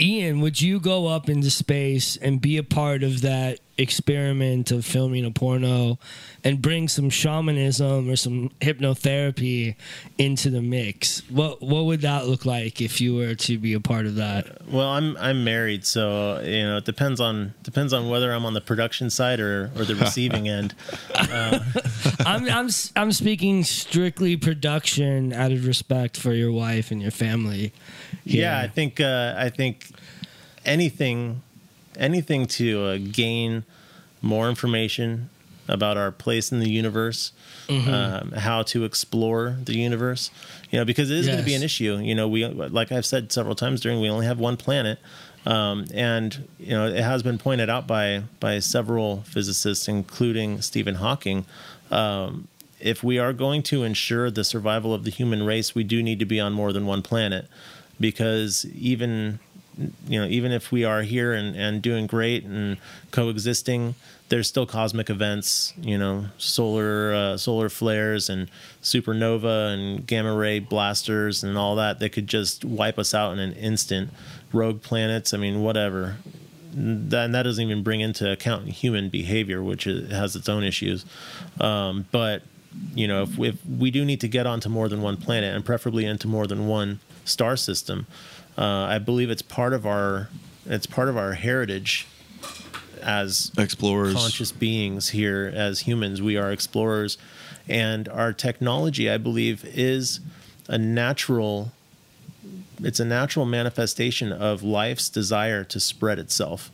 [0.00, 4.84] Ian, would you go up into space and be a part of that experiment of
[4.84, 5.98] filming a porno
[6.44, 9.74] and bring some shamanism or some hypnotherapy
[10.18, 11.22] into the mix?
[11.30, 14.66] What what would that look like if you were to be a part of that?
[14.68, 18.54] Well, I'm I'm married, so you know it depends on depends on whether I'm on
[18.54, 20.74] the production side or or the receiving end.
[21.14, 27.10] I'm I'm s- I'm speaking strictly production out of respect for your wife and your
[27.10, 27.72] family.
[28.24, 29.90] Yeah, I think uh, I think
[30.64, 31.42] anything
[31.98, 33.64] anything to uh, gain
[34.22, 35.30] more information
[35.68, 37.32] about our place in the universe,
[37.88, 40.30] um, how to explore the universe.
[40.70, 41.96] You know, because it is going to be an issue.
[41.96, 44.98] You know, we like I've said several times during, we only have one planet.
[45.46, 50.94] Um, and you know it has been pointed out by by several physicists, including Stephen
[50.96, 51.44] Hawking.
[51.90, 52.48] Um,
[52.80, 56.18] if we are going to ensure the survival of the human race, we do need
[56.18, 57.46] to be on more than one planet,
[58.00, 59.38] because even
[60.06, 62.76] you know even if we are here and, and doing great and
[63.10, 63.94] coexisting,
[64.28, 65.72] there's still cosmic events.
[65.80, 68.50] You know, solar uh, solar flares and
[68.82, 73.38] supernova and gamma ray blasters and all that that could just wipe us out in
[73.38, 74.10] an instant.
[74.52, 76.16] Rogue planets, I mean, whatever.
[76.72, 81.04] and that doesn't even bring into account human behavior, which has its own issues.
[81.60, 82.42] Um, but
[82.94, 85.64] you know, if, if we do need to get onto more than one planet, and
[85.64, 88.06] preferably into more than one star system,
[88.56, 90.28] uh, I believe it's part of our
[90.66, 92.06] it's part of our heritage
[93.02, 94.14] as Explorers.
[94.14, 96.22] conscious beings here as humans.
[96.22, 97.18] We are explorers,
[97.68, 100.20] and our technology, I believe, is
[100.68, 101.72] a natural.
[102.82, 106.70] It's a natural manifestation of life's desire to spread itself.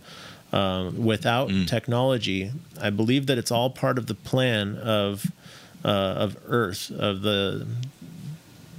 [0.53, 2.51] Um, without technology,
[2.81, 5.31] I believe that it's all part of the plan of
[5.85, 7.67] uh, of Earth, of the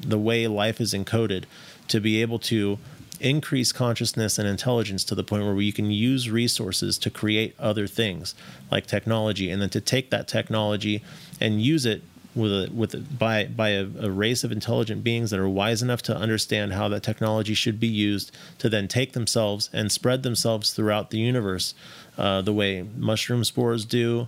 [0.02, 1.46] the way life is encoded,
[1.92, 2.78] to be able to
[3.20, 7.86] increase consciousness and intelligence to the point where you can use resources to create other
[7.86, 8.34] things
[8.72, 11.04] like technology, and then to take that technology
[11.40, 12.02] and use it
[12.34, 15.84] with a, with a, by by a, a race of intelligent beings that are wise
[15.84, 20.24] enough to understand how that technology should be used to then take themselves and spread
[20.24, 21.76] themselves throughout the universe,
[22.18, 24.28] uh, the way mushroom spores do.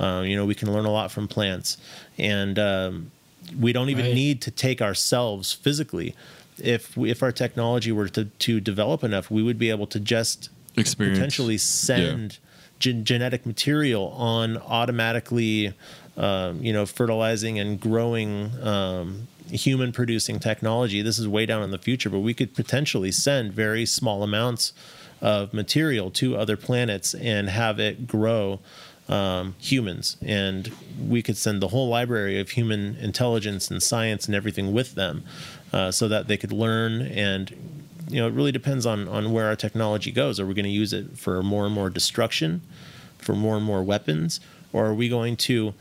[0.00, 1.76] Uh, you know, we can learn a lot from plants,
[2.18, 3.12] and um,
[3.60, 4.14] we don't even Right.
[4.14, 6.14] need to take ourselves physically.
[6.58, 10.00] If we, if our technology were to, to develop enough, we would be able to
[10.00, 11.18] just Experience.
[11.18, 12.38] potentially send
[12.78, 15.72] gen- genetic material on automatically,
[16.16, 21.00] um, you know, fertilizing and growing um, human producing technology.
[21.02, 24.72] This is way down in the future, but we could potentially send very small amounts
[25.20, 28.60] of material to other planets and have it grow
[29.08, 30.16] um, humans.
[30.20, 34.94] And we could send the whole library of human intelligence and science and everything with
[34.94, 35.24] them
[35.72, 37.02] uh, so that they could learn.
[37.02, 40.38] And you know, it really depends on on where our technology goes.
[40.38, 42.60] Are we going to use it for more and more destruction,
[43.18, 44.40] for more and more weapons,
[44.72, 45.74] or are we going to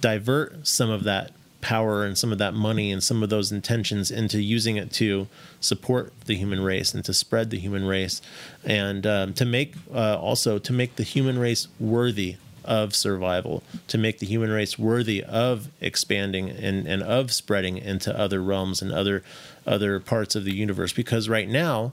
[0.00, 4.10] divert some of that power and some of that money and some of those intentions
[4.10, 5.26] into using it to
[5.60, 8.22] support the human race and to spread the human race?
[8.64, 13.98] And um, to make uh, also to make the human race worthy of survival to
[13.98, 18.92] make the human race worthy of expanding and, and of spreading into other realms and
[18.92, 19.22] other
[19.66, 21.92] other parts of the universe because right now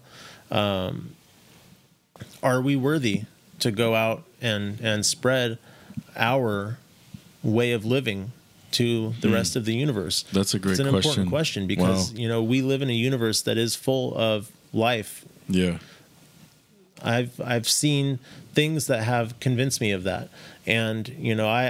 [0.49, 1.11] um,
[2.43, 3.23] are we worthy
[3.59, 5.57] to go out and and spread
[6.15, 6.77] our
[7.43, 8.31] way of living
[8.71, 10.35] to the rest of the universe Hmm.
[10.37, 11.09] That's a great it's an question.
[11.11, 12.19] important question because Wow.
[12.19, 15.79] you know we live in a universe that is full of life Yeah.
[17.03, 18.19] I've I've seen
[18.53, 20.29] things that have convinced me of that,
[20.67, 21.65] and you know I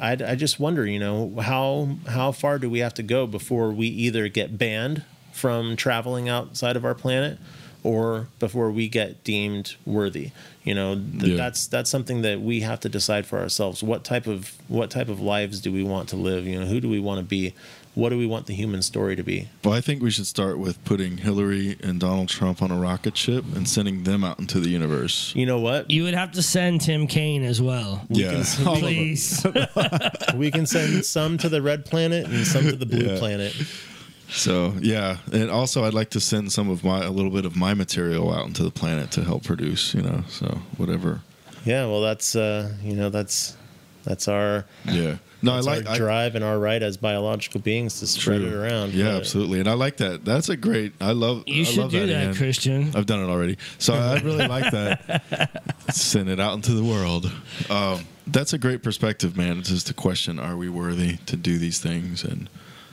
[0.00, 3.26] I I, I just wonder you know how how far do we have to go
[3.26, 7.38] before we either get banned from traveling outside of our planet,
[7.82, 10.30] or before we get deemed worthy.
[10.64, 11.36] You know th- Yeah.
[11.36, 13.82] that's that's something that we have to decide for ourselves.
[13.82, 16.46] What type of what type of lives do we want to live?
[16.46, 17.54] You know who do we want to be?
[17.94, 19.48] What do we want the human story to be?
[19.64, 23.16] Well, I think we should start with putting Hillary and Donald Trump on a rocket
[23.16, 25.32] ship and sending them out into the universe.
[25.34, 25.90] You know what?
[25.90, 28.04] You would have to send Tim Kaine as well.
[28.08, 28.44] yeah.
[28.64, 28.80] All of.
[28.80, 29.44] Please.
[30.36, 33.18] we can send some to the red planet and some to the blue Yeah.
[33.18, 33.54] planet.
[34.28, 37.56] So yeah, and also I'd like to send some of my a little bit of
[37.56, 39.92] my material out into the planet to help produce.
[39.94, 40.46] You know, so
[40.76, 41.22] whatever.
[41.64, 43.56] Yeah, well, that's uh, you know that's
[44.04, 45.16] that's our Yeah.
[45.42, 48.40] No, that's I like our I, drive and our right as biological beings to spread
[48.42, 48.48] True.
[48.48, 48.92] it around.
[48.92, 50.22] Yeah, But absolutely, and I like that.
[50.22, 50.92] That's a great.
[51.00, 51.44] I love.
[51.46, 52.34] You I should love do that, Ian.
[52.34, 52.90] Christian.
[52.94, 55.62] I've done it already, so I really like that.
[55.94, 57.32] Send it out into the world.
[57.70, 59.58] Um, that's a great perspective, man.
[59.60, 62.22] It's just a question: Are we worthy to do these things?
[62.22, 62.50] And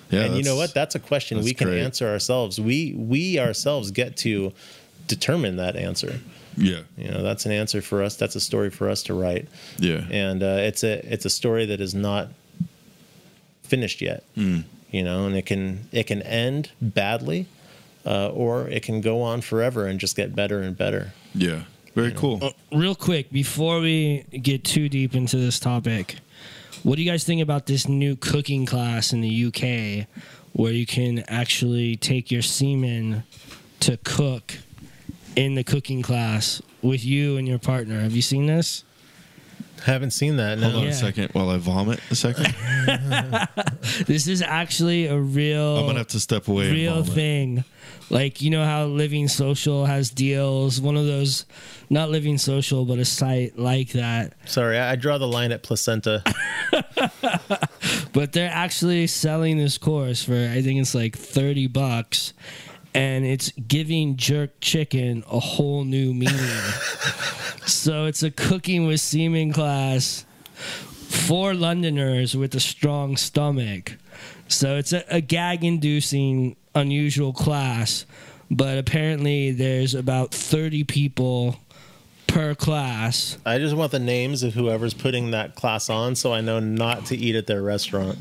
[0.09, 0.73] yeah, and you know what?
[0.73, 1.81] That's a question that's we can great.
[1.81, 2.61] answer ourselves.
[2.61, 4.53] We we ourselves get to
[5.07, 6.21] determine that answer.
[6.57, 8.15] Yeah, You know, that's an answer for us.
[8.15, 9.47] That's a story for us to write,
[9.77, 12.29] yeah, and uh, it's a it's a story that is not
[13.63, 14.23] finished yet.
[14.35, 14.63] Mm.
[14.91, 17.45] You know, and it can it can end badly,
[18.05, 21.13] uh, or it can go on forever and just get better and better.
[21.33, 21.63] yeah.
[21.95, 22.37] Very cool.
[22.43, 26.17] Uh, Real quick, before we get too deep into this topic,
[26.83, 30.07] what do you guys think about this new cooking class in the UK
[30.53, 33.23] where you can actually take your semen
[33.79, 34.59] to cook
[35.37, 38.01] in the cooking class with you and your partner?
[38.01, 38.83] Have you seen this?
[39.85, 40.57] Haven't seen that.
[40.57, 40.63] No.
[40.71, 40.89] Hold on Yeah.
[40.89, 42.53] a second while I vomit a second.
[44.05, 46.71] This is actually a real I'm gonna have to step away.
[46.71, 47.63] real thing.
[48.09, 51.45] Like you know how Living Social has deals, one of those
[51.89, 54.33] not Living Social, but a site like that.
[54.45, 56.23] Sorry, I I draw the line at placenta.
[58.13, 62.33] But they're actually selling this course for I think it's like 30 bucks
[62.97, 66.35] and it's giving jerk chicken a whole new meaning.
[67.65, 70.25] so it's a cooking with semen class
[70.57, 73.97] for Londoners with a strong stomach.
[74.47, 78.05] So it's a, a gag inducing unusual class,
[78.49, 81.57] but apparently there's about 30 people
[82.25, 83.37] per per class.
[83.45, 87.05] I just want the names of whoever's putting that class on so I know not
[87.07, 88.17] to eat at their restaurant.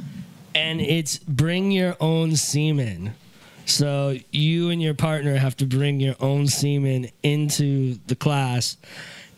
[0.55, 3.15] and it's bring your own semen.
[3.67, 8.77] So you and your partner have to bring your own semen into the class,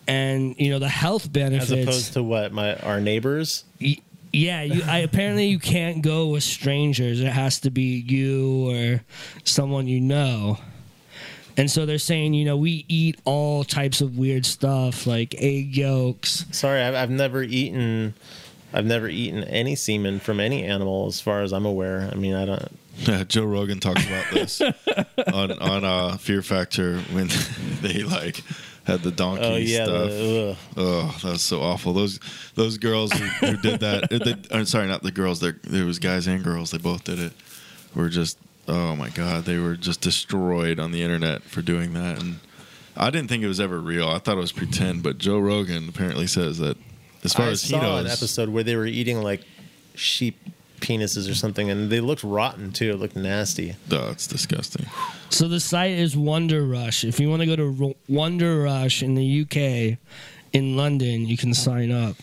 [0.07, 1.73] and you know the health benefits.
[1.73, 2.53] As opposed to what?
[2.53, 3.65] My our neighbors?
[3.81, 3.97] Y-
[4.31, 7.21] yeah, you, I apparently you can't go with strangers.
[7.21, 9.01] It has to be you or
[9.45, 10.59] someone you know.
[11.57, 15.75] And so they're saying, you know, we eat all types of weird stuff like egg
[15.75, 16.45] yolks.
[16.53, 18.15] Sorry, I've, I've never eaten
[18.73, 22.09] I've never eaten any semen from any animal as far as I'm aware.
[22.13, 22.69] I mean, I don't
[23.07, 24.61] Yeah, Joe Rogan talks about this
[25.33, 27.29] on on uh, Fear Factor when
[27.81, 28.43] they like
[28.85, 30.11] had the donkey Oh yeah, stuff.
[30.11, 30.57] the, ugh.
[30.77, 31.93] Oh, that was so awful.
[31.93, 32.19] Those
[32.55, 34.13] those girls who, who did that.
[34.13, 35.41] uh, They, I'm sorry, not the girls.
[35.41, 36.71] There there was guys and girls.
[36.73, 37.33] They both did it.
[37.95, 42.21] Were just oh my god, they were just destroyed on the internet for doing that.
[42.23, 42.41] And
[42.97, 44.09] I didn't think it was ever real.
[44.09, 45.03] I thought it was pretend.
[45.05, 46.77] But Joe Rogan apparently says that
[47.23, 49.43] as far I as he knows saw knows, an episode where they were eating like
[49.95, 50.37] sheep
[50.81, 52.91] penises or something, and they looked rotten too.
[52.93, 53.77] It looked nasty.
[53.93, 54.87] oh, it's disgusting.
[55.31, 57.07] So the site is Wonderush.
[57.07, 59.99] If you want to go to Wonderush in the UK,
[60.53, 62.17] in London, you can sign up.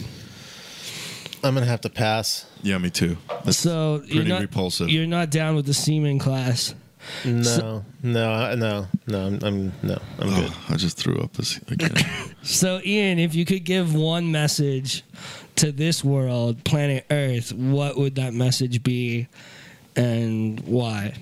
[1.43, 2.45] I'm gonna have to pass.
[2.63, 3.17] Yeah, me too.
[3.43, 4.89] That's So you're pretty not, repulsive.
[4.89, 6.73] You're not down with the semen class.
[7.23, 9.27] No, no, no, no.
[9.27, 10.49] I'm, I'm no, I'm good.
[10.51, 11.93] Oh, I just threw up this again.
[12.41, 15.03] So Ian, if you could give one message
[15.57, 19.27] to this world, planet Earth, what would that message be,
[19.95, 21.13] and why?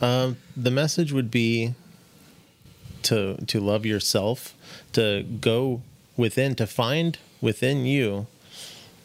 [0.00, 1.74] Um, the message would be
[3.02, 4.54] to to love yourself,
[4.92, 5.82] to go
[6.16, 8.26] within, to find within you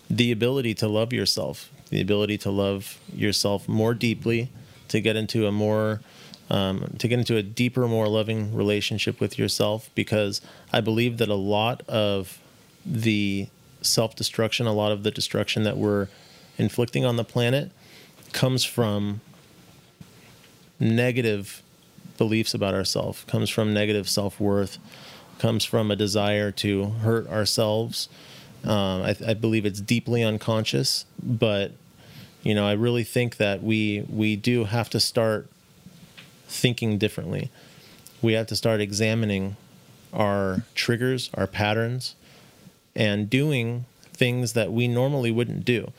[0.09, 4.49] the ability to love yourself, the ability to love yourself more deeply,
[4.89, 6.01] to get into a more
[6.49, 9.89] um, to get into a deeper, more loving relationship with yourself.
[9.95, 12.39] Because I believe that a lot of
[12.85, 13.47] the
[13.83, 16.07] self destruction, a lot of the destruction that we're
[16.57, 17.71] inflicting on the planet,
[18.31, 19.21] comes from
[20.79, 21.61] negative
[22.17, 24.77] beliefs about ourselves, comes from negative self worth,
[25.39, 28.09] comes from a desire to hurt ourselves.
[28.63, 31.73] Um, I, I believe it's deeply unconscious, but
[32.43, 35.49] you know, I really think that we we do have to start
[36.47, 37.49] thinking differently.
[38.21, 39.57] We have to start examining
[40.13, 42.15] our triggers, our patterns,
[42.95, 45.91] and doing things that we normally wouldn't do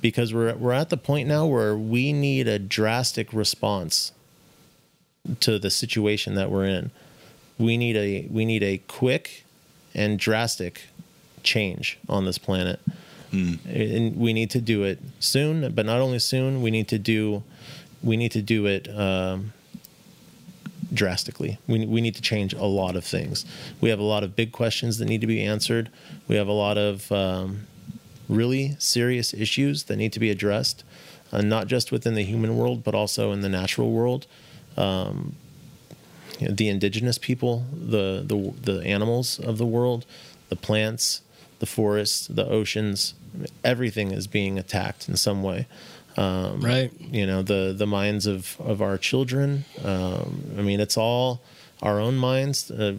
[0.00, 4.12] because we're we're at the point now where we need a drastic response
[5.40, 6.90] to the situation that we're in.
[7.58, 9.44] We need a we need a quick
[9.94, 10.82] and drastic
[11.42, 12.80] change on this planet.
[13.30, 17.42] And we need to do it soon, but not only soon, we need to do
[18.02, 19.52] we need to do it um,
[20.92, 21.58] drastically.
[21.66, 23.44] We, we need to change a lot of things.
[23.80, 25.90] We have a lot of big questions that need to be answered.
[26.26, 27.66] We have a lot of um,
[28.28, 30.84] really serious issues that need to be addressed,
[31.32, 34.26] uh, not just within the human world, but also in the natural world.
[34.76, 35.34] Um,
[36.38, 40.06] you know, the indigenous people, the, the the animals of the world,
[40.50, 41.22] the plants,
[41.58, 43.14] the forests, the oceans,
[43.64, 45.66] everything is being attacked in some way
[46.18, 46.90] Right.
[47.00, 49.64] you know the the minds of of our children.
[49.84, 51.40] Um, i mean it's all
[51.82, 52.70] our own minds.
[52.70, 52.96] Uh,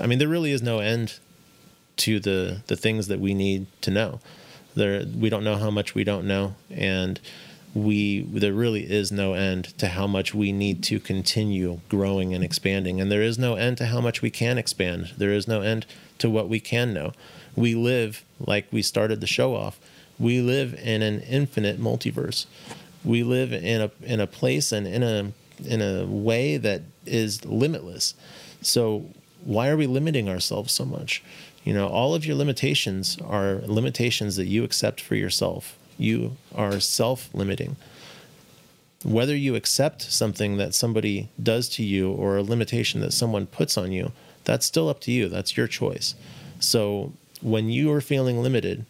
[0.00, 1.18] i mean there really is no end
[1.96, 4.20] to the the things that we need to know.
[4.74, 7.20] There we don't know how much we don't know and
[7.74, 12.42] we there really is no end to how much we need to continue growing and
[12.42, 13.00] expanding.
[13.00, 15.12] And there is no end to how much we can expand.
[15.18, 15.84] There is no end
[16.18, 17.12] to what we can know.
[17.54, 19.78] We live like we started the show off
[20.18, 22.46] we live in an infinite multiverse.
[23.04, 25.32] We live in a in a place and in a
[25.64, 28.14] in a way that is limitless.
[28.62, 29.06] So
[29.44, 31.22] why are we limiting ourselves so much?
[31.64, 35.76] You know all of your limitations are limitations that you accept for yourself.
[35.98, 37.76] You are self-limiting.
[39.04, 43.78] Whether you accept something that somebody does to you or a limitation that someone puts
[43.78, 44.12] on you
[44.44, 45.28] that's still up to you.
[45.28, 46.14] That's your choice.
[46.60, 47.12] So
[47.42, 48.86] when you are feeling limited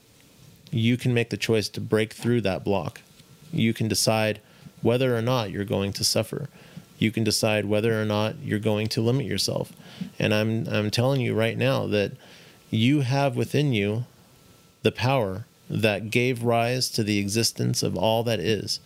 [0.70, 3.01] you can make the choice to break through that block.
[3.52, 4.40] You can decide
[4.82, 6.48] whether or not you're going to suffer.
[6.98, 9.72] You can decide whether or not you're going to limit yourself.
[10.18, 12.12] And I'm I'm telling you right now that
[12.70, 14.05] you have within you
[14.82, 18.80] the power that gave rise to the existence of all that is.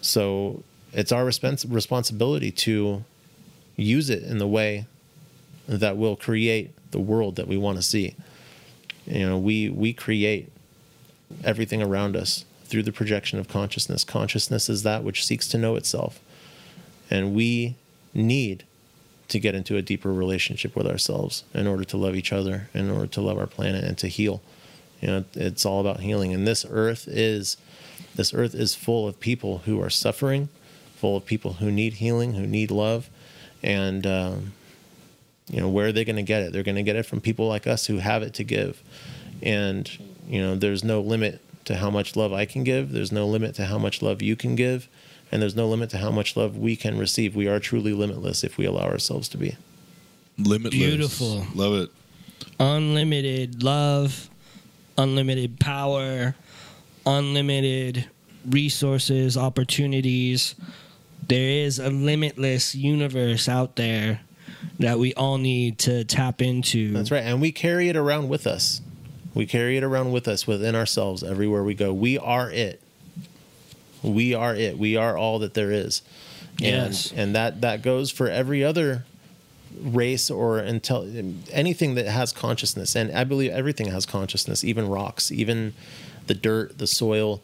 [0.00, 0.62] So
[0.92, 3.04] it's our respons- responsibility to
[3.76, 4.86] use it in the way
[5.66, 8.14] that will create the world that we want to see
[9.06, 10.52] you know we we create
[11.44, 15.76] everything around us through the projection of consciousness consciousness is that which seeks to know
[15.76, 16.20] itself
[17.10, 17.76] and we
[18.14, 18.64] need
[19.28, 22.90] to get into a deeper relationship with ourselves in order to love each other, in
[22.90, 24.40] order to love our planet and to heal.
[25.00, 26.32] You know, it's all about healing.
[26.32, 27.56] And this earth is
[28.14, 30.48] this earth is full of people who are suffering,
[30.96, 33.10] full of people who need healing, who need love,
[33.62, 34.52] and um,
[35.48, 36.52] you know where are they going to get it?
[36.52, 38.82] They're going to get it from people like us who have it to give,
[39.42, 39.88] and
[40.28, 42.92] you know there's no limit to how much love I can give.
[42.92, 44.88] There's no limit to how much love you can give,
[45.30, 47.36] and there's no limit to how much love we can receive.
[47.36, 49.56] We are truly limitless if we allow ourselves to be.
[50.38, 50.74] Limitless.
[50.74, 51.46] Beautiful.
[51.54, 51.90] Love it.
[52.60, 54.28] unlimited love,
[54.98, 56.34] unlimited power,
[57.04, 58.06] unlimited
[58.48, 60.54] resources, opportunities.
[61.28, 64.20] There is a limitless universe out there
[64.78, 66.92] that we all need to tap into.
[66.92, 67.22] That's right.
[67.22, 68.80] And we carry it around with us.
[69.34, 71.92] We carry it around with us within ourselves everywhere we go.
[71.92, 72.80] We are it.
[74.02, 74.78] We are it.
[74.78, 76.02] We are all that there is.
[76.62, 77.12] And Yes.
[77.14, 79.04] and that that goes for every other
[79.78, 82.94] race or intel anything that has consciousness.
[82.96, 85.74] And I believe everything has consciousness, even rocks, even
[86.28, 87.42] the dirt, the soil,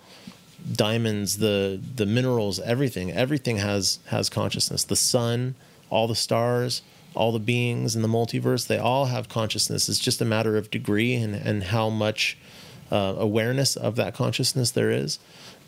[0.73, 3.11] diamonds, the the minerals, everything.
[3.13, 4.85] Everything has has consciousness.
[4.85, 5.57] The sun,
[5.91, 6.81] all the stars,
[7.15, 9.89] all the beings in the multiverse, they all have consciousness.
[9.89, 12.37] It's just a matter of degree and and how much
[12.91, 15.19] uh, awareness of that consciousness there is.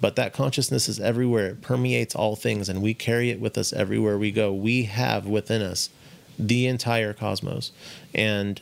[0.01, 1.47] But that consciousness is everywhere.
[1.51, 4.53] It permeates all things, and we carry it with us everywhere we go.
[4.53, 5.89] We have within us
[6.39, 7.71] the entire cosmos,
[8.15, 8.61] and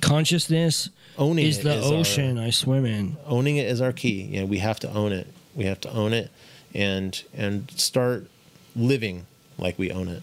[0.00, 3.16] Consciousness owning is it the is our- ocean I swim in.
[3.26, 4.22] owning it is our key.
[4.22, 5.26] You know, we have to own it.
[5.54, 6.30] We have to own it
[6.74, 8.26] and and start
[8.74, 9.26] living
[9.58, 10.22] like we own it.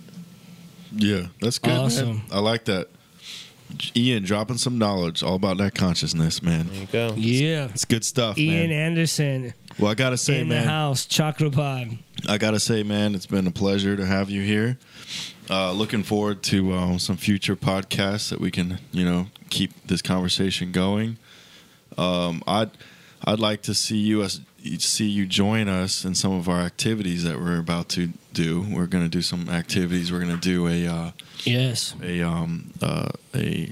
[0.92, 2.06] Yeah, that's good.
[2.06, 2.22] man.
[2.32, 2.90] I like that.
[3.96, 6.68] Ian dropping some knowledge all about that consciousness, man.
[6.68, 7.14] There you go.
[7.16, 7.66] Yeah.
[7.66, 8.72] It's good stuff, Ian man.
[8.72, 12.00] Anderson well, I gotta say, in the man, house, Chakrapod.
[12.28, 14.78] I gotta say, man, it's been a pleasure to have you here.
[15.50, 20.02] Uh, looking forward to uh, some future podcasts that we can, you know, keep this
[20.02, 21.18] conversation going.
[21.98, 22.72] Um, I'd
[23.24, 24.42] I'd like to see you us
[24.80, 28.66] see you join us in some of our activities that we're about to do.
[28.70, 30.12] We're going to do some activities.
[30.12, 31.12] We're going to do a uh,
[31.44, 31.96] Yes.
[32.04, 33.72] a um uh, a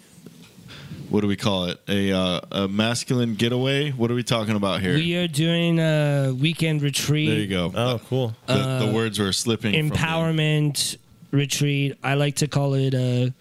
[1.09, 1.79] what do we call it?
[1.87, 3.91] A uh, a masculine getaway.
[3.91, 4.93] What are we talking about here?
[4.95, 7.29] We are doing a weekend retreat.
[7.29, 7.71] there you go.
[7.73, 8.35] Oh, cool.
[8.47, 9.89] the, the words were slipping.
[9.89, 10.97] from empowerment
[11.31, 11.97] retreat.
[12.03, 13.33] I like to call it a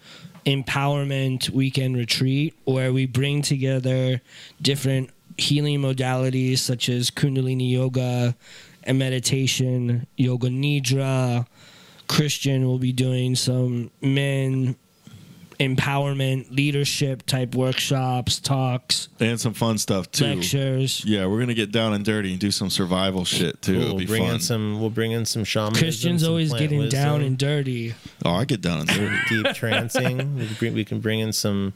[0.45, 4.21] empowerment weekend retreat where we bring together
[4.61, 8.35] different healing modalities such as kundalini yoga
[8.83, 11.45] and meditation, yoga nidra.
[12.07, 14.75] Christian will be doing some men
[15.59, 20.25] empowerment leadership type workshops, talks, and some fun stuff too.
[20.25, 21.03] lectures.
[21.03, 23.73] Yeah, we're gonna get down and dirty and do some survival shit too.
[23.73, 23.81] Cool.
[23.81, 24.35] It'll We'll be bring fun.
[24.35, 24.79] in some.
[24.79, 25.83] We'll bring in some shamanism.
[25.83, 27.95] Christian's some always getting wisdom, down and dirty.
[28.23, 29.17] oh, I get down and dirty.
[29.29, 30.35] deep trancing.
[30.37, 31.73] We can, bring, we can bring in some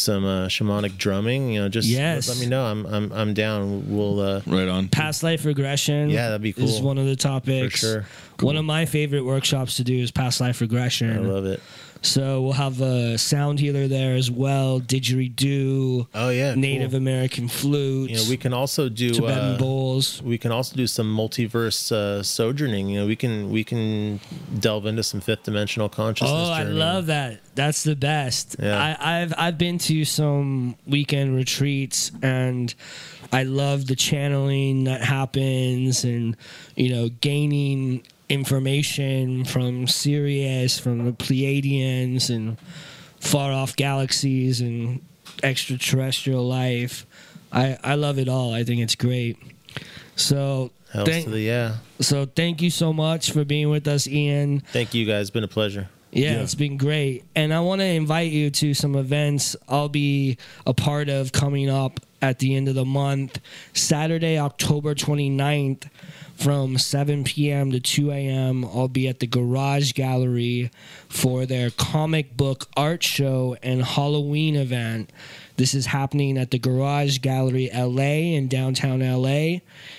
[0.00, 1.50] some uh, shamanic drumming.
[1.52, 2.28] You know, just Yes.
[2.28, 2.64] let me know.
[2.64, 3.84] I'm I'm I'm down.
[3.94, 4.88] We'll uh, right on.
[4.88, 6.10] past life regression.
[6.10, 6.66] Yeah, that'd be cool.
[6.66, 7.80] This is one of the topics.
[7.80, 8.06] sure.
[8.40, 11.10] One of my favorite workshops to do is past life regression.
[11.16, 11.60] I love it.
[12.02, 16.98] So we'll have a sound healer there as well, didgeridoo, Oh yeah, Native cool.
[16.98, 18.10] American flute.
[18.10, 20.22] You know, we can also do Tibetan uh, bowls.
[20.22, 22.88] we can also do some multiverse uh, sojourning.
[22.88, 24.20] You know, we can we can
[24.58, 26.32] delve into some fifth dimensional consciousness.
[26.32, 27.40] Oh, I love that.
[27.54, 28.56] That's the best.
[28.58, 28.96] Yeah.
[28.98, 32.74] I, I've I've been to some weekend retreats and
[33.32, 36.36] I love the channeling that happens and
[36.76, 42.56] you know gaining information from Sirius, from the Pleiadians and
[43.18, 45.04] far off galaxies and
[45.42, 47.06] extraterrestrial life.
[47.52, 48.54] I I love it all.
[48.54, 49.36] I think it's great.
[50.16, 51.76] So Hells thank, to the yeah.
[52.00, 54.60] so thank you so much for being with us, Ian.
[54.72, 55.30] Thank you guys.
[55.30, 55.88] Been a pleasure.
[56.12, 56.42] Yeah, Yeah.
[56.42, 57.24] it's been great.
[57.36, 61.70] And I want to invite you to some events I'll be a part of coming
[61.70, 63.38] up at the end of the month.
[63.72, 65.84] Saturday, October 29th
[66.36, 67.70] from 7 p.m.
[67.70, 68.64] to 2 a.m.
[68.64, 70.70] I'll be at the Garage Gallery
[71.08, 75.10] for their comic book art show and Halloween event.
[75.56, 79.58] This is happening at the Garage Gallery LA in downtown LA.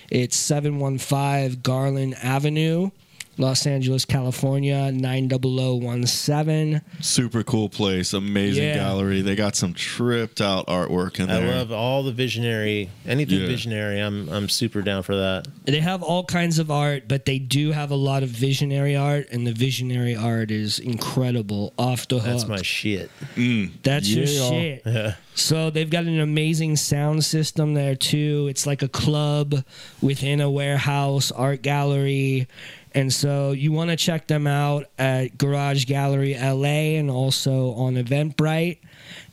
[0.09, 2.89] It's 715 Garland Avenue.
[3.37, 6.81] Los Angeles, California, 90017.
[6.99, 8.75] Super cool place, amazing Yeah.
[8.75, 9.21] gallery.
[9.21, 11.53] They got some tripped out artwork in I there.
[11.53, 12.89] I love all the visionary.
[13.07, 13.47] Anything Yeah.
[13.47, 15.47] visionary, I'm I'm super down for that.
[15.65, 19.27] They have all kinds of art, but they do have a lot of visionary art,
[19.31, 21.73] and the visionary art is incredible.
[21.77, 22.25] Off the hook.
[22.25, 23.09] That's my shit.
[23.35, 23.71] Mm.
[23.83, 24.81] That's your shit.
[24.91, 25.13] Yeah.
[25.33, 28.47] So they've got an amazing sound system there too.
[28.49, 29.63] It's like a club
[30.01, 32.47] within a warehouse art gallery,
[32.93, 37.95] And so you want to check them out at Garage Gallery LA and also on
[37.95, 38.79] Eventbrite.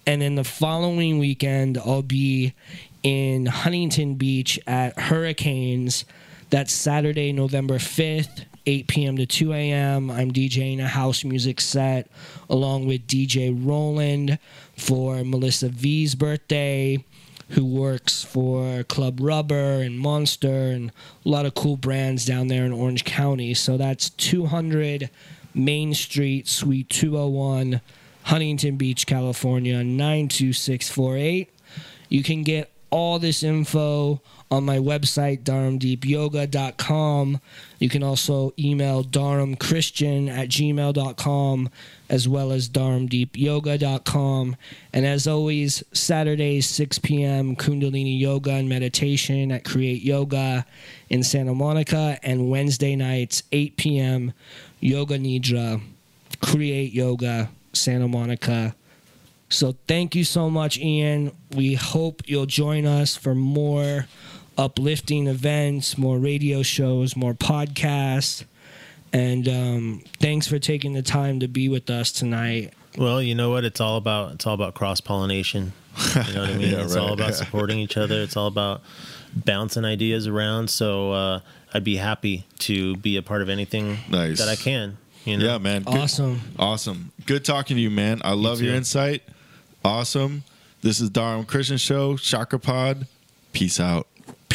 [0.06, 2.54] And then the following weekend, I'll be
[3.02, 6.04] in Huntington Beach at Hurricanes.
[6.50, 9.16] That's Saturday, November 5th, 8 p.m.
[9.16, 10.10] to 2 a.m.
[10.10, 12.10] I'm DJing a house music set
[12.48, 14.38] along with DJ Roland
[14.76, 17.04] for Melissa V's birthday,
[17.50, 20.90] who works for Club Rubber and Monster and
[21.24, 23.54] a lot of cool brands down there in Orange County.
[23.54, 25.10] So that's 200
[25.54, 27.80] Main Street, Suite 201,
[28.24, 31.50] Huntington Beach, California, 92648.
[32.10, 34.20] You can get all this info
[34.50, 37.40] on my website, dharmdeepyoga.com.
[37.78, 41.70] You can also email dharmchristian at gmail.com
[42.08, 44.56] as well as dharmdeepyoga.com.
[44.92, 50.64] And as always, Saturdays, 6 p.m., Kundalini Yoga and Meditation at Create Yoga
[51.10, 52.18] in Santa Monica.
[52.22, 54.32] And Wednesday nights, 8 p.m.,
[54.80, 55.80] Yoga Nidra,
[56.40, 58.74] Create Yoga, Santa Monica.
[59.50, 61.32] So thank you so much, Ian.
[61.54, 64.06] We hope you'll join us for more
[64.58, 68.44] uplifting events, more radio shows, more podcasts.
[69.12, 72.74] And um, thanks for taking the time to be with us tonight.
[72.98, 73.64] Well, you know what?
[73.64, 75.72] It's all about it's all about cross pollination.
[75.96, 76.72] You know what I mean?
[76.72, 78.20] Yeah, it's all about supporting each other.
[78.20, 78.82] It's all about
[79.34, 80.68] bouncing ideas around.
[80.68, 81.40] So uh,
[81.72, 84.38] I'd be happy to be a part of anything Nice.
[84.38, 84.98] that I can.
[85.24, 85.44] You know?
[85.46, 85.82] Yeah, man.
[85.84, 86.40] Good- Awesome.
[86.58, 87.12] Awesome.
[87.24, 88.20] Good talking to you, man.
[88.24, 89.22] I love your insight.
[89.84, 90.44] Awesome.
[90.82, 93.06] This is Dharm Christian Show, Chakra Pod.
[93.52, 94.06] Peace out.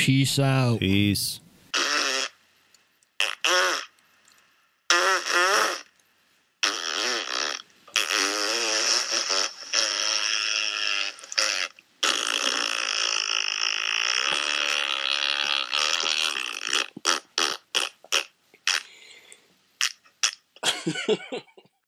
[0.03, 0.81] Peace out.
[0.81, 1.39] Peace.